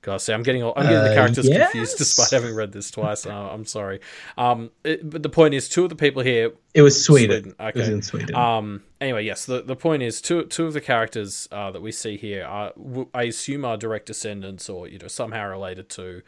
God, 0.00 0.16
see, 0.20 0.32
I'm 0.32 0.42
getting 0.42 0.64
all, 0.64 0.72
I'm 0.74 0.82
getting 0.88 1.04
the 1.04 1.12
Uh, 1.12 1.14
characters 1.14 1.48
yes. 1.48 1.70
confused 1.70 1.98
despite 1.98 2.30
having 2.30 2.56
read 2.56 2.72
this 2.72 2.90
twice. 2.90 3.24
Uh, 3.24 3.30
I'm 3.52 3.64
sorry. 3.64 4.00
Um, 4.36 4.72
it, 4.82 5.08
but 5.08 5.22
the 5.22 5.28
point 5.28 5.54
is, 5.54 5.68
two 5.68 5.84
of 5.84 5.90
the 5.90 5.94
people 5.94 6.22
here 6.22 6.50
It 6.74 6.82
was 6.82 7.04
Sweden. 7.04 7.54
Sweden, 7.54 7.68
It 7.68 7.76
was 7.76 7.88
in 7.88 8.02
Sweden. 8.02 8.34
um. 8.34 8.82
Anyway, 9.00 9.24
yes. 9.24 9.46
The, 9.46 9.62
the 9.62 9.76
point 9.76 10.02
is, 10.02 10.20
two 10.20 10.44
two 10.46 10.66
of 10.66 10.72
the 10.72 10.80
characters 10.80 11.48
uh, 11.52 11.70
that 11.70 11.82
we 11.82 11.92
see 11.92 12.16
here 12.16 12.44
are, 12.44 12.72
w- 12.76 13.08
I 13.14 13.24
assume, 13.24 13.64
are 13.64 13.76
direct 13.76 14.06
descendants 14.06 14.68
or 14.68 14.88
you 14.88 14.98
know 14.98 15.06
somehow 15.08 15.48
related 15.48 15.88
to, 15.90 16.22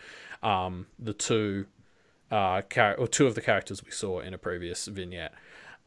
um, 0.44 0.86
the 0.98 1.12
two, 1.12 1.66
uh, 2.30 2.62
char- 2.70 2.94
or 2.96 3.08
two 3.08 3.26
of 3.26 3.34
the 3.34 3.40
characters 3.40 3.82
we 3.84 3.90
saw 3.90 4.20
in 4.20 4.32
a 4.34 4.38
previous 4.38 4.86
vignette. 4.86 5.34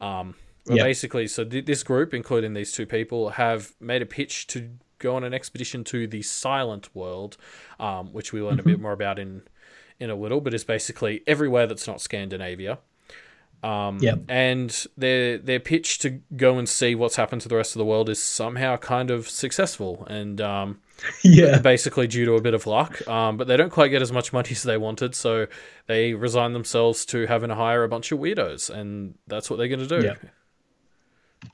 Um, 0.00 0.34
Yeah. 0.70 0.82
basically, 0.84 1.26
so 1.28 1.44
th- 1.44 1.64
this 1.64 1.82
group, 1.82 2.12
including 2.12 2.52
these 2.52 2.72
two 2.72 2.84
people, 2.84 3.30
have 3.30 3.72
made 3.80 4.02
a 4.02 4.06
pitch 4.06 4.46
to 4.48 4.68
go 4.98 5.14
on 5.16 5.24
an 5.24 5.32
expedition 5.32 5.82
to 5.84 6.06
the 6.06 6.20
Silent 6.22 6.94
World, 6.94 7.36
um, 7.80 8.12
which 8.12 8.32
we 8.34 8.42
learn 8.42 8.58
a 8.60 8.62
bit 8.62 8.78
more 8.80 8.92
about 8.92 9.18
in 9.18 9.42
in 10.00 10.10
a 10.10 10.14
little, 10.14 10.40
but 10.40 10.54
is 10.54 10.62
basically 10.64 11.22
everywhere 11.26 11.66
that's 11.66 11.86
not 11.86 12.00
Scandinavia. 12.00 12.78
Um, 13.62 13.98
Yep. 14.00 14.18
And 14.28 14.86
their 14.96 15.38
their 15.38 15.58
pitch 15.60 15.98
to 16.00 16.20
go 16.36 16.58
and 16.58 16.68
see 16.68 16.94
what's 16.94 17.16
happened 17.16 17.42
to 17.42 17.48
the 17.48 17.56
rest 17.56 17.74
of 17.74 17.78
the 17.80 17.84
world 17.84 18.08
is 18.08 18.22
somehow 18.22 18.76
kind 18.76 19.10
of 19.10 19.28
successful, 19.28 20.06
and 20.08 20.40
um, 20.40 20.80
yeah, 21.22 21.58
basically 21.58 22.06
due 22.06 22.24
to 22.24 22.34
a 22.34 22.40
bit 22.40 22.54
of 22.54 22.66
luck. 22.66 23.06
Um, 23.08 23.36
but 23.36 23.46
they 23.46 23.56
don't 23.56 23.70
quite 23.70 23.88
get 23.88 24.02
as 24.02 24.12
much 24.12 24.32
money 24.32 24.50
as 24.52 24.62
they 24.62 24.76
wanted, 24.76 25.14
so 25.14 25.46
they 25.86 26.14
resign 26.14 26.52
themselves 26.52 27.04
to 27.06 27.26
having 27.26 27.48
to 27.48 27.54
hire 27.54 27.84
a 27.84 27.88
bunch 27.88 28.12
of 28.12 28.18
weirdos, 28.18 28.70
and 28.70 29.14
that's 29.26 29.50
what 29.50 29.56
they're 29.56 29.68
going 29.68 29.86
to 29.86 30.00
do. 30.00 30.06
Yeah. 30.06 30.14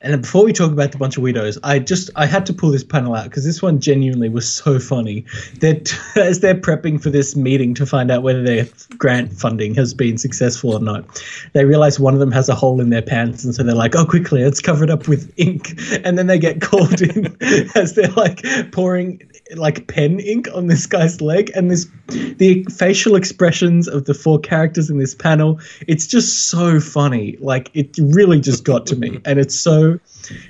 And 0.05 0.13
then 0.13 0.21
before 0.21 0.45
we 0.45 0.53
talk 0.53 0.71
about 0.71 0.93
the 0.93 0.99
bunch 0.99 1.17
of 1.17 1.23
widows, 1.23 1.59
I 1.65 1.79
just 1.79 2.11
I 2.15 2.27
had 2.27 2.45
to 2.47 2.53
pull 2.53 2.71
this 2.71 2.85
panel 2.85 3.15
out 3.15 3.25
because 3.25 3.43
this 3.43 3.63
one 3.63 3.81
genuinely 3.81 4.29
was 4.29 4.47
so 4.47 4.79
funny. 4.79 5.25
That 5.61 5.99
as 6.17 6.41
they're 6.41 6.55
prepping 6.55 7.03
for 7.03 7.09
this 7.09 7.35
meeting 7.35 7.73
to 7.75 7.87
find 7.87 8.11
out 8.11 8.23
whether 8.23 8.43
their 8.43 8.67
grant 8.99 9.33
funding 9.33 9.75
has 9.77 9.95
been 9.95 10.19
successful 10.19 10.75
or 10.75 10.81
not, 10.81 11.23
they 11.55 11.65
realize 11.65 11.99
one 11.99 12.13
of 12.13 12.21
them 12.21 12.33
has 12.33 12.51
a 12.51 12.55
hole 12.55 12.83
in 12.83 12.91
their 12.91 13.03
pants, 13.03 13.45
and 13.45 13.55
so 13.55 13.63
they're 13.63 13.75
like, 13.75 13.97
"Oh, 13.97 14.05
quickly, 14.05 14.45
let's 14.45 14.61
cover 14.61 14.85
it 14.85 14.91
up 14.91 15.09
with 15.09 15.33
ink." 15.39 15.81
And 16.05 16.19
then 16.19 16.27
they 16.27 16.39
get 16.39 16.61
called 16.61 17.01
in 17.01 17.35
as 17.75 17.95
they're 17.95 18.09
like 18.09 18.45
pouring 18.73 19.23
like 19.55 19.87
pen 19.87 20.21
ink 20.21 20.49
on 20.53 20.67
this 20.67 20.87
guy's 20.87 21.23
leg, 21.23 21.51
and 21.55 21.71
this 21.71 21.87
the 22.09 22.65
facial 22.65 23.17
expressions 23.17 23.89
of 23.89 24.05
the 24.05 24.13
four 24.13 24.39
characters 24.39 24.91
in 24.91 24.99
this 24.99 25.15
panel. 25.15 25.61
It's 25.89 26.07
just 26.07 26.51
so 26.51 26.79
funny. 26.79 27.39
Like 27.41 27.71
it 27.73 27.97
really 27.99 28.41
just 28.41 28.65
got 28.65 28.87
to 28.89 28.97
me, 28.97 29.21
and 29.25 29.39
it's 29.39 29.55
so 29.59 29.74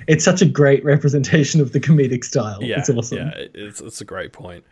it's 0.07 0.23
such 0.23 0.41
a 0.41 0.45
great 0.45 0.83
representation 0.85 1.61
of 1.61 1.71
the 1.71 1.79
comedic 1.79 2.23
style. 2.23 2.61
Yeah, 2.61 2.79
it's 2.79 2.89
awesome. 2.89 3.17
yeah, 3.19 3.31
it's 3.53 3.81
it's 3.81 4.01
a 4.01 4.05
great 4.05 4.31
point. 4.33 4.63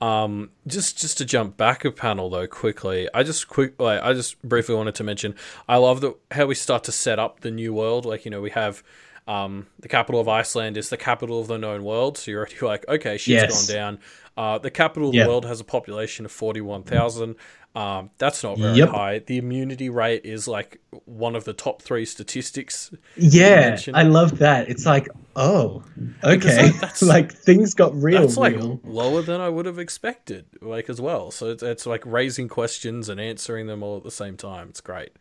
Um, 0.00 0.50
just 0.66 0.98
just 0.98 1.18
to 1.18 1.24
jump 1.24 1.56
back 1.56 1.84
a 1.84 1.90
panel 1.92 2.28
though 2.30 2.46
quickly, 2.46 3.08
I 3.14 3.22
just 3.22 3.48
quick 3.48 3.80
like 3.80 4.02
I 4.02 4.12
just 4.12 4.40
briefly 4.42 4.74
wanted 4.74 4.94
to 4.96 5.04
mention 5.04 5.34
I 5.68 5.76
love 5.76 6.00
the 6.00 6.14
how 6.30 6.46
we 6.46 6.54
start 6.54 6.84
to 6.84 6.92
set 6.92 7.18
up 7.18 7.40
the 7.40 7.50
new 7.50 7.72
world. 7.72 8.04
Like 8.04 8.24
you 8.24 8.30
know 8.30 8.40
we 8.40 8.50
have 8.50 8.82
um, 9.28 9.66
the 9.78 9.88
capital 9.88 10.20
of 10.20 10.28
Iceland 10.28 10.76
is 10.76 10.88
the 10.88 10.96
capital 10.96 11.40
of 11.40 11.46
the 11.46 11.56
known 11.58 11.84
world, 11.84 12.18
so 12.18 12.30
you're 12.30 12.40
already 12.40 12.56
like 12.66 12.84
okay, 12.88 13.16
shit's 13.16 13.28
Yes. 13.42 13.66
gone 13.68 13.76
down. 13.76 13.98
Uh, 14.36 14.58
the 14.58 14.70
capital 14.70 15.10
of 15.10 15.14
Yeah. 15.14 15.24
the 15.24 15.28
world 15.28 15.44
has 15.44 15.60
a 15.60 15.64
population 15.64 16.24
of 16.24 16.32
forty 16.32 16.60
one 16.60 16.82
thousand. 16.82 17.36
Um, 17.74 18.10
that's 18.18 18.42
not 18.44 18.58
very 18.58 18.76
Yep. 18.76 18.88
high. 18.90 19.18
The 19.20 19.38
immunity 19.38 19.88
rate 19.88 20.26
is 20.26 20.46
like 20.46 20.80
one 21.06 21.34
of 21.34 21.44
the 21.44 21.54
top 21.54 21.80
three 21.80 22.04
statistics 22.04 22.92
Yeah, 23.16 23.78
I 23.94 24.02
love 24.02 24.38
that. 24.40 24.68
It's 24.68 24.84
like, 24.84 25.08
oh, 25.36 25.82
okay, 26.22 26.64
like, 26.64 26.74
that's- 26.80 27.00
like 27.00 27.32
things 27.32 27.72
got 27.72 27.94
real. 27.94 28.20
That's 28.20 28.36
like 28.36 28.56
real. 28.56 28.78
lower 28.84 29.22
than 29.22 29.40
I 29.40 29.48
would 29.48 29.64
have 29.64 29.78
expected, 29.78 30.44
like 30.60 30.90
as 30.90 31.00
well. 31.00 31.30
So 31.30 31.46
it's, 31.46 31.62
it's 31.62 31.86
like 31.86 32.04
raising 32.04 32.46
questions 32.48 33.08
and 33.08 33.18
answering 33.18 33.68
them 33.68 33.82
all 33.82 33.96
at 33.96 34.02
the 34.04 34.10
same 34.10 34.36
time. 34.36 34.68
It's 34.68 34.82
great. 34.82 35.12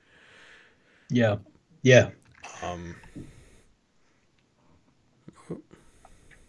Yeah, 1.09 1.37
yeah. 1.83 2.09
Um, 2.61 2.95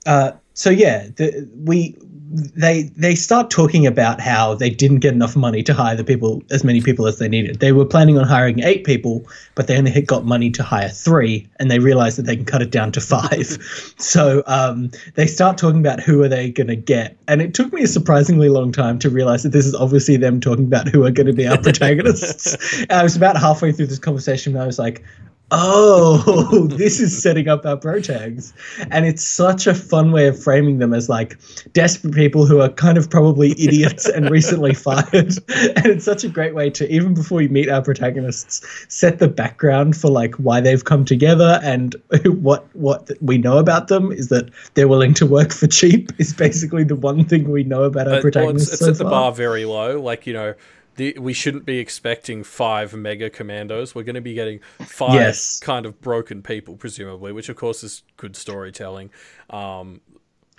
Uh, 0.05 0.33
so 0.55 0.71
yeah, 0.71 1.09
the, 1.17 1.49
we 1.57 1.97
they 2.33 2.85
they 2.97 3.15
start 3.15 3.51
talking 3.51 3.87
about 3.87 4.21
how 4.21 4.55
they 4.55 4.71
didn't 4.71 5.01
get 5.01 5.12
enough 5.12 5.37
money 5.37 5.62
to 5.62 5.75
hire 5.75 5.95
the 5.95 6.05
people 6.05 6.43
as 6.51 6.65
many 6.65 6.81
people 6.81 7.07
as 7.07 7.19
they 7.19 7.29
needed. 7.29 7.61
They 7.61 7.73
were 7.73 7.85
planning 7.85 8.19
on 8.19 8.27
hiring 8.27 8.61
eight 8.61 8.85
people, 8.85 9.27
but 9.55 9.67
they 9.67 9.77
only 9.77 9.91
had 9.91 10.07
got 10.07 10.25
money 10.25 10.51
to 10.53 10.62
hire 10.62 10.88
three, 10.88 11.49
and 11.59 11.71
they 11.71 11.79
realized 11.79 12.19
that 12.19 12.23
they 12.23 12.37
can 12.37 12.45
cut 12.45 12.62
it 12.62 12.71
down 12.71 12.93
to 12.93 13.01
five. 13.01 13.59
so 13.99 14.43
um, 14.47 14.91
they 15.15 15.27
start 15.27 15.59
talking 15.59 15.81
about 15.81 16.01
who 16.01 16.23
are 16.23 16.29
they 16.29 16.51
going 16.51 16.69
to 16.69 16.77
get, 16.77 17.17
and 17.29 17.43
it 17.43 17.55
took 17.55 17.73
me 17.73 17.83
a 17.83 17.88
surprisingly 17.88 18.49
long 18.49 18.73
time 18.73 18.99
to 19.01 19.11
realize 19.11 19.43
that 19.43 19.53
this 19.53 19.67
is 19.67 19.75
obviously 19.75 20.17
them 20.17 20.41
talking 20.41 20.65
about 20.65 20.88
who 20.88 21.05
are 21.05 21.11
going 21.11 21.27
to 21.27 21.35
be 21.35 21.47
our 21.47 21.59
protagonists. 21.62 22.57
I 22.88 23.03
was 23.03 23.17
about 23.17 23.37
halfway 23.37 23.73
through 23.73 23.87
this 23.87 23.99
conversation, 23.99 24.55
and 24.55 24.62
I 24.62 24.67
was 24.67 24.79
like, 24.79 25.05
oh, 25.53 26.67
this 26.71 26.99
is 26.99 27.23
setting 27.23 27.47
up 27.47 27.65
our 27.65 27.77
pro 27.77 28.01
tags. 28.01 28.53
And 28.91 29.07
it's 29.07 29.23
such 29.23 29.67
a 29.67 29.75
fun 29.75 30.11
way 30.11 30.27
of 30.27 30.43
framing 30.43 30.79
them 30.79 30.93
as 30.95 31.09
like 31.09 31.38
desperate 31.73 32.15
people 32.15 32.47
who 32.47 32.61
are 32.61 32.71
kind 32.71 32.97
of 32.99 33.11
probably 33.11 33.53
idiots 33.53 34.09
and 34.09 34.31
recently 34.31 34.75
fired. 34.87 35.12
And 35.12 35.87
it's 35.87 36.05
such 36.05 36.25
a 36.25 36.29
great 36.29 36.55
way 36.55 36.71
to, 36.71 36.91
even 36.91 37.15
before 37.15 37.43
you 37.43 37.51
meet 37.51 37.69
our 37.69 37.83
protagonists, 37.83 38.67
set 38.88 39.19
the 39.19 39.29
background 39.29 39.97
for 39.97 40.11
like 40.11 40.35
why 40.37 40.61
they've 40.61 40.85
come 40.85 41.05
together 41.05 41.61
and 41.62 41.95
what 42.25 42.67
what 42.75 43.11
we 43.21 43.37
know 43.37 43.59
about 43.59 43.88
them 43.88 44.11
is 44.11 44.29
that 44.29 44.49
they're 44.75 44.88
willing 44.88 45.12
to 45.15 45.27
work 45.27 45.53
for 45.53 45.67
cheap 45.67 46.11
is 46.19 46.33
basically 46.33 46.85
the 46.85 46.97
one 46.97 47.25
thing 47.25 47.51
we 47.51 47.62
know 47.62 47.85
about 47.85 48.09
our 48.09 48.15
but, 48.15 48.15
well, 48.15 48.23
protagonists. 48.23 48.73
it's, 48.73 48.83
it's 48.83 48.87
so 48.87 48.91
at 48.91 48.99
the 48.99 49.05
bar 49.05 49.33
very 49.33 49.65
low. 49.65 50.01
Like 50.01 50.27
you 50.27 50.33
know, 50.33 50.55
the, 50.97 51.17
we 51.19 51.33
shouldn't 51.33 51.65
be 51.65 51.79
expecting 51.79 52.45
five 52.45 52.93
mega 52.95 53.31
commandos. 53.31 53.95
We're 53.95 54.03
going 54.05 54.15
to 54.17 54.21
be 54.21 54.35
getting 54.35 54.61
five 54.81 55.15
Yes. 55.15 55.59
kind 55.61 55.87
of 55.87 56.01
broken 56.01 56.43
people, 56.43 56.77
presumably, 56.77 57.33
which 57.33 57.49
of 57.49 57.57
course 57.57 57.83
is 57.83 58.03
good 58.17 58.37
storytelling. 58.37 59.11
Um, 59.51 60.01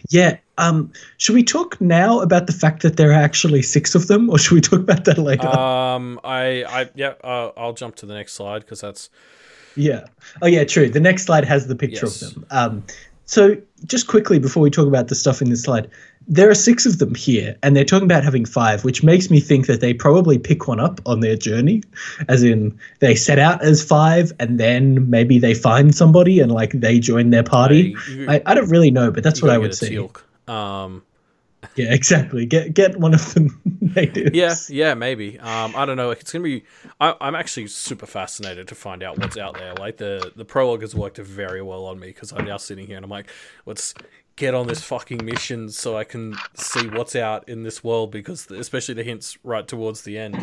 Yeah. 0.10 0.38
Um, 0.58 0.91
should 1.17 1.34
we 1.36 1.43
talk 1.43 1.80
now 1.80 2.19
about 2.19 2.46
the 2.48 2.54
fact 2.54 2.82
that 2.84 2.98
there 2.98 3.10
are 3.12 3.24
actually 3.24 3.62
six 3.62 3.96
of 3.96 4.08
them, 4.08 4.30
or 4.30 4.38
should 4.38 4.54
we 4.54 4.62
talk 4.62 4.80
about 4.82 5.06
that 5.06 5.17
later? 5.17 5.48
um, 5.48 6.19
I, 6.24 6.63
I, 6.63 6.89
yeah, 6.96 7.13
uh, 7.24 7.52
I'll 7.58 7.74
jump 7.74 7.96
to 7.98 8.06
the 8.06 8.13
next 8.13 8.34
slide 8.34 8.60
because 8.62 8.82
that's 8.82 9.10
yeah. 9.76 10.06
Oh, 10.41 10.48
yeah. 10.48 10.65
True. 10.65 10.88
The 10.89 11.00
next 11.00 11.24
slide 11.26 11.46
has 11.46 11.65
the 11.67 11.76
picture 11.76 12.06
Yes. 12.06 12.22
of 12.22 12.34
them. 12.36 12.46
Um, 12.52 12.84
so 13.25 13.55
just 13.86 14.07
quickly 14.07 14.39
before 14.39 14.62
we 14.62 14.69
talk 14.69 14.87
about 14.87 15.08
the 15.08 15.15
stuff 15.15 15.41
in 15.41 15.50
this 15.50 15.63
slide, 15.63 15.89
there 16.27 16.50
are 16.50 16.56
six 16.56 16.85
of 16.85 17.00
them 17.00 17.15
here, 17.15 17.58
and 17.63 17.75
they're 17.75 17.83
talking 17.83 18.06
about 18.06 18.23
having 18.23 18.45
five, 18.45 18.83
which 18.85 19.04
makes 19.04 19.29
me 19.29 19.39
think 19.41 19.67
that 19.67 19.81
they 19.81 19.93
probably 19.93 20.37
pick 20.37 20.67
one 20.67 20.79
up 20.79 21.02
on 21.06 21.19
their 21.19 21.35
journey, 21.35 21.83
as 22.29 22.43
in 22.43 22.77
they 23.00 23.13
set 23.15 23.39
out 23.39 23.62
as 23.62 23.83
five, 23.83 24.31
and 24.39 24.58
then 24.60 25.10
maybe 25.10 25.37
they 25.37 25.54
find 25.54 25.93
somebody 25.93 26.39
and 26.39 26.52
like 26.52 26.71
they 26.71 27.00
join 27.00 27.29
their 27.31 27.43
party. 27.43 27.95
You- 28.10 28.29
I, 28.29 28.41
I 28.45 28.54
don't 28.54 28.69
really 28.69 28.91
know, 28.91 29.12
but 29.12 29.23
that's 29.23 29.41
what 29.41 29.52
I 29.52 29.58
would 29.58 29.75
say. 29.75 29.87
Um, 30.48 31.04
Yeah, 31.75 31.93
exactly. 31.93 32.45
Get 32.45 32.73
get 32.73 32.97
one 32.99 33.13
of 33.13 33.33
them 33.33 33.61
natives. 33.81 34.31
Yeah, 34.33 34.55
yeah, 34.69 34.93
maybe. 34.93 35.39
Um, 35.39 35.73
I 35.75 35.85
don't 35.85 35.97
know. 35.97 36.11
It's 36.11 36.31
gonna 36.31 36.43
be. 36.43 36.63
I, 36.99 37.15
I'm 37.21 37.35
actually 37.35 37.67
super 37.67 38.05
fascinated 38.05 38.67
to 38.69 38.75
find 38.75 39.03
out 39.03 39.17
what's 39.19 39.37
out 39.37 39.57
there. 39.57 39.73
Like 39.75 39.97
the 39.97 40.31
the 40.35 40.45
prologue 40.45 40.81
has 40.81 40.95
worked 40.95 41.17
very 41.17 41.61
well 41.61 41.85
on 41.85 41.99
me 41.99 42.07
because 42.07 42.31
I'm 42.31 42.45
now 42.45 42.57
sitting 42.57 42.87
here 42.87 42.97
and 42.97 43.03
I'm 43.03 43.09
like, 43.11 43.29
let's 43.65 43.93
get 44.35 44.55
on 44.55 44.65
this 44.65 44.81
fucking 44.81 45.23
mission 45.23 45.69
so 45.69 45.95
I 45.95 46.03
can 46.03 46.33
see 46.55 46.87
what's 46.87 47.15
out 47.15 47.47
in 47.47 47.61
this 47.61 47.83
world 47.83 48.09
because 48.11 48.49
especially 48.49 48.95
the 48.95 49.03
hints 49.03 49.37
right 49.43 49.67
towards 49.67 50.01
the 50.01 50.17
end. 50.17 50.35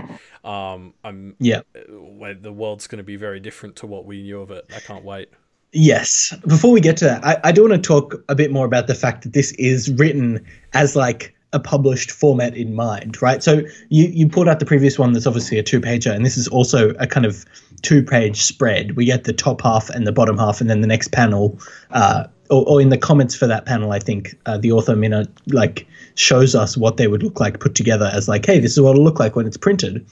Um, 0.45 0.95
I'm 1.03 1.35
Yeah. 1.41 1.63
where 1.89 2.35
the 2.35 2.53
world's 2.53 2.87
going 2.87 2.99
to 2.99 3.05
be 3.05 3.17
very 3.17 3.41
different 3.41 3.75
to 3.77 3.89
what 3.89 4.05
we 4.05 4.23
knew 4.23 4.41
of 4.43 4.53
it. 4.53 4.65
I 4.75 4.79
can't 4.79 5.05
wait. 5.05 5.31
Yes. 5.73 6.35
Before 6.47 6.73
we 6.73 6.81
get 6.81 6.97
to 6.99 7.05
that, 7.05 7.25
I, 7.25 7.39
I 7.45 7.53
do 7.53 7.63
want 7.63 7.75
to 7.75 7.81
talk 7.81 8.23
a 8.29 8.35
bit 8.35 8.51
more 8.51 8.67
about 8.67 8.87
the 8.87 8.95
fact 8.95 9.23
that 9.23 9.33
this 9.33 9.53
is 9.53 9.91
written 9.93 10.45
as 10.73 10.97
like 10.97 11.35
a 11.53 11.61
published 11.61 12.11
format 12.11 12.57
in 12.57 12.75
mind, 12.75 13.21
right? 13.21 13.43
So 13.43 13.63
you 13.89 14.07
you 14.07 14.29
pulled 14.29 14.49
out 14.49 14.61
the 14.61 14.67
previous 14.67 14.99
one 14.99 15.13
that's 15.13 15.27
obviously 15.27 15.59
a 15.59 15.63
two 15.63 15.81
pager, 15.81 16.15
and 16.15 16.25
this 16.25 16.37
is 16.37 16.49
also 16.49 16.91
a 16.91 17.07
kind 17.07 17.27
of 17.27 17.45
two 17.83 18.03
page 18.03 18.43
spread. 18.43 18.97
We 18.97 19.05
get 19.05 19.25
the 19.25 19.33
top 19.33 19.63
half 19.63 19.91
and 19.91 20.07
the 20.07 20.13
bottom 20.13 20.39
half, 20.39 20.61
and 20.61 20.71
then 20.71 20.81
the 20.81 20.87
next 20.87 21.09
panel, 21.09 21.59
uh, 21.91 22.27
or, 22.51 22.65
or 22.69 22.81
in 22.81 22.89
the 22.89 22.99
comments 22.99 23.35
for 23.35 23.47
that 23.47 23.67
panel, 23.67 23.93
I 23.93 23.99
think 23.99 24.37
uh, 24.47 24.59
the 24.59 24.71
author 24.73 24.95
Minna 24.95 25.27
like 25.49 25.87
shows 26.15 26.55
us 26.55 26.77
what 26.77 26.97
they 26.99 27.09
would 27.09 27.23
look 27.23 27.41
like 27.41 27.59
put 27.59 27.75
together 27.75 28.11
as 28.13 28.29
like, 28.29 28.47
hey, 28.47 28.61
this 28.61 28.73
is 28.73 28.81
what 28.81 28.91
it'll 28.91 29.05
look 29.05 29.19
like 29.19 29.35
when 29.35 29.47
it's 29.47 29.57
printed, 29.57 30.07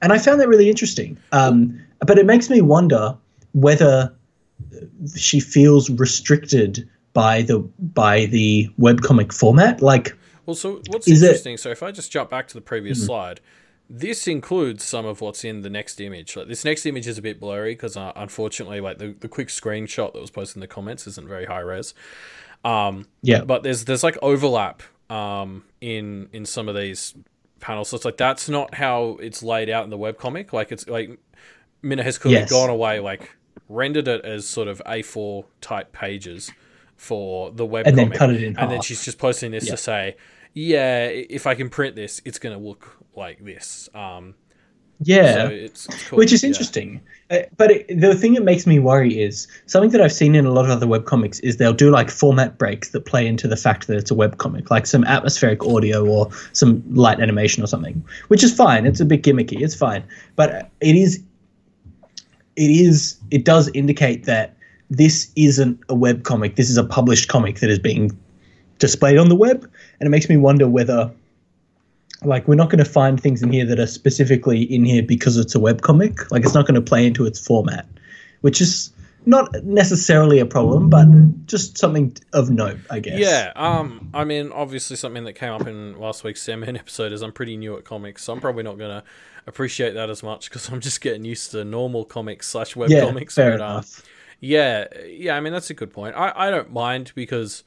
and 0.00 0.12
I 0.12 0.18
found 0.18 0.40
that 0.40 0.48
really 0.48 0.70
interesting. 0.70 1.18
Um, 1.32 1.80
but 2.06 2.18
it 2.18 2.26
makes 2.26 2.48
me 2.48 2.60
wonder 2.60 3.16
whether 3.52 4.12
she 5.16 5.40
feels 5.40 5.90
restricted 5.90 6.88
by 7.12 7.42
the 7.42 7.58
by 7.78 8.26
the 8.26 8.68
webcomic 8.78 9.32
format. 9.32 9.80
Like, 9.82 10.16
Well, 10.46 10.54
so 10.56 10.82
what's 10.88 11.08
Is 11.08 11.22
it- 11.22 11.26
interesting? 11.26 11.56
So 11.56 11.70
if 11.70 11.82
I 11.82 11.90
just 11.90 12.10
jump 12.12 12.30
back 12.30 12.48
to 12.48 12.54
the 12.54 12.60
previous 12.60 12.98
Mm-hmm. 12.98 13.06
slide, 13.06 13.40
this 13.90 14.28
includes 14.28 14.84
some 14.84 15.06
of 15.06 15.20
what's 15.20 15.44
in 15.44 15.62
the 15.62 15.70
next 15.70 16.00
image. 16.00 16.36
Like 16.36 16.48
this 16.48 16.64
next 16.64 16.84
image 16.86 17.06
is 17.08 17.16
a 17.18 17.22
bit 17.22 17.40
blurry 17.40 17.72
because 17.72 17.96
uh, 17.96 18.12
unfortunately, 18.16 18.80
like 18.80 18.98
the, 18.98 19.14
the 19.18 19.28
quick 19.28 19.48
screenshot 19.48 20.12
that 20.12 20.20
was 20.20 20.30
posted 20.30 20.56
in 20.56 20.60
the 20.60 20.66
comments 20.66 21.06
isn't 21.06 21.26
very 21.26 21.46
high 21.46 21.60
res. 21.60 21.94
Um, 22.64 23.06
yeah, 23.22 23.44
but 23.44 23.62
there's 23.62 23.84
there's 23.84 24.02
like 24.02 24.18
overlap 24.20 24.82
um, 25.10 25.64
in 25.80 26.28
in 26.32 26.44
some 26.44 26.68
of 26.68 26.74
these 26.76 27.14
panels. 27.60 27.88
So 27.88 27.96
it's 27.96 28.04
like 28.04 28.16
that's 28.18 28.48
not 28.48 28.74
how 28.74 29.16
it's 29.22 29.42
laid 29.42 29.70
out 29.70 29.84
in 29.84 29.90
the 29.90 29.98
webcomic. 29.98 30.52
Like 30.52 30.70
it's 30.72 30.86
like 30.88 31.18
Minna 31.82 32.02
has 32.02 32.18
clearly 32.18 32.40
Yes. 32.40 32.50
gone 32.50 32.68
away, 32.68 33.00
like 33.00 33.30
rendered 33.68 34.08
it 34.08 34.24
as 34.24 34.46
sort 34.46 34.68
of 34.68 34.80
A4 34.86 35.44
type 35.60 35.92
pages 35.92 36.50
for 36.96 37.50
the 37.52 37.66
webcomic, 37.66 37.86
And 37.86 37.98
then 37.98 38.10
cut 38.10 38.30
it 38.30 38.42
in 38.42 38.56
and 38.58 38.70
then 38.70 38.80
she's 38.82 39.04
just 39.04 39.18
posting 39.18 39.50
this 39.52 39.66
Yeah. 39.66 39.70
to 39.72 39.76
say, 39.76 40.16
yeah, 40.54 41.06
if 41.06 41.46
I 41.46 41.54
can 41.54 41.68
print 41.70 41.94
this, 41.94 42.20
it's 42.24 42.38
gonna 42.38 42.58
look 42.58 42.96
like 43.14 43.44
this. 43.44 43.88
Um, 43.94 44.34
yeah. 45.00 45.34
so 45.34 45.46
it's, 45.46 45.86
it's 45.86 46.08
cool. 46.08 46.18
which 46.18 46.32
is 46.32 46.42
Yeah. 46.42 46.48
interesting. 46.48 47.00
Uh, 47.30 47.40
but 47.56 47.70
it, 47.70 48.00
the 48.00 48.14
thing 48.16 48.32
that 48.34 48.42
makes 48.42 48.66
me 48.66 48.78
worry 48.80 49.20
is 49.20 49.46
something 49.66 49.90
that 49.90 50.00
I've 50.00 50.12
seen 50.12 50.34
in 50.34 50.44
a 50.46 50.50
lot 50.50 50.64
of 50.64 50.70
other 50.72 50.86
webcomics 50.86 51.38
is 51.44 51.58
they'll 51.58 51.72
do 51.74 51.90
like 51.90 52.10
format 52.10 52.58
breaks 52.58 52.88
that 52.88 53.04
play 53.04 53.26
into 53.26 53.46
the 53.46 53.56
fact 53.56 53.86
that 53.86 53.96
it's 53.96 54.10
a 54.10 54.14
webcomic, 54.14 54.70
like 54.70 54.86
some 54.86 55.04
atmospheric 55.04 55.62
audio 55.64 56.04
or 56.04 56.30
some 56.52 56.82
light 56.92 57.20
animation 57.20 57.62
or 57.62 57.66
something, 57.68 58.02
which 58.26 58.42
is 58.42 58.52
fine. 58.52 58.86
It's 58.86 58.98
a 58.98 59.04
bit 59.04 59.22
gimmicky. 59.22 59.60
It's 59.60 59.74
fine, 59.76 60.02
but 60.34 60.68
it 60.80 60.96
is. 60.96 61.22
It 62.58 62.70
is. 62.70 63.16
It 63.30 63.44
does 63.44 63.70
indicate 63.72 64.24
that 64.24 64.56
this 64.90 65.30
isn't 65.36 65.80
a 65.88 65.94
web 65.94 66.24
comic. 66.24 66.56
This 66.56 66.68
is 66.68 66.76
a 66.76 66.84
published 66.84 67.28
comic 67.28 67.60
that 67.60 67.70
is 67.70 67.78
being 67.78 68.10
displayed 68.78 69.18
on 69.18 69.28
the 69.28 69.36
web, 69.36 69.70
and 70.00 70.06
it 70.06 70.10
makes 70.10 70.28
me 70.28 70.36
wonder 70.36 70.68
whether 70.68 71.10
like 72.24 72.48
we're 72.48 72.56
not 72.56 72.70
going 72.70 72.82
to 72.82 72.90
find 72.90 73.20
things 73.20 73.42
in 73.42 73.52
here 73.52 73.64
that 73.64 73.78
are 73.78 73.86
specifically 73.86 74.62
in 74.62 74.84
here 74.84 75.02
because 75.02 75.36
it's 75.36 75.54
a 75.54 75.60
web 75.60 75.82
comic. 75.82 76.30
like 76.30 76.44
it's 76.44 76.54
not 76.54 76.66
going 76.66 76.74
to 76.74 76.80
play 76.80 77.06
into 77.06 77.24
its 77.24 77.38
format 77.38 77.86
which 78.40 78.60
is 78.60 78.90
not 79.26 79.48
necessarily 79.64 80.38
a 80.38 80.46
problem 80.46 80.88
but 80.88 81.06
just 81.46 81.76
something 81.78 82.12
of 82.32 82.50
note 82.50 82.78
i 82.90 82.98
guess 82.98 83.18
Yeah, 83.18 83.52
um, 83.56 84.10
I 84.14 84.24
mean, 84.24 84.50
obviously 84.52 84.96
something 84.96 85.24
that 85.24 85.34
came 85.34 85.52
up 85.52 85.66
in 85.66 85.98
last 85.98 86.24
week's 86.24 86.42
Sandman 86.42 86.76
episode 86.84 87.12
is 87.12 87.22
I'm 87.22 87.32
pretty 87.32 87.56
new 87.56 87.76
at 87.76 87.84
comics, 87.84 88.24
so 88.24 88.32
I'm 88.32 88.40
probably 88.40 88.62
not 88.62 88.78
gonna 88.78 89.04
appreciate 89.48 89.94
that 89.94 90.10
as 90.10 90.22
much 90.22 90.48
because 90.48 90.68
I'm 90.72 90.80
just 90.80 91.00
getting 91.00 91.24
used 91.24 91.50
to 91.52 91.64
normal 91.64 92.04
comics 92.04 92.48
slash 92.48 92.76
web 92.76 92.90
yeah 92.90 93.00
comics. 93.00 93.34
fair 93.34 93.52
but, 93.52 93.60
um, 93.60 93.70
enough 93.72 94.02
yeah, 94.40 94.86
yeah. 95.04 95.34
I 95.36 95.40
mean, 95.40 95.52
that's 95.52 95.68
a 95.70 95.74
good 95.74 95.92
point. 95.92 96.14
I, 96.14 96.32
I 96.36 96.50
don't 96.50 96.72
mind 96.72 97.10
because, 97.16 97.64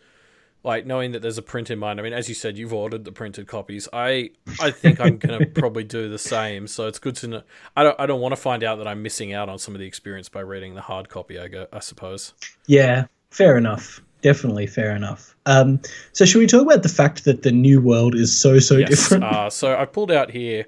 like, 0.63 0.85
knowing 0.85 1.11
that 1.11 1.21
there's 1.21 1.37
a 1.37 1.41
print 1.41 1.69
in 1.69 1.77
mind. 1.79 1.99
I 1.99 2.03
mean, 2.03 2.13
as 2.13 2.29
you 2.29 2.35
said, 2.35 2.57
you've 2.57 2.71
ordered 2.71 3.03
the 3.03 3.11
printed 3.11 3.45
copies. 3.45 3.89
I 3.91 4.29
I 4.61 4.71
think 4.71 5.01
I'm 5.01 5.17
gonna 5.17 5.45
probably 5.53 5.83
do 5.83 6.07
the 6.07 6.17
same. 6.17 6.67
So 6.67 6.87
it's 6.87 6.97
good 6.97 7.17
to 7.17 7.27
know. 7.27 7.41
I 7.75 7.83
don't 7.83 7.99
I 7.99 8.05
don't 8.05 8.21
want 8.21 8.31
to 8.31 8.39
find 8.39 8.63
out 8.63 8.77
that 8.77 8.87
I'm 8.87 9.01
missing 9.03 9.33
out 9.33 9.49
on 9.49 9.59
some 9.59 9.75
of 9.75 9.79
the 9.81 9.85
experience 9.85 10.29
by 10.29 10.39
reading 10.39 10.75
the 10.75 10.81
hard 10.81 11.09
copy. 11.09 11.37
I 11.37 11.49
go. 11.49 11.67
I 11.73 11.79
suppose. 11.79 12.33
yeah 12.67 13.05
fair 13.31 13.57
enough 13.57 14.01
definitely 14.21 14.67
fair 14.67 14.95
enough 14.95 15.35
um 15.47 15.79
so 16.13 16.25
should 16.25 16.39
we 16.39 16.45
talk 16.47 16.61
about 16.61 16.83
the 16.83 16.89
fact 16.89 17.23
that 17.25 17.41
the 17.43 17.51
new 17.51 17.81
world 17.81 18.13
is 18.15 18.37
so 18.37 18.59
so 18.59 18.77
Yes. 18.77 18.89
different 18.89 19.23
Uh, 19.23 19.49
so 19.49 19.75
I 19.75 19.85
pulled 19.85 20.11
out 20.11 20.31
here 20.31 20.65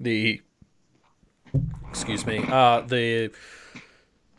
the 0.00 0.40
excuse 1.90 2.26
me 2.26 2.44
uh, 2.48 2.80
the 2.82 3.30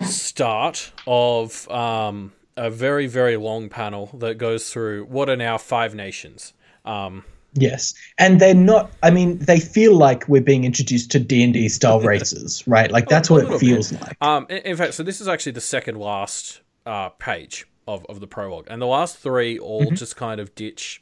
start 0.02 0.92
of 1.06 1.70
um, 1.70 2.34
a 2.56 2.70
very 2.70 3.08
very 3.08 3.38
long 3.38 3.70
panel 3.70 4.08
that 4.20 4.38
goes 4.38 4.72
through 4.72 5.06
what 5.06 5.30
are 5.30 5.36
now 5.38 5.58
five 5.58 5.96
nations. 5.96 6.54
Um, 6.86 7.24
Yes, 7.60 7.96
and 8.20 8.40
they're 8.40 8.54
not. 8.54 8.92
I 9.02 9.10
mean, 9.10 9.40
they 9.40 9.60
feel 9.60 9.96
like 9.96 10.28
we're 10.28 10.42
being 10.44 10.64
introduced 10.64 11.10
to 11.12 11.20
D 11.20 11.44
and 11.44 11.54
D 11.54 11.70
style 11.70 12.00
races, 12.14 12.68
right? 12.68 12.92
Like 12.92 13.08
that's 13.10 13.32
what 13.32 13.50
it 13.52 13.58
feels 13.58 13.92
like. 13.94 14.16
um, 14.22 14.46
in, 14.50 14.58
in 14.58 14.78
fact, 14.78 14.94
so 14.94 15.02
this 15.02 15.20
is 15.22 15.28
actually 15.28 15.54
the 15.54 15.62
second 15.62 15.98
last 15.98 16.62
uh, 16.86 17.10
page 17.10 17.66
of, 17.88 18.06
of 18.10 18.20
the 18.20 18.28
prologue, 18.28 18.68
and 18.70 18.80
the 18.80 18.86
last 18.86 19.18
three 19.18 19.58
all 19.58 19.86
Mm-hmm. 19.86 19.96
just 19.96 20.16
kind 20.16 20.40
of 20.40 20.54
ditch 20.54 21.02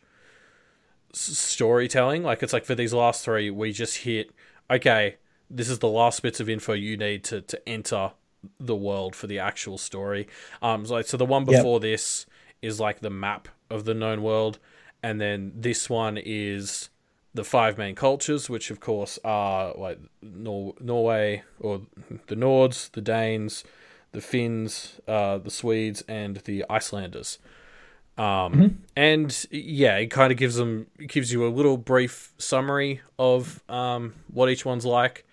s- 1.13 1.19
storytelling. 1.37 2.23
Like 2.23 2.41
it's 2.41 2.53
like 2.53 2.63
for 2.63 2.75
these 2.75 2.93
last 2.93 3.25
three, 3.25 3.49
we 3.49 3.73
just 3.73 3.97
hit 3.97 4.31
okay. 4.71 5.17
This 5.49 5.69
is 5.69 5.79
the 5.79 5.87
last 5.87 6.21
bits 6.21 6.39
of 6.39 6.49
info 6.49 6.73
you 6.73 6.97
need 6.97 7.23
to 7.25 7.41
to 7.41 7.69
enter 7.69 8.11
the 8.59 8.75
world 8.75 9.15
for 9.15 9.27
the 9.27 9.39
actual 9.39 9.77
story. 9.77 10.27
Um, 10.61 10.85
so, 10.85 10.93
like, 10.95 11.07
so 11.07 11.17
the 11.17 11.25
one 11.25 11.45
Yep. 11.45 11.57
before 11.59 11.79
this 11.79 12.25
is 12.61 12.79
like 12.79 12.99
the 12.99 13.09
map 13.09 13.47
of 13.69 13.85
the 13.85 13.93
known 13.93 14.21
world, 14.21 14.59
and 15.01 15.19
then 15.19 15.51
this 15.55 15.89
one 15.89 16.17
is 16.17 16.89
the 17.33 17.43
five 17.43 17.77
main 17.77 17.95
cultures, 17.95 18.49
which 18.49 18.71
of 18.71 18.79
course 18.79 19.19
are 19.23 19.73
like 19.77 19.99
Nor- 20.21 20.75
Norway 20.79 21.43
or 21.59 21.81
the 22.27 22.35
Nords, 22.35 22.89
the 22.91 23.01
Danes, 23.01 23.63
the 24.13 24.21
Finns, 24.21 24.99
uh, 25.07 25.37
the 25.39 25.51
Swedes, 25.51 26.03
and 26.07 26.37
the 26.37 26.63
Icelanders. 26.69 27.39
Um, 28.17 28.83
And 28.95 29.45
yeah, 29.51 29.97
it 29.97 30.07
kind 30.11 30.31
of 30.31 30.37
gives 30.37 30.55
them 30.55 30.87
it 30.97 31.07
gives 31.09 31.33
you 31.33 31.45
a 31.45 31.49
little 31.49 31.77
brief 31.77 32.33
summary 32.37 33.01
of 33.19 33.61
um, 33.67 34.13
what 34.31 34.49
each 34.49 34.63
one's 34.65 34.85
like. 34.85 35.24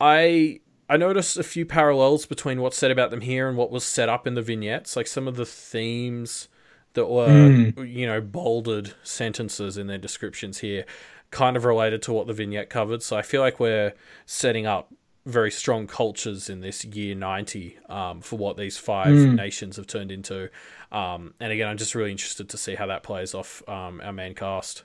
I 0.00 0.60
I 0.88 0.96
noticed 0.96 1.36
a 1.36 1.42
few 1.42 1.66
parallels 1.66 2.26
between 2.26 2.60
what's 2.60 2.78
said 2.78 2.90
about 2.90 3.10
them 3.10 3.20
here 3.20 3.48
and 3.48 3.56
what 3.56 3.70
was 3.70 3.84
set 3.84 4.08
up 4.08 4.26
in 4.26 4.34
the 4.34 4.42
vignettes. 4.42 4.96
Like 4.96 5.06
some 5.06 5.28
of 5.28 5.36
the 5.36 5.46
themes 5.46 6.48
that 6.94 7.06
were 7.06 7.72
you 7.84 8.06
know 8.06 8.20
bolded 8.20 8.94
sentences 9.02 9.76
in 9.76 9.86
their 9.86 9.98
descriptions 9.98 10.58
here, 10.58 10.84
kind 11.30 11.56
of 11.56 11.64
related 11.64 12.02
to 12.02 12.12
what 12.12 12.26
the 12.26 12.32
vignette 12.32 12.70
covered. 12.70 13.02
So 13.02 13.16
I 13.16 13.22
feel 13.22 13.40
like 13.40 13.60
we're 13.60 13.94
setting 14.26 14.66
up 14.66 14.92
very 15.26 15.50
strong 15.50 15.86
cultures 15.86 16.48
in 16.48 16.60
this 16.60 16.86
year 16.86 17.14
90 17.14 17.78
um, 17.90 18.22
for 18.22 18.38
what 18.38 18.56
these 18.56 18.78
five 18.78 19.14
nations 19.14 19.76
have 19.76 19.86
turned 19.86 20.10
into. 20.10 20.48
Um, 20.90 21.34
and 21.38 21.52
again, 21.52 21.68
I'm 21.68 21.76
just 21.76 21.94
really 21.94 22.10
interested 22.10 22.48
to 22.48 22.56
see 22.56 22.76
how 22.76 22.86
that 22.86 23.02
plays 23.02 23.34
off 23.34 23.62
um, 23.68 24.00
our 24.02 24.12
main 24.12 24.34
cast. 24.34 24.84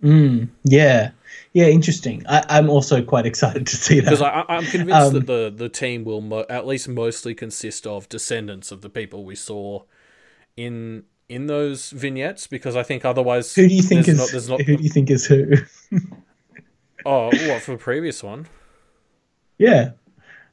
Yeah, 0.00 1.10
yeah, 1.52 1.66
interesting. 1.66 2.24
I, 2.28 2.44
I'm 2.48 2.70
also 2.70 3.02
quite 3.02 3.26
excited 3.26 3.66
to 3.66 3.76
see 3.76 4.00
that. 4.00 4.04
Because 4.04 4.22
I, 4.22 4.44
I'm 4.48 4.64
convinced 4.64 5.08
Um, 5.08 5.14
that 5.14 5.26
the, 5.26 5.52
the 5.54 5.68
team 5.68 6.04
will 6.04 6.20
mo- 6.20 6.46
at 6.48 6.66
least 6.66 6.88
mostly 6.88 7.34
consist 7.34 7.86
of 7.86 8.08
descendants 8.08 8.70
of 8.70 8.82
the 8.82 8.90
people 8.90 9.24
we 9.24 9.34
saw 9.34 9.82
in 10.56 11.04
in 11.28 11.46
those 11.46 11.90
vignettes. 11.90 12.46
Because 12.46 12.76
I 12.76 12.82
think 12.82 13.04
otherwise, 13.04 13.54
who 13.54 13.68
do 13.68 13.74
you 13.74 13.82
think 13.82 14.06
there's 14.06 14.20
is 14.20 14.20
not, 14.20 14.30
there's 14.30 14.48
not 14.48 14.62
who 14.62 14.76
do 14.76 14.82
you 14.82 14.90
think 14.90 15.10
is 15.10 15.26
who? 15.26 15.52
oh 17.04 17.26
what 17.26 17.62
for 17.62 17.72
the 17.72 17.78
previous 17.78 18.22
one? 18.22 18.46
yeah. 19.58 19.90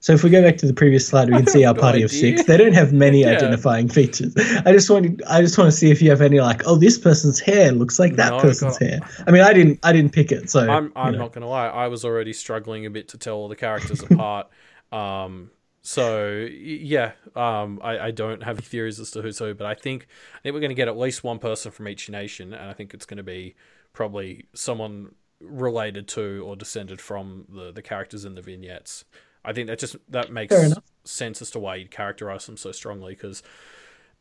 So 0.06 0.14
if 0.14 0.24
we 0.24 0.30
go 0.30 0.43
back 0.43 0.58
to 0.58 0.68
the 0.68 0.74
previous 0.74 1.08
slide, 1.08 1.30
we 1.30 1.36
can 1.36 1.47
see 1.47 1.66
our 1.66 1.74
no 1.74 1.82
party 1.82 2.03
of 2.03 2.12
six. 2.12 2.43
They 2.43 2.58
don't 2.58 2.74
have 2.74 2.93
many 2.93 3.22
Yeah. 3.24 3.32
identifying 3.32 3.89
features. 3.89 4.36
I 4.64 4.72
just 4.72 4.88
want 4.88 5.20
I 5.28 5.41
just 5.41 5.58
want 5.58 5.68
to 5.72 5.76
see 5.76 5.89
if 5.89 5.99
you 5.99 6.12
have 6.12 6.22
any 6.22 6.39
like, 6.39 6.62
oh, 6.68 6.76
this 6.76 6.99
person's 6.99 7.39
hair 7.39 7.72
looks 7.72 7.97
like 7.97 8.16
that 8.18 8.30
No, 8.30 8.38
person's 8.38 8.78
God. 8.78 8.78
hair. 8.78 8.99
I 9.26 9.32
mean, 9.32 9.41
I 9.41 9.51
didn't 9.51 9.80
I 9.82 9.91
didn't 9.93 10.14
pick 10.14 10.32
it, 10.32 10.51
so 10.51 10.68
I'm 10.68 10.91
I'm 10.95 11.14
know. 11.14 11.18
not 11.18 11.34
gonna 11.34 11.47
lie. 11.47 11.68
I 11.68 11.88
was 11.88 12.06
already 12.06 12.34
struggling 12.34 12.86
a 12.86 12.89
bit 12.89 13.08
to 13.10 13.18
tell 13.18 13.36
all 13.36 13.47
the 13.47 13.56
characters 13.56 14.03
apart. 14.03 14.47
Um, 14.91 15.51
so 15.82 16.47
yeah, 16.49 17.14
um, 17.36 17.82
I, 17.84 17.99
I 17.99 18.12
don't 18.12 18.43
have 18.43 18.60
theories 18.60 18.99
as 18.99 19.12
to 19.12 19.22
who's 19.22 19.39
who, 19.39 19.53
but 19.53 19.66
I 19.68 19.74
think 19.74 20.08
I 20.36 20.39
think 20.39 20.53
we're 20.53 20.62
going 20.62 20.70
to 20.70 20.76
get 20.76 20.88
at 20.88 20.97
least 20.97 21.24
one 21.24 21.39
person 21.39 21.72
from 21.72 21.88
each 21.88 22.10
nation, 22.10 22.53
and 22.53 22.70
I 22.70 22.74
think 22.74 22.93
it's 22.93 23.06
going 23.06 23.18
to 23.18 23.24
be 23.24 23.56
probably 23.93 24.47
someone 24.53 25.16
related 25.41 26.08
to 26.10 26.43
or 26.45 26.56
descended 26.56 27.01
from 27.01 27.45
the 27.49 27.72
the 27.72 27.82
characters 27.82 28.24
in 28.26 28.36
the 28.36 28.41
vignettes. 28.41 29.03
I 29.46 29.54
think 29.54 29.68
that 29.68 29.80
just 29.80 29.96
that 30.10 30.32
makes 30.32 30.56
sense 31.04 31.41
as 31.41 31.52
to 31.52 31.60
why 31.60 31.76
you'd 31.76 31.91
characterize 31.91 32.46
them 32.46 32.58
so 32.58 32.72
strongly 32.72 33.14
because 33.14 33.43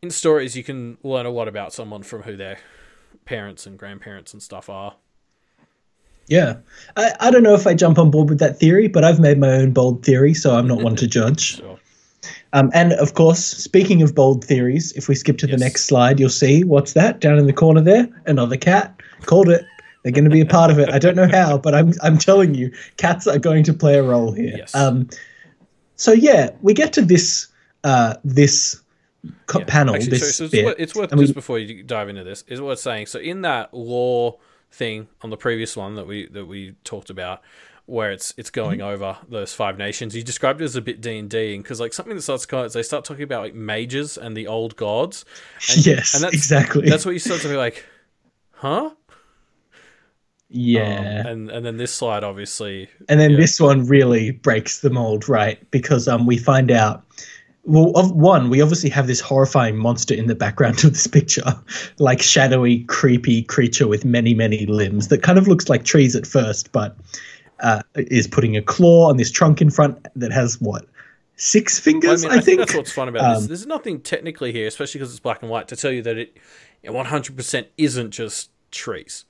in 0.02 0.10
stories 0.10 0.56
you 0.56 0.62
can 0.62 0.98
learn 1.02 1.26
a 1.26 1.30
lot 1.30 1.48
about 1.48 1.72
someone 1.72 2.02
from 2.02 2.22
who 2.22 2.36
their 2.36 2.58
parents 3.24 3.66
and 3.66 3.78
grandparents 3.78 4.32
and 4.32 4.42
stuff 4.42 4.68
are. 4.68 4.96
Yeah. 6.26 6.56
I, 6.96 7.12
I 7.20 7.30
don't 7.30 7.42
know 7.42 7.54
if 7.54 7.66
I 7.66 7.74
jump 7.74 7.98
on 7.98 8.10
board 8.10 8.28
with 8.28 8.38
that 8.38 8.58
theory, 8.58 8.88
but 8.88 9.04
I've 9.04 9.20
made 9.20 9.38
my 9.38 9.50
own 9.50 9.72
bold 9.72 10.04
theory, 10.04 10.34
so 10.34 10.54
I'm 10.54 10.66
not 10.66 10.82
one 10.82 10.96
to 10.96 11.06
judge. 11.18 11.56
So 11.56 11.78
Um, 12.52 12.70
and 12.72 12.92
of 12.94 13.14
course, 13.14 13.44
speaking 13.44 14.02
of 14.02 14.14
bold 14.14 14.44
theories, 14.44 14.92
if 14.92 15.08
we 15.08 15.14
skip 15.14 15.38
to 15.38 15.46
the 15.46 15.56
next 15.56 15.84
slide, 15.84 16.20
you'll 16.20 16.30
see 16.30 16.64
what's 16.64 16.92
that 16.94 17.20
down 17.20 17.38
in 17.38 17.46
the 17.46 17.52
corner 17.52 17.80
there? 17.80 18.08
Another 18.26 18.56
cat. 18.56 19.00
Called 19.22 19.48
it. 19.48 19.64
They're 20.04 20.12
going 20.12 20.24
to 20.24 20.30
be 20.30 20.40
a 20.42 20.46
part 20.46 20.70
of 20.70 20.78
it. 20.78 20.90
I 20.90 20.98
don't 21.00 21.16
know 21.16 21.26
how, 21.26 21.58
but 21.58 21.74
I'm 21.74 21.92
I'm 22.02 22.18
telling 22.18 22.54
you, 22.54 22.70
cats 22.98 23.26
are 23.26 23.38
going 23.38 23.64
to 23.64 23.72
play 23.74 23.98
a 23.98 24.02
role 24.02 24.30
here. 24.32 24.54
Yes. 24.58 24.74
Um, 24.74 25.08
so 25.96 26.12
yeah, 26.12 26.50
we 26.62 26.74
get 26.74 26.92
to 26.92 27.02
this 27.02 27.48
uh, 27.82 28.14
this 28.22 28.80
co- 29.46 29.60
Yeah. 29.60 29.64
panel. 29.66 29.94
Actually, 29.94 30.10
this 30.18 30.36
so, 30.36 30.46
so 30.46 30.56
it's, 30.56 30.64
worth, 30.64 30.76
it's 30.78 30.94
worth 30.94 31.10
and 31.10 31.18
we- 31.18 31.24
just 31.24 31.34
before 31.34 31.58
you 31.58 31.82
dive 31.82 32.08
into 32.08 32.22
this 32.22 32.44
is 32.48 32.60
worth 32.60 32.78
saying. 32.80 33.06
So 33.06 33.18
in 33.18 33.42
that 33.42 33.72
law 33.74 34.38
thing 34.70 35.08
on 35.22 35.30
the 35.30 35.36
previous 35.36 35.76
one 35.76 35.94
that 35.94 36.06
we 36.06 36.26
that 36.28 36.44
we 36.46 36.74
talked 36.84 37.08
about, 37.08 37.40
where 37.86 38.10
it's 38.12 38.34
it's 38.36 38.50
going 38.50 38.80
Mm-hmm. 38.80 38.88
over 38.94 39.16
those 39.28 39.54
five 39.54 39.78
nations, 39.78 40.14
you 40.14 40.22
described 40.22 40.60
it 40.60 40.64
as 40.64 40.76
a 40.76 40.82
bit 40.82 41.00
D 41.00 41.16
and 41.18 41.30
D, 41.30 41.56
because 41.56 41.80
like 41.80 41.94
something 41.94 42.14
that 42.14 42.22
starts 42.22 42.44
going, 42.44 42.68
they 42.74 42.82
start 42.82 43.06
talking 43.06 43.24
about 43.24 43.40
like 43.42 43.54
mages 43.54 44.18
and 44.18 44.36
the 44.36 44.48
old 44.48 44.76
gods. 44.76 45.24
And, 45.70 45.86
yes, 45.86 46.12
and 46.14 46.22
that's, 46.24 46.34
exactly. 46.34 46.90
That's 46.90 47.06
what 47.06 47.12
you 47.12 47.20
start 47.20 47.40
to 47.42 47.48
be 47.48 47.56
like, 47.56 47.86
huh? 48.52 48.90
Yeah. 50.54 51.20
Um, 51.20 51.26
and 51.26 51.50
and 51.50 51.66
then 51.66 51.76
this 51.76 51.92
slide 51.92 52.22
obviously. 52.22 52.88
And 53.08 53.18
then 53.18 53.32
yeah. 53.32 53.36
this 53.38 53.60
one 53.60 53.86
really 53.86 54.30
breaks 54.30 54.80
the 54.80 54.90
mold, 54.90 55.28
right? 55.28 55.58
Because 55.70 56.08
um, 56.08 56.26
we 56.26 56.38
find 56.38 56.70
out. 56.70 57.02
Well, 57.66 57.92
of 57.96 58.12
one, 58.12 58.50
we 58.50 58.60
obviously 58.60 58.90
have 58.90 59.06
this 59.06 59.20
horrifying 59.20 59.78
monster 59.78 60.12
in 60.12 60.26
the 60.26 60.34
background 60.34 60.84
of 60.84 60.92
this 60.92 61.06
picture, 61.06 61.44
like 61.98 62.20
shadowy, 62.20 62.84
creepy 62.84 63.42
creature 63.42 63.88
with 63.88 64.04
many, 64.04 64.34
many 64.34 64.66
limbs 64.66 65.08
that 65.08 65.22
kind 65.22 65.38
of 65.38 65.48
looks 65.48 65.70
like 65.70 65.82
trees 65.82 66.14
at 66.14 66.26
first, 66.26 66.72
but 66.72 66.94
uh, 67.60 67.80
is 67.94 68.28
putting 68.28 68.54
a 68.54 68.60
claw 68.60 69.08
on 69.08 69.16
this 69.16 69.30
trunk 69.30 69.62
in 69.62 69.70
front 69.70 70.06
that 70.14 70.30
has 70.30 70.60
what 70.60 70.84
six 71.36 71.78
Well, 71.78 71.94
fingers? 71.94 72.22
I, 72.22 72.28
mean, 72.28 72.32
I, 72.32 72.40
I, 72.40 72.44
think, 72.44 72.44
think. 72.44 72.58
that's 72.60 72.74
what's 72.74 72.92
fun 72.92 73.08
about 73.08 73.34
this. 73.34 73.44
Um, 73.44 73.48
There's 73.48 73.66
nothing 73.66 74.00
technically 74.02 74.52
here, 74.52 74.66
especially 74.66 74.98
because 74.98 75.12
it's 75.12 75.20
black 75.20 75.40
and 75.40 75.50
white, 75.50 75.66
to 75.68 75.76
tell 75.76 75.90
you 75.90 76.02
that 76.02 76.18
it 76.18 76.36
100% 76.84 77.66
isn't 77.78 78.10
just 78.10 78.50
trees. 78.70 79.24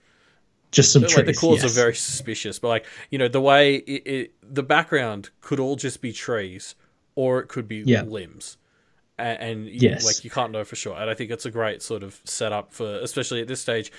Just 0.74 0.92
some 0.92 1.02
like 1.02 1.10
trees. 1.12 1.26
the 1.26 1.34
claws 1.34 1.62
yes. 1.62 1.72
are 1.72 1.74
very 1.74 1.94
suspicious, 1.94 2.58
but 2.58 2.68
like 2.68 2.86
you 3.10 3.18
know 3.18 3.28
the 3.28 3.40
way 3.40 3.76
it, 3.76 4.06
it 4.06 4.34
the 4.42 4.62
background 4.62 5.30
could 5.40 5.60
all 5.60 5.76
just 5.76 6.00
be 6.00 6.12
trees, 6.12 6.74
or 7.14 7.40
it 7.40 7.48
could 7.48 7.66
be 7.68 7.82
Yeah. 7.86 8.02
limbs, 8.02 8.56
and, 9.18 9.38
and 9.40 9.66
you, 9.68 9.90
like 10.04 10.24
you 10.24 10.30
can't 10.30 10.52
know 10.52 10.64
for 10.64 10.76
sure. 10.76 10.96
And 10.96 11.08
I 11.08 11.14
think 11.14 11.30
it's 11.30 11.46
a 11.46 11.50
great 11.50 11.82
sort 11.82 12.02
of 12.02 12.20
setup 12.24 12.72
for, 12.72 12.98
especially 13.00 13.40
at 13.40 13.48
this 13.48 13.60
stage. 13.60 13.92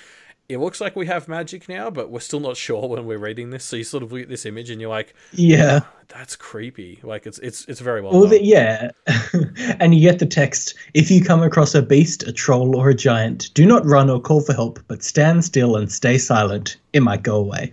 It 0.48 0.58
looks 0.58 0.80
like 0.80 0.94
we 0.94 1.06
have 1.06 1.26
magic 1.26 1.68
now, 1.68 1.90
but 1.90 2.10
we're 2.10 2.20
still 2.20 2.40
not 2.40 2.56
sure 2.66 2.88
when 2.88 3.04
we're 3.06 3.18
reading 3.18 3.50
this. 3.50 3.64
So 3.64 3.76
you 3.76 3.84
sort 3.84 4.02
of 4.02 4.12
look 4.12 4.22
at 4.22 4.28
this 4.28 4.46
image 4.46 4.70
and 4.70 4.80
you're 4.80 4.90
like, 4.90 5.14
Yeah. 5.32 5.80
"That's 6.08 6.36
creepy." 6.36 7.00
Like 7.02 7.26
it's 7.26 7.38
it's 7.40 7.64
it's 7.66 7.80
very 7.80 8.00
well 8.00 8.12
Well, 8.12 8.28
the, 8.28 8.42
yeah, 8.42 8.90
and 9.80 9.94
you 9.94 10.00
get 10.08 10.18
the 10.20 10.26
text: 10.26 10.74
if 10.94 11.10
you 11.10 11.22
come 11.24 11.42
across 11.42 11.74
a 11.74 11.82
beast, 11.82 12.22
a 12.24 12.32
troll, 12.32 12.76
or 12.76 12.90
a 12.90 12.94
giant, 12.94 13.52
do 13.54 13.66
not 13.66 13.84
run 13.84 14.08
or 14.08 14.20
call 14.20 14.40
for 14.40 14.52
help, 14.52 14.78
but 14.88 15.02
stand 15.02 15.44
still 15.44 15.76
and 15.76 15.90
stay 15.90 16.18
silent. 16.18 16.76
It 16.92 17.00
might 17.00 17.22
go 17.22 17.36
away. 17.36 17.72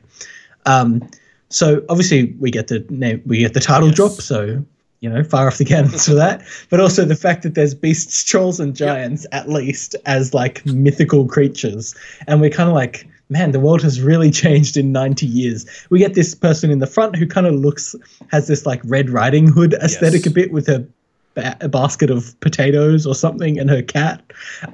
Um, 0.66 1.08
so 1.50 1.84
obviously 1.90 2.34
we 2.40 2.50
get 2.50 2.68
the 2.70 2.84
name, 2.90 3.22
we 3.28 3.38
get 3.38 3.54
the 3.54 3.60
title 3.60 3.90
Yes. 3.90 3.96
drop. 3.98 4.12
So 4.14 4.66
you 5.04 5.10
know, 5.10 5.22
far 5.24 5.48
off 5.48 5.58
the 5.58 5.66
cannons 5.74 6.06
for 6.08 6.14
that. 6.16 6.42
But 6.70 6.80
also 6.80 7.04
the 7.04 7.16
fact 7.16 7.44
that 7.44 7.56
there's 7.56 7.76
beasts, 7.76 8.24
trolls, 8.24 8.60
and 8.60 8.74
giants 8.76 9.28
at 9.34 9.50
least 9.50 9.96
as 10.06 10.34
like 10.34 10.66
mythical 10.66 11.28
creatures, 11.28 11.94
and 12.28 12.42
we're 12.42 12.50
kind 12.50 12.70
of 12.70 12.76
like. 12.76 13.08
Man, 13.30 13.52
the 13.52 13.60
world 13.60 13.82
has 13.82 14.00
really 14.00 14.30
changed 14.30 14.78
in 14.78 14.92
90 14.92 15.26
years. 15.26 15.66
We 15.90 15.98
get 15.98 16.14
this 16.14 16.36
person 16.36 16.70
in 16.70 16.80
the 16.80 16.86
front 16.86 17.16
who 17.16 17.26
kind 17.26 17.48
of 17.48 17.56
looks, 17.56 17.96
has 18.30 18.48
this 18.48 18.66
like 18.66 18.80
Red 18.84 19.10
Riding 19.10 19.48
Hood 19.48 19.74
aesthetic 19.76 20.26
Yes. 20.26 20.28
a 20.28 20.30
bit 20.32 20.52
with 20.52 20.70
a, 20.70 20.86
ba- 21.34 21.58
a 21.62 21.68
basket 21.70 22.12
of 22.12 22.40
potatoes 22.42 23.08
or 23.08 23.16
something 23.16 23.58
and 23.58 23.72
her 23.72 23.82
cat. 23.82 24.22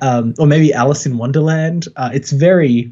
Um, 0.02 0.34
or 0.40 0.48
maybe 0.48 0.74
Alice 0.74 1.06
in 1.06 1.18
Wonderland. 1.18 1.88
Uh, 1.96 2.10
it's 2.12 2.32
very, 2.32 2.92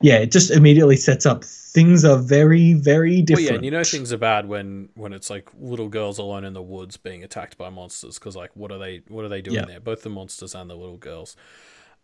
yeah, 0.00 0.18
it 0.18 0.30
just 0.30 0.50
immediately 0.50 0.96
sets 0.96 1.26
up 1.26 1.44
things 1.68 2.04
are 2.04 2.16
very, 2.18 2.72
very 2.72 3.16
Well, 3.16 3.24
different. 3.26 3.48
yeah, 3.50 3.54
and 3.56 3.64
you 3.64 3.70
know 3.70 3.84
things 3.84 4.12
are 4.12 4.18
bad 4.18 4.48
when 4.48 4.88
when 4.94 5.12
it's 5.12 5.30
like 5.30 5.50
little 5.58 5.88
girls 5.88 6.18
alone 6.18 6.44
in 6.44 6.54
the 6.54 6.62
woods 6.62 6.96
being 6.96 7.22
attacked 7.22 7.58
by 7.58 7.68
monsters 7.70 8.18
because 8.18 8.34
like 8.36 8.50
what 8.54 8.72
are 8.72 8.78
they 8.78 9.02
what 9.08 9.24
are 9.24 9.28
they 9.28 9.42
doing 9.42 9.56
Yeah. 9.56 9.64
there? 9.66 9.80
Both 9.80 10.02
the 10.02 10.10
monsters 10.10 10.54
and 10.54 10.68
the 10.70 10.74
little 10.76 10.96
girls. 10.96 11.36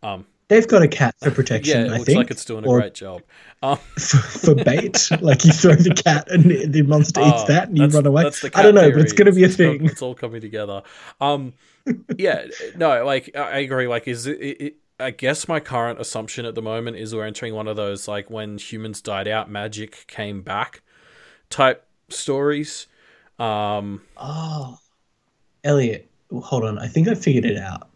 Um, 0.03 0.27
They've 0.49 0.69
got 0.69 0.83
a 0.83 0.89
cat 0.89 1.15
for 1.21 1.31
Yeah, 1.31 1.35
protection, 1.35 1.81
it 1.81 1.89
I 1.89 1.93
looks 1.93 2.05
think. 2.05 2.19
like 2.19 2.31
it's 2.31 2.45
doing 2.45 2.67
a 2.67 2.69
or 2.69 2.79
great 2.81 2.93
job. 2.93 3.23
Um, 3.63 3.79
for, 3.99 4.19
for 4.19 4.55
bait. 4.55 5.09
like 5.23 5.43
you 5.47 5.53
throw 5.53 5.75
the 5.75 5.95
cat 5.95 6.31
and 6.31 6.45
the, 6.71 6.83
monster 6.83 7.23
eats 7.23 7.45
oh, 7.45 7.47
that 7.47 7.69
and 7.69 7.79
you 7.79 7.87
run 7.87 8.05
away. 8.05 8.31
I 8.55 8.63
don't 8.63 8.75
know, 8.75 8.91
but 8.91 9.01
it's 9.01 9.15
going 9.15 9.25
to 9.27 9.33
be 9.33 9.45
a 9.45 9.47
It's 9.47 9.55
all- 9.55 9.57
thing. 9.57 9.85
It's 9.87 10.03
all 10.03 10.15
coming 10.15 10.43
together. 10.43 10.83
Um, 11.19 11.55
yeah, 12.19 12.45
no, 12.77 13.07
like 13.07 13.35
I 13.35 13.61
agree. 13.61 13.89
Like, 13.89 14.07
is 14.07 14.27
it, 14.27 14.39
it? 14.41 14.77
I 15.01 15.11
guess 15.11 15.49
my 15.49 15.61
current 15.61 16.01
assumption 16.01 16.45
at 16.47 16.55
the 16.55 16.63
moment 16.63 16.97
is 16.97 17.15
we're 17.15 17.25
entering 17.27 17.55
one 17.55 17.67
of 17.69 17.77
those 17.77 18.07
like 18.07 18.31
when 18.31 18.59
humans 18.59 19.01
died 19.01 19.27
out, 19.27 19.51
magic 19.51 20.05
came 20.07 20.43
back 20.43 20.83
type 21.51 21.85
stories. 22.09 22.87
Um, 23.39 24.03
Oh, 24.17 24.79
Elliot, 25.65 26.09
hold 26.33 26.65
on. 26.65 26.79
I 26.79 26.87
think 26.87 27.09
I 27.09 27.15
figured 27.15 27.45
it 27.45 27.59
out. 27.59 27.89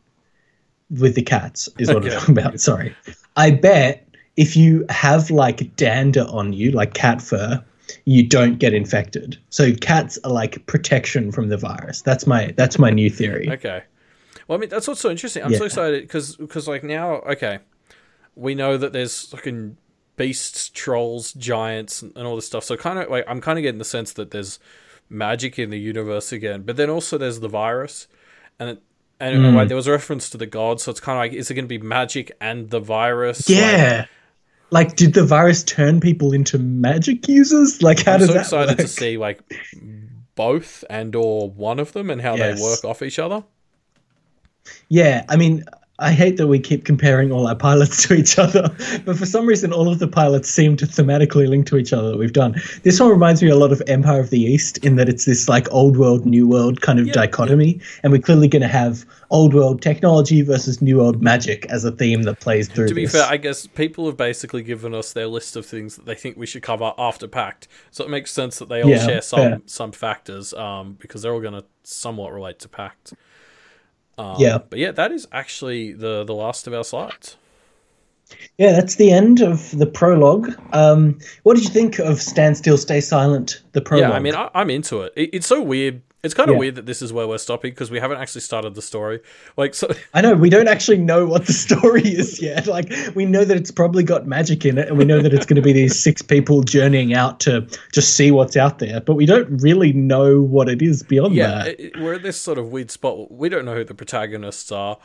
With 0.91 1.15
the 1.17 1.23
cats 1.23 1.69
is 1.79 1.89
what 1.89 1.99
Okay. 1.99 2.15
I'm 2.15 2.19
talking 2.21 2.39
about. 2.39 2.61
Sorry. 2.61 2.97
I 3.37 3.51
bet 3.51 4.09
if 4.39 4.57
you 4.57 4.87
have 4.89 5.31
like 5.31 5.77
dander 5.77 6.27
on 6.31 6.55
you, 6.55 6.71
like 6.71 6.95
cat 6.95 7.21
fur, 7.21 7.63
you 8.07 8.27
don't 8.27 8.59
get 8.59 8.73
infected. 8.73 9.37
So 9.51 9.75
cats 9.75 10.19
are 10.25 10.33
like 10.33 10.65
protection 10.67 11.31
from 11.31 11.49
the 11.51 11.59
virus. 11.59 12.01
That's 12.01 12.27
my 12.27 12.55
that's 12.57 12.79
my 12.79 12.89
new 12.91 13.11
theory. 13.11 13.51
Okay. 13.51 13.83
Well, 14.49 14.59
I 14.59 14.61
mean, 14.61 14.71
that's 14.71 14.89
what's 14.89 15.01
so 15.01 15.11
interesting. 15.11 15.45
I'm 15.45 15.55
so 15.55 15.65
excited 15.67 16.03
because 16.03 16.67
like 16.67 16.83
now, 16.83 17.17
okay, 17.21 17.59
we 18.35 18.55
know 18.55 18.77
that 18.77 18.93
there's 18.93 19.27
fucking 19.27 19.77
beasts, 20.17 20.71
trolls, 20.71 21.33
giants, 21.35 22.03
and 22.03 22.17
all 22.19 22.35
this 22.35 22.47
stuff. 22.47 22.65
So 22.65 22.77
kind 22.77 22.99
of 22.99 23.09
like 23.11 23.25
I'm 23.29 23.41
kind 23.41 23.59
of 23.59 23.63
getting 23.63 23.79
the 23.79 23.85
sense 23.85 24.13
that 24.15 24.31
there's 24.33 24.59
magic 25.11 25.59
in 25.59 25.71
the 25.71 25.79
universe 25.79 26.33
again, 26.33 26.63
but 26.63 26.77
then 26.77 26.91
also 26.91 27.17
there's 27.19 27.41
the 27.41 27.49
virus, 27.49 28.09
and 28.59 28.71
it, 28.71 28.83
and 29.21 29.37
Mm. 29.37 29.55
like, 29.55 29.69
there 29.69 29.77
was 29.77 29.87
a 29.87 29.91
reference 29.91 30.31
to 30.31 30.39
the 30.39 30.47
gods. 30.47 30.83
So 30.85 30.91
it's 30.93 31.01
kind 31.01 31.17
of 31.19 31.21
like, 31.21 31.33
is 31.39 31.51
it 31.51 31.55
going 31.55 31.65
to 31.65 31.69
be 31.69 31.79
magic 31.79 32.31
and 32.41 32.71
the 32.71 32.79
virus? 32.81 33.49
Yeah. 33.51 34.07
Like, 34.71 34.95
did 34.97 35.13
the 35.15 35.25
virus 35.25 35.65
turn 35.65 35.99
people 36.01 36.33
into 36.33 36.57
magic 36.59 37.27
users? 37.27 37.83
Like, 37.83 38.05
how 38.05 38.13
I'm 38.15 38.21
does 38.21 38.29
so 38.29 38.39
excited 38.39 38.69
work? 38.69 38.77
to 38.79 38.87
see 38.89 39.17
like 39.19 39.41
both 40.37 40.85
and 40.89 41.17
or 41.17 41.51
one 41.51 41.81
of 41.81 41.93
them 41.93 42.11
and 42.11 42.21
how 42.21 42.37
Yes. 42.37 42.59
they 42.59 42.63
work 42.63 42.85
off 42.85 43.03
each 43.03 43.19
other. 43.19 43.43
Yeah, 44.89 45.25
I 45.29 45.37
mean, 45.37 45.65
I 46.01 46.13
hate 46.13 46.37
that 46.37 46.47
we 46.47 46.61
keep 46.61 46.85
comparing 46.85 47.33
all 47.33 47.49
our 47.49 47.57
pilots 47.57 48.03
to 48.07 48.15
each 48.15 48.39
other, 48.39 48.69
but 49.05 49.19
for 49.19 49.27
some 49.27 49.47
reason, 49.47 49.73
all 49.73 49.89
of 49.91 49.99
the 49.99 50.07
pilots 50.07 50.49
seem 50.49 50.77
to 50.77 50.87
thematically 50.87 51.49
link 51.49 51.67
to 51.67 51.77
each 51.77 51.93
other 51.93 52.11
that 52.11 52.19
we've 52.19 52.33
done. 52.33 52.55
This 52.85 53.01
one 53.01 53.11
reminds 53.11 53.43
me 53.43 53.49
a 53.49 53.57
lot 53.57 53.73
of 53.73 53.83
Empire 53.89 54.21
of 54.21 54.31
the 54.31 54.41
East 54.41 54.79
in 54.79 54.95
that 54.97 55.09
it's 55.09 55.25
this 55.25 55.49
like 55.49 55.67
old 55.73 55.97
world, 55.97 56.25
new 56.25 56.47
world 56.47 56.83
kind 56.83 57.01
of 57.01 57.07
Yeah, 57.07 57.15
dichotomy, 57.15 57.81
and 58.03 58.13
we're 58.13 58.23
clearly 58.23 58.47
going 58.47 58.63
to 58.63 58.69
have 58.69 59.05
old 59.31 59.55
world 59.55 59.83
technology 59.83 60.43
versus 60.43 60.81
new 60.81 60.99
world 60.99 61.21
magic 61.21 61.67
as 61.67 61.85
a 61.85 61.91
theme 61.91 62.23
that 62.23 62.39
plays 62.41 62.69
through. 62.69 62.87
To 62.89 62.95
be 62.95 63.03
this. 63.03 63.13
fair, 63.13 63.25
I 63.25 63.37
guess 63.37 63.67
people 63.67 64.07
have 64.07 64.17
basically 64.17 64.63
given 64.63 64.95
us 64.95 65.13
their 65.13 65.27
list 65.27 65.57
of 65.57 65.67
things 65.67 65.97
that 65.97 66.07
they 66.07 66.15
think 66.15 66.37
we 66.37 66.47
should 66.47 66.63
cover 66.63 66.93
after 66.97 67.27
Pact, 67.27 67.67
so 67.91 68.05
it 68.05 68.11
makes 68.11 68.31
sense 68.31 68.59
that 68.61 68.69
they 68.69 68.83
all 68.85 68.91
Yeah, 68.91 69.05
share 69.05 69.21
some 69.21 69.41
fair. 69.41 69.61
some 69.67 69.91
factors, 69.93 70.55
um, 70.55 70.95
because 71.01 71.23
they're 71.23 71.33
all 71.33 71.41
going 71.41 71.55
to 71.55 71.65
somewhat 71.83 72.33
relate 72.33 72.61
to 72.61 72.69
Pact. 72.69 73.15
Um, 74.19 74.37
Yeah. 74.39 74.59
but 74.69 74.79
yeah, 74.79 74.91
that 74.93 75.13
is 75.13 75.27
actually 75.33 75.93
the 75.93 76.25
the 76.25 76.35
last 76.35 76.67
of 76.67 76.75
our 76.75 76.85
slides. 76.85 77.37
yeah, 78.59 78.73
that's 78.73 78.97
the 78.97 79.11
end 79.11 79.41
of 79.41 79.71
the 79.79 79.87
prologue. 79.87 80.51
Um, 80.73 81.19
what 81.45 81.55
did 81.55 81.65
you 81.65 81.71
think 81.71 81.99
of 81.99 82.21
Stand 82.21 82.57
Still, 82.57 82.77
Stay 82.77 83.01
Silent? 83.01 83.63
The 83.73 83.81
prologue. 83.81 84.11
Yeah, 84.11 84.17
I 84.17 84.19
mean, 84.21 84.35
I, 84.35 84.51
I'm 84.55 84.71
into 84.71 85.01
it. 85.03 85.13
it. 85.17 85.31
It's 85.33 85.47
so 85.47 85.63
weird. 85.63 86.03
It's 86.25 86.35
kind 86.35 86.49
of 86.51 86.55
Yeah. 86.55 86.59
weird 86.61 86.75
that 86.75 86.87
this 86.87 87.01
is 87.01 87.13
where 87.13 87.29
we're 87.29 87.39
stopping 87.39 87.71
because 87.71 87.93
we 87.93 88.01
haven't 88.01 88.19
actually 88.19 88.41
started 88.41 88.75
the 88.75 88.83
story. 88.83 89.21
Like, 89.57 89.73
so 89.73 89.89
I 90.15 90.21
know 90.21 90.35
we 90.35 90.51
don't 90.51 90.67
actually 90.67 90.99
know 90.99 91.27
what 91.27 91.47
the 91.47 91.53
story 91.53 92.03
is 92.03 92.43
yet. 92.43 92.67
Like 92.67 92.93
we 93.15 93.25
know 93.25 93.45
that 93.45 93.57
it's 93.57 93.71
probably 93.71 94.03
got 94.03 94.27
magic 94.27 94.65
in 94.65 94.79
it, 94.79 94.89
and 94.89 94.99
we 94.99 95.05
know 95.05 95.21
that 95.21 95.33
it's 95.33 95.47
going 95.47 95.57
to 95.57 95.63
be 95.63 95.73
these 95.73 95.97
six 95.97 96.21
people 96.21 96.63
journeying 96.63 97.15
out 97.15 97.39
to 97.41 97.69
just 97.93 98.15
see 98.17 98.31
what's 98.33 98.57
out 98.57 98.81
there, 98.81 99.01
but 99.01 99.15
we 99.15 99.27
don't 99.27 99.49
really 99.63 99.93
know 99.93 100.41
what 100.43 100.69
it 100.69 100.83
is 100.83 101.05
beyond 101.05 101.35
yeah, 101.35 101.65
that. 101.65 101.81
it, 101.81 101.97
we're 102.01 102.15
at 102.15 102.23
this 102.25 102.41
sort 102.41 102.59
of 102.59 102.69
weird 102.73 102.91
spot. 102.91 103.31
We 103.31 103.49
don't 103.49 103.65
know 103.65 103.75
who 103.77 103.85
the 103.85 103.95
protagonists 103.95 104.73
are. 104.73 104.99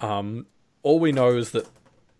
Um, 0.00 0.46
all 0.82 1.00
we 1.00 1.12
know 1.12 1.36
is 1.36 1.52
that 1.52 1.66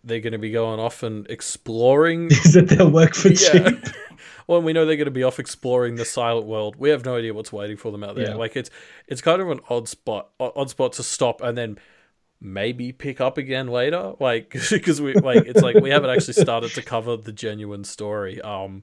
they're 0.05 0.21
going 0.21 0.33
to 0.33 0.39
be 0.39 0.51
going 0.53 0.81
off 0.81 1.03
and 1.03 1.27
exploring 1.31 2.27
Is 2.31 2.55
that 2.55 2.69
they'll 2.69 2.91
work 2.91 3.15
for 3.15 3.29
Yeah. 3.29 3.71
cheap? 3.71 3.85
well, 4.49 4.63
we 4.63 4.73
know 4.73 4.85
they're 4.87 4.97
going 4.97 5.05
to 5.05 5.11
be 5.13 5.23
off 5.23 5.39
exploring 5.39 5.95
the 5.97 6.05
silent 6.05 6.47
world. 6.47 6.75
We 6.77 6.89
have 6.89 7.05
no 7.05 7.17
idea 7.17 7.35
what's 7.35 7.53
waiting 7.53 7.77
for 7.77 7.93
them 7.93 8.03
out 8.03 8.17
there. 8.17 8.31
Yeah. 8.31 8.35
Like 8.35 8.57
it's 8.57 8.71
it's 9.07 9.21
kind 9.21 9.41
of 9.41 9.51
an 9.51 9.61
odd 9.71 9.89
spot, 9.89 10.31
odd 10.41 10.71
spot 10.71 10.95
to 10.95 11.03
stop 11.03 11.41
and 11.43 11.57
then 11.57 11.79
maybe 12.41 12.91
pick 12.93 13.21
up 13.21 13.37
again 13.39 13.69
later. 13.69 14.15
Like 14.19 14.51
because 14.71 15.01
we 15.01 15.13
like 15.15 15.45
it's 15.47 15.61
like 15.63 15.77
we 15.77 15.91
haven't 15.91 16.11
actually 16.11 16.33
started 16.35 16.73
to 16.73 16.83
cover 16.83 17.17
the 17.17 17.33
genuine 17.33 17.85
story. 17.85 18.41
Um, 18.41 18.83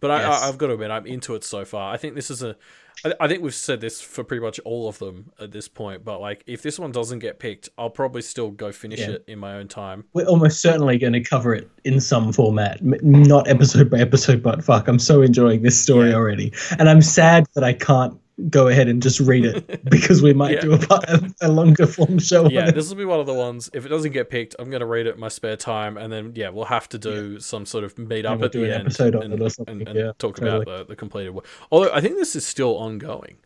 But 0.00 0.10
I, 0.10 0.20
Yes. 0.20 0.42
I, 0.42 0.48
I've 0.48 0.58
got 0.58 0.68
to 0.68 0.74
admit, 0.74 0.90
I'm 0.90 1.06
into 1.06 1.34
it 1.34 1.44
so 1.44 1.64
far. 1.64 1.92
I 1.92 1.96
think 1.98 2.14
this 2.14 2.30
is 2.30 2.42
a. 2.42 2.56
I, 3.04 3.12
I 3.20 3.28
think 3.28 3.42
we've 3.42 3.54
said 3.54 3.80
this 3.80 4.00
for 4.00 4.24
pretty 4.24 4.42
much 4.42 4.58
all 4.60 4.88
of 4.88 4.98
them 4.98 5.30
at 5.40 5.52
this 5.52 5.68
point. 5.68 6.04
But 6.04 6.20
like, 6.20 6.42
if 6.46 6.62
this 6.62 6.78
one 6.78 6.92
doesn't 6.92 7.18
get 7.20 7.38
picked, 7.38 7.68
I'll 7.78 7.90
probably 7.90 8.22
still 8.22 8.50
go 8.50 8.72
finish 8.72 9.00
Yeah. 9.00 9.10
it 9.10 9.24
in 9.28 9.38
my 9.38 9.56
own 9.56 9.68
time. 9.68 10.04
We're 10.12 10.26
almost 10.26 10.60
certainly 10.60 10.98
going 10.98 11.12
to 11.12 11.20
cover 11.20 11.54
it 11.54 11.68
in 11.84 12.00
some 12.00 12.32
format, 12.32 12.82
not 12.82 13.48
episode 13.48 13.90
by 13.90 13.98
episode. 13.98 14.42
But 14.42 14.64
fuck, 14.64 14.88
I'm 14.88 14.98
so 14.98 15.22
enjoying 15.22 15.62
this 15.62 15.80
story 15.80 16.10
Yeah. 16.10 16.16
already, 16.16 16.52
and 16.78 16.88
I'm 16.88 17.02
sad 17.02 17.46
that 17.54 17.64
I 17.64 17.72
can't 17.72 18.18
go 18.50 18.68
ahead 18.68 18.86
and 18.88 19.02
just 19.02 19.18
read 19.20 19.44
it 19.46 19.84
because 19.90 20.22
we 20.22 20.34
might 20.34 20.52
Yeah. 20.52 20.60
do 20.60 20.72
a, 20.74 21.30
a, 21.40 21.48
longer 21.48 21.86
form 21.86 22.18
show. 22.18 22.48
Yeah, 22.50 22.66
on 22.68 22.74
this 22.74 22.88
will 22.88 22.96
be 22.96 23.04
one 23.06 23.18
of 23.18 23.26
the 23.26 23.34
ones. 23.34 23.70
If 23.72 23.86
it 23.86 23.88
doesn't 23.88 24.12
get 24.12 24.28
picked, 24.28 24.54
I'm 24.58 24.68
going 24.70 24.80
to 24.80 24.86
read 24.86 25.06
it 25.06 25.14
in 25.14 25.20
my 25.20 25.28
spare 25.28 25.56
time, 25.56 25.96
and 25.96 26.12
then 26.12 26.32
yeah, 26.34 26.50
we'll 26.50 26.66
have 26.66 26.88
to 26.90 26.98
do 26.98 27.40
some 27.40 27.64
sort 27.64 27.84
of 27.84 27.96
meet 27.98 28.26
up 28.26 28.38
we'll 28.38 28.46
at 28.46 28.52
the 28.52 28.64
an 28.64 28.70
end 28.70 28.80
episode 28.82 29.14
on 29.16 29.22
and, 29.22 29.34
it 29.34 29.42
or 29.42 29.48
something, 29.50 29.78
and- 29.80 29.88
and 29.88 29.98
yeah, 29.98 30.12
talk 30.18 30.36
totally. 30.36 30.62
about 30.62 30.78
the, 30.78 30.84
the 30.92 30.96
completed 30.96 31.30
work. 31.30 31.46
Although 31.70 31.92
I 31.92 32.00
think 32.00 32.16
this 32.16 32.36
is 32.36 32.46
still 32.46 32.76
ongoing, 32.76 33.36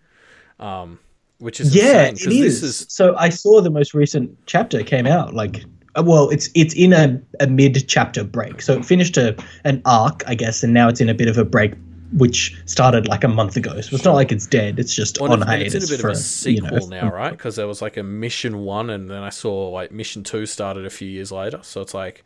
um, 0.58 0.98
which 1.38 1.60
is 1.60 1.74
yeah, 1.74 2.08
insane, 2.08 2.32
it 2.32 2.36
is. 2.46 2.62
Is 2.62 2.86
So 2.88 3.14
I 3.16 3.28
saw 3.28 3.60
the 3.60 3.70
most 3.70 3.94
recent 3.94 4.36
chapter 4.46 4.82
came 4.82 5.06
out 5.06 5.34
like. 5.34 5.64
uh, 5.96 6.02
Well, 6.04 6.28
it's 6.30 6.50
it's 6.54 6.74
in 6.74 6.92
a, 6.92 7.20
a 7.40 7.46
mid 7.46 7.86
chapter 7.88 8.24
break, 8.24 8.60
so 8.60 8.74
it 8.74 8.84
finished 8.84 9.16
a 9.16 9.36
an 9.64 9.80
arc, 9.84 10.22
I 10.26 10.34
guess, 10.34 10.62
and 10.62 10.74
now 10.74 10.88
it's 10.88 11.00
in 11.00 11.08
a 11.08 11.14
bit 11.14 11.28
of 11.28 11.38
a 11.38 11.44
break, 11.44 11.74
which 12.12 12.60
started 12.66 13.06
like 13.08 13.24
a 13.24 13.28
month 13.28 13.56
ago. 13.56 13.80
So 13.80 13.94
it's 13.96 14.04
not 14.04 14.14
like 14.14 14.32
it's 14.32 14.46
dead; 14.46 14.78
it's 14.78 14.94
just 14.94 15.20
Well, 15.20 15.32
on 15.32 15.42
hiatus. 15.42 15.74
it's 15.74 15.84
in 15.90 15.94
a 15.94 15.96
bit 15.96 16.00
for, 16.00 16.08
of 16.08 16.16
a 16.16 16.18
sequel 16.18 16.80
you 16.80 16.80
know, 16.80 16.86
now, 16.86 17.10
right? 17.12 17.30
Because 17.30 17.56
there 17.56 17.66
was 17.66 17.80
like 17.82 17.96
a 17.96 18.02
mission 18.02 18.58
one, 18.64 18.90
and 18.90 19.10
then 19.10 19.22
I 19.22 19.30
saw 19.30 19.68
like 19.70 19.92
mission 19.92 20.22
two 20.24 20.46
started 20.46 20.86
a 20.86 20.90
few 20.90 21.08
years 21.08 21.30
later. 21.32 21.60
So 21.62 21.80
it's 21.80 21.94
like, 21.94 22.24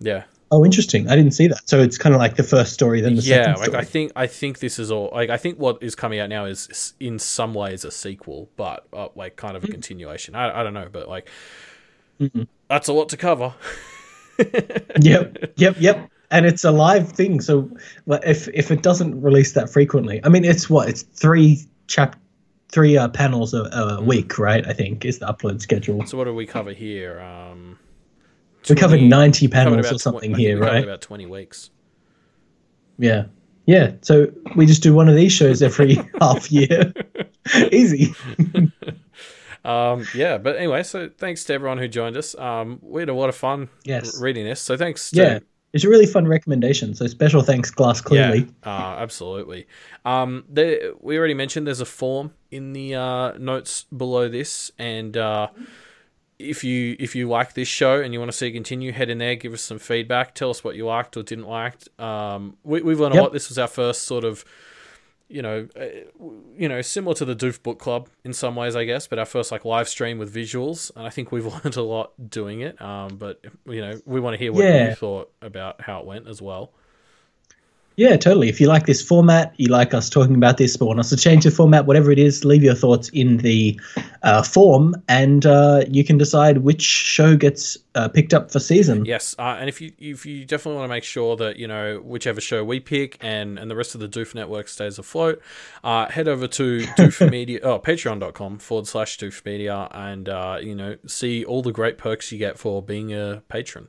yeah, 0.00 0.24
Oh, 0.52 0.64
interesting. 0.64 1.08
I 1.08 1.16
didn't 1.16 1.32
see 1.32 1.48
that. 1.48 1.68
So 1.68 1.80
it's 1.80 1.98
kind 1.98 2.14
of 2.14 2.20
like 2.20 2.36
the 2.36 2.44
first 2.44 2.72
story, 2.72 3.00
then 3.00 3.16
the 3.16 3.22
yeah. 3.22 3.54
second 3.56 3.72
Like. 3.72 3.82
I 3.82 3.84
think 3.84 4.12
I 4.14 4.26
think 4.28 4.60
this 4.60 4.78
is 4.78 4.92
all 4.92 5.10
like 5.12 5.28
I 5.28 5.36
think 5.38 5.58
what 5.58 5.82
is 5.82 5.94
coming 5.96 6.20
out 6.20 6.28
now 6.28 6.44
is 6.44 6.94
in 7.00 7.18
some 7.18 7.52
ways 7.52 7.84
a 7.84 7.90
sequel, 7.90 8.48
but 8.56 8.86
uh, 8.92 9.08
like 9.16 9.36
kind 9.36 9.56
of 9.56 9.62
Hmm. 9.64 9.70
a 9.70 9.72
continuation. 9.72 10.34
I 10.36 10.60
I 10.60 10.62
don't 10.62 10.74
know, 10.74 10.88
but 10.90 11.08
like 11.08 11.28
that's 12.68 12.88
a 12.88 12.92
lot 12.92 13.08
to 13.10 13.16
cover. 13.16 13.54
yep, 15.00 15.36
yep, 15.56 15.76
yep. 15.80 16.10
And 16.30 16.44
it's 16.46 16.64
a 16.64 16.70
live 16.72 17.10
thing. 17.12 17.40
So 17.40 17.70
if 18.08 18.48
if 18.48 18.70
it 18.70 18.82
doesn't 18.82 19.20
release 19.22 19.52
that 19.52 19.70
frequently, 19.70 20.20
I 20.24 20.28
mean, 20.28 20.44
it's 20.44 20.68
what 20.68 20.88
it's 20.88 21.02
three 21.02 21.60
chap, 21.86 22.16
three 22.68 22.96
uh, 22.98 23.08
panels 23.08 23.54
a, 23.54 23.62
a 23.64 24.02
week, 24.02 24.38
right? 24.38 24.66
I 24.66 24.72
think 24.72 25.04
is 25.04 25.20
the 25.20 25.26
upload 25.26 25.60
schedule. 25.60 26.04
So 26.06 26.18
what 26.18 26.24
do 26.24 26.34
we 26.34 26.44
cover 26.46 26.72
here? 26.72 27.20
Um, 27.20 27.78
We 28.68 28.74
covered 28.74 29.02
ninety 29.02 29.46
covered 29.46 29.70
panels 29.82 29.92
or 29.92 29.98
something 29.98 30.32
tw- 30.32 30.34
I 30.34 30.36
think 30.36 30.48
here, 30.48 30.58
right? 30.58 30.82
About 30.82 31.00
twenty 31.00 31.26
weeks. 31.26 31.70
Yeah, 32.98 33.26
yeah. 33.66 33.92
So 34.02 34.32
we 34.56 34.66
just 34.66 34.82
do 34.82 34.94
one 34.94 35.08
of 35.08 35.14
these 35.14 35.32
shows 35.32 35.62
every 35.62 35.94
half 36.20 36.50
year. 36.50 36.92
Easy. 37.72 38.14
Um, 39.64 40.06
yeah, 40.14 40.38
but 40.38 40.54
anyway, 40.56 40.84
so 40.84 41.10
thanks 41.18 41.42
to 41.46 41.52
everyone 41.54 41.78
who 41.78 41.88
joined 41.88 42.16
us. 42.16 42.36
Um, 42.36 42.78
we 42.82 43.02
had 43.02 43.08
a 43.08 43.14
lot 43.14 43.28
of 43.28 43.34
fun 43.34 43.68
Yes. 43.82 44.20
reading 44.20 44.44
this. 44.44 44.60
So 44.60 44.76
thanks. 44.76 45.10
To, 45.10 45.20
Yeah, 45.20 45.38
it's 45.76 45.84
a 45.84 45.90
really 45.90 46.06
fun 46.06 46.26
recommendation. 46.26 46.94
So 46.94 47.06
special 47.06 47.42
thanks, 47.42 47.70
Glass 47.70 48.00
Clearly. 48.00 48.48
Yeah, 48.64 48.70
uh, 48.70 48.96
absolutely. 48.98 49.66
Um, 50.06 50.44
there, 50.48 50.94
we 51.00 51.18
already 51.18 51.34
mentioned 51.34 51.66
there's 51.66 51.82
a 51.82 51.84
form 51.84 52.32
in 52.50 52.72
the 52.72 52.94
uh, 52.94 53.32
notes 53.38 53.84
below 53.94 54.28
this, 54.30 54.70
and 54.78 55.16
uh, 55.18 55.48
if 56.38 56.64
you 56.64 56.96
if 56.98 57.14
you 57.14 57.28
like 57.28 57.52
this 57.52 57.68
show 57.68 58.00
and 58.00 58.14
you 58.14 58.18
want 58.18 58.32
to 58.32 58.36
see 58.36 58.48
it 58.48 58.52
continue, 58.52 58.90
head 58.90 59.10
in 59.10 59.18
there, 59.18 59.34
give 59.36 59.52
us 59.52 59.60
some 59.60 59.78
feedback, 59.78 60.34
tell 60.34 60.48
us 60.48 60.64
what 60.64 60.76
you 60.76 60.86
liked 60.86 61.14
or 61.16 61.22
didn't 61.22 61.46
like. 61.46 61.76
Um, 62.00 62.56
we, 62.64 62.80
we've 62.80 62.98
learned 62.98 63.14
a 63.14 63.22
lot. 63.22 63.34
This 63.34 63.50
was 63.50 63.58
our 63.58 63.68
first 63.68 64.04
sort 64.04 64.24
of. 64.24 64.44
You 65.28 65.42
know, 65.42 65.68
uh, 65.78 65.84
you 66.56 66.68
know, 66.68 66.80
similar 66.82 67.14
to 67.16 67.24
the 67.24 67.34
Doof 67.34 67.62
Book 67.62 67.78
Club 67.80 68.08
in 68.24 68.32
some 68.32 68.54
ways, 68.54 68.76
I 68.76 68.84
guess, 68.84 69.08
but 69.08 69.18
our 69.18 69.24
first 69.24 69.50
like 69.50 69.64
live 69.64 69.88
stream 69.88 70.18
with 70.18 70.32
visuals, 70.32 70.92
and 70.94 71.04
I 71.06 71.10
think 71.10 71.32
we've 71.32 71.46
learned 71.64 71.76
a 71.76 71.82
lot 71.82 72.12
doing 72.30 72.60
it. 72.60 72.80
Um, 72.80 73.16
but 73.16 73.40
you 73.66 73.80
know, 73.80 74.00
we 74.06 74.20
want 74.20 74.34
to 74.34 74.38
hear 74.38 74.52
what 74.52 74.64
Yeah. 74.64 74.90
you 74.90 74.94
thought 74.94 75.32
about 75.42 75.80
how 75.80 76.00
it 76.00 76.06
went 76.06 76.28
as 76.28 76.40
well. 76.40 76.72
Yeah, 77.96 78.18
totally. 78.18 78.50
If 78.50 78.60
you 78.60 78.66
like 78.66 78.84
this 78.84 79.00
format, 79.00 79.54
you 79.56 79.68
like 79.68 79.94
us 79.94 80.10
talking 80.10 80.34
about 80.34 80.58
this, 80.58 80.76
but 80.76 80.84
want 80.84 81.00
us 81.00 81.08
to 81.08 81.16
change 81.16 81.44
the 81.44 81.50
format, 81.50 81.86
whatever 81.86 82.10
it 82.10 82.18
is, 82.18 82.44
leave 82.44 82.62
your 82.62 82.74
thoughts 82.74 83.08
in 83.08 83.38
the 83.38 83.80
uh, 84.22 84.42
form, 84.42 84.94
and 85.08 85.46
uh, 85.46 85.82
you 85.88 86.04
can 86.04 86.18
decide 86.18 86.58
which 86.58 86.82
show 86.82 87.36
gets 87.36 87.78
uh, 87.94 88.08
picked 88.08 88.34
up 88.34 88.50
for 88.50 88.60
season. 88.60 89.06
Yes, 89.06 89.34
uh, 89.38 89.56
and 89.58 89.70
if 89.70 89.80
you 89.80 89.92
if 89.98 90.26
you 90.26 90.44
definitely 90.44 90.78
want 90.78 90.90
to 90.90 90.94
make 90.94 91.04
sure 91.04 91.36
that 91.36 91.56
you 91.56 91.66
know 91.66 91.98
whichever 92.04 92.38
show 92.38 92.62
we 92.62 92.80
pick 92.80 93.16
and 93.22 93.58
and 93.58 93.70
the 93.70 93.76
rest 93.76 93.94
of 93.94 94.02
the 94.02 94.08
Doof 94.08 94.34
network 94.34 94.68
stays 94.68 94.98
afloat, 94.98 95.40
uh, 95.82 96.06
head 96.10 96.28
over 96.28 96.46
to 96.46 96.80
Doof 96.98 97.30
Media, 97.30 97.60
oh 97.62 97.78
patreon.com 97.78 98.58
forward 98.58 98.86
slash 98.86 99.16
Doof 99.16 99.42
Media, 99.46 99.88
and 99.92 100.28
uh, 100.28 100.58
you 100.60 100.74
know 100.74 100.96
see 101.06 101.46
all 101.46 101.62
the 101.62 101.72
great 101.72 101.96
perks 101.96 102.30
you 102.30 102.38
get 102.38 102.58
for 102.58 102.82
being 102.82 103.14
a 103.14 103.42
patron. 103.48 103.88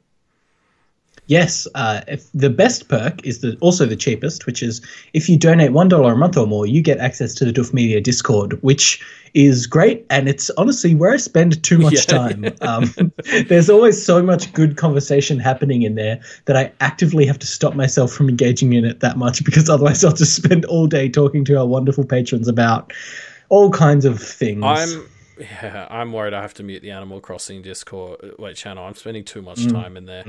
Yes, 1.28 1.68
uh, 1.76 2.02
if 2.08 2.32
the 2.32 2.50
best 2.50 2.88
perk 2.88 3.26
is 3.26 3.42
the 3.42 3.58
also 3.60 3.86
the 3.86 3.98
cheapest, 3.98 4.46
which 4.46 4.64
is 4.64 4.82
if 5.14 5.28
you 5.28 5.38
donate 5.38 5.74
one 5.74 5.90
dollar 5.90 6.14
a 6.14 6.18
month 6.18 6.38
or 6.38 6.48
more, 6.48 6.66
you 6.66 6.82
get 6.82 7.00
access 7.00 7.34
to 7.36 7.46
the 7.46 7.52
Doof 7.52 7.74
Media 7.74 8.00
Discord, 8.00 8.54
which 8.64 9.04
is 9.34 9.68
great, 9.68 10.06
and 10.10 10.30
it's 10.30 10.50
honestly 10.52 10.96
where 10.96 11.12
I 11.12 11.18
spend 11.18 11.62
too 11.64 11.78
much 11.80 11.94
Yeah. 11.94 12.18
time. 12.18 12.56
Um, 12.62 12.94
there's 13.50 13.70
always 13.70 14.04
so 14.04 14.24
much 14.24 14.52
good 14.54 14.78
conversation 14.78 15.38
happening 15.38 15.82
in 15.82 15.96
there 15.96 16.22
that 16.46 16.56
I 16.56 16.72
actively 16.80 17.26
have 17.26 17.38
to 17.40 17.48
stop 17.48 17.76
myself 17.76 18.14
from 18.14 18.30
engaging 18.30 18.72
in 18.74 18.86
it 18.86 19.02
that 19.02 19.18
much 19.18 19.44
because 19.44 19.70
otherwise 19.70 20.06
I'll 20.06 20.14
just 20.14 20.36
spend 20.36 20.64
all 20.66 20.88
day 20.88 21.10
talking 21.10 21.44
to 21.46 21.58
our 21.60 21.66
wonderful 21.68 22.06
patrons 22.06 22.48
about 22.48 22.94
all 23.50 23.70
kinds 23.70 24.06
of 24.06 24.22
things. 24.22 24.64
I'm 24.64 25.10
yeah, 25.40 25.88
I'm 25.92 26.14
worried 26.14 26.34
I 26.34 26.42
have 26.42 26.56
to 26.56 26.64
mute 26.64 26.82
the 26.82 26.92
Animal 26.92 27.20
Crossing 27.20 27.62
Discord 27.62 28.20
uh, 28.24 28.28
wait 28.40 28.56
channel. 28.56 28.86
I'm 28.86 28.96
spending 28.96 29.24
too 29.24 29.42
much 29.42 29.60
Mm. 29.60 29.72
time 29.74 29.98
in 29.98 30.06
there. 30.06 30.26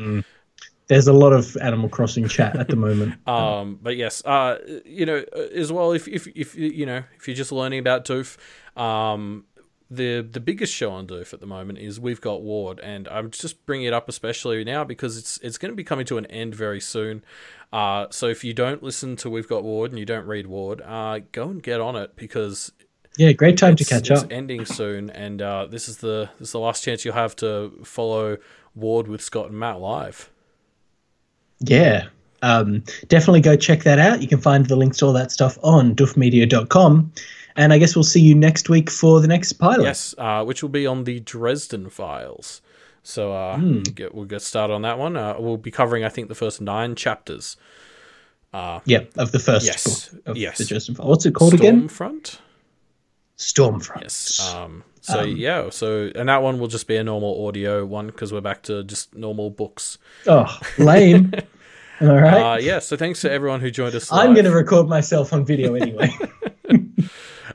There's 0.88 1.06
a 1.06 1.12
lot 1.12 1.32
of 1.32 1.56
Animal 1.58 1.88
Crossing 1.88 2.26
chat 2.28 2.56
at 2.56 2.68
the 2.68 2.76
moment. 2.76 3.14
Um, 3.28 3.78
but 3.82 3.96
yes, 3.96 4.24
uh, 4.24 4.58
you 4.86 5.04
know, 5.04 5.22
as 5.54 5.70
well, 5.70 5.92
if, 5.92 6.08
if, 6.08 6.26
if, 6.28 6.54
you 6.54 6.86
know, 6.86 7.02
if 7.18 7.28
you're 7.28 7.36
just 7.36 7.52
learning 7.52 7.78
about 7.78 8.04
Doof, 8.06 8.36
um, 8.74 9.44
the, 9.90 10.20
the 10.22 10.40
biggest 10.40 10.74
show 10.74 10.90
on 10.90 11.06
Doof 11.06 11.32
at 11.34 11.40
the 11.40 11.46
moment 11.46 11.78
is 11.78 12.00
We've 12.00 12.20
Got 12.20 12.42
Ward. 12.42 12.80
And 12.80 13.06
I'm 13.08 13.30
just 13.30 13.64
bringing 13.66 13.86
it 13.86 13.92
up 13.92 14.08
especially 14.08 14.64
now 14.64 14.82
because 14.82 15.18
it's, 15.18 15.38
it's 15.38 15.58
going 15.58 15.70
to 15.72 15.76
be 15.76 15.84
coming 15.84 16.06
to 16.06 16.16
an 16.18 16.26
end 16.26 16.54
very 16.54 16.80
soon. 16.80 17.22
Uh, 17.72 18.06
so 18.10 18.26
if 18.28 18.42
you 18.44 18.54
don't 18.54 18.82
listen 18.82 19.14
to 19.16 19.28
We've 19.30 19.48
Got 19.48 19.64
Ward 19.64 19.90
and 19.90 19.98
you 19.98 20.06
don't 20.06 20.26
read 20.26 20.46
Ward, 20.46 20.80
uh, 20.82 21.20
go 21.32 21.50
and 21.50 21.62
get 21.62 21.80
on 21.80 21.96
it 21.96 22.16
because 22.16 22.72
Yeah, 23.18 23.32
great 23.32 23.58
time 23.58 23.76
to 23.76 23.82
it's, 23.82 23.90
catch 23.90 24.10
it's 24.10 24.22
up. 24.24 24.32
ending 24.32 24.64
soon. 24.64 25.10
And, 25.10 25.42
uh, 25.42 25.66
this 25.66 25.86
is 25.88 25.98
the, 25.98 26.30
this 26.38 26.48
is 26.48 26.52
the 26.52 26.60
last 26.60 26.82
chance 26.82 27.04
you'll 27.04 27.14
have 27.14 27.36
to 27.36 27.72
follow 27.84 28.38
Ward 28.74 29.06
with 29.06 29.20
Scott 29.22 29.50
and 29.50 29.58
Matt 29.58 29.80
live. 29.80 30.30
Yeah. 31.60 32.06
Um, 32.42 32.84
definitely 33.08 33.40
go 33.40 33.56
check 33.56 33.82
that 33.82 33.98
out. 33.98 34.22
You 34.22 34.28
can 34.28 34.40
find 34.40 34.66
the 34.66 34.76
links 34.76 34.98
to 34.98 35.06
all 35.06 35.12
that 35.14 35.32
stuff 35.32 35.58
on 35.62 35.94
doofmedia.com. 35.96 37.12
And 37.56 37.72
I 37.72 37.78
guess 37.78 37.96
we'll 37.96 38.04
see 38.04 38.20
you 38.20 38.34
next 38.36 38.68
week 38.68 38.88
for 38.88 39.20
the 39.20 39.26
next 39.26 39.54
pilot. 39.54 39.82
Yes, 39.82 40.14
uh, 40.18 40.44
which 40.44 40.62
will 40.62 40.68
be 40.70 40.86
on 40.86 41.02
the 41.04 41.18
Dresden 41.20 41.90
Files. 41.90 42.60
So 43.02 43.32
uh, 43.32 43.56
Hmm. 43.56 43.80
get, 43.82 44.14
we'll 44.14 44.26
get 44.26 44.42
started 44.42 44.72
on 44.74 44.82
that 44.82 44.98
one. 44.98 45.16
Uh, 45.16 45.34
we'll 45.38 45.56
be 45.56 45.72
covering, 45.72 46.04
I 46.04 46.08
think, 46.08 46.28
the 46.28 46.36
first 46.36 46.60
nine 46.60 46.94
chapters. 46.94 47.56
Yeah, 48.54 49.00
of 49.16 49.32
the 49.32 49.38
first 49.40 49.66
Yes, 49.66 50.08
book 50.10 50.22
of 50.26 50.36
yes. 50.36 50.58
the 50.58 50.64
Dresden 50.66 50.94
Files. 50.94 51.08
What's 51.08 51.26
it 51.26 51.34
called 51.34 51.54
again? 51.54 51.88
Stormfront. 51.88 52.38
Stormfront. 53.36 54.02
Yes. 54.02 54.54
Um, 54.54 54.84
so 55.02 55.22
yeah, 55.22 55.70
so 55.70 56.10
and 56.14 56.28
that 56.28 56.42
one 56.42 56.58
will 56.58 56.68
just 56.68 56.86
be 56.86 56.96
a 56.96 57.04
normal 57.04 57.46
audio 57.46 57.84
one 57.84 58.06
because 58.08 58.32
we're 58.32 58.40
back 58.40 58.62
to 58.64 58.82
just 58.84 59.14
normal 59.14 59.50
books. 59.50 59.98
Oh, 60.26 60.58
lame. 60.78 61.32
all 62.00 62.08
right. 62.16 62.54
Uh, 62.54 62.58
yeah. 62.58 62.78
So 62.78 62.96
thanks 62.96 63.20
to 63.22 63.30
everyone 63.30 63.60
who 63.60 63.70
joined 63.70 63.94
us. 63.94 64.10
I'm 64.12 64.32
going 64.34 64.44
to 64.44 64.52
record 64.52 64.88
myself 64.88 65.32
on 65.32 65.44
video 65.44 65.74
anyway. 65.74 66.10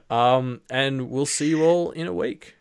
Um, 0.09 0.61
and 0.69 1.09
we'll 1.09 1.25
see 1.25 1.49
you 1.49 1.63
all 1.63 1.89
in 1.91 2.05
a 2.05 2.13
week. 2.13 2.55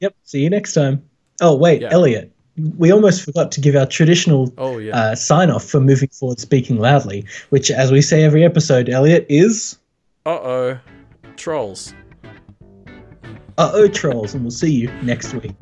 yep. 0.00 0.16
See 0.24 0.40
you 0.42 0.50
next 0.50 0.72
time. 0.74 1.08
Oh, 1.40 1.54
wait, 1.54 1.82
Yeah. 1.82 1.90
Elliot. 1.92 2.32
We 2.76 2.90
almost 2.90 3.24
forgot 3.24 3.52
to 3.52 3.60
give 3.60 3.76
our 3.76 3.86
traditional 3.86 4.52
Oh 4.58 4.78
yeah. 4.78 4.96
uh, 4.96 5.14
sign 5.14 5.50
off 5.50 5.64
for 5.64 5.78
moving 5.78 6.08
forward 6.08 6.40
speaking 6.40 6.78
loudly, 6.78 7.24
which, 7.50 7.70
as 7.70 7.92
we 7.92 8.02
say 8.02 8.24
every 8.24 8.44
episode, 8.44 8.88
Elliot, 8.88 9.26
is 9.28 9.78
Uh 10.26 10.30
oh. 10.30 10.78
Trolls. 11.36 11.94
Uh 13.58 13.70
oh 13.74 13.88
trolls, 13.88 14.34
and 14.34 14.44
we'll 14.44 14.50
see 14.50 14.72
you 14.72 14.90
next 15.02 15.34
week. 15.34 15.52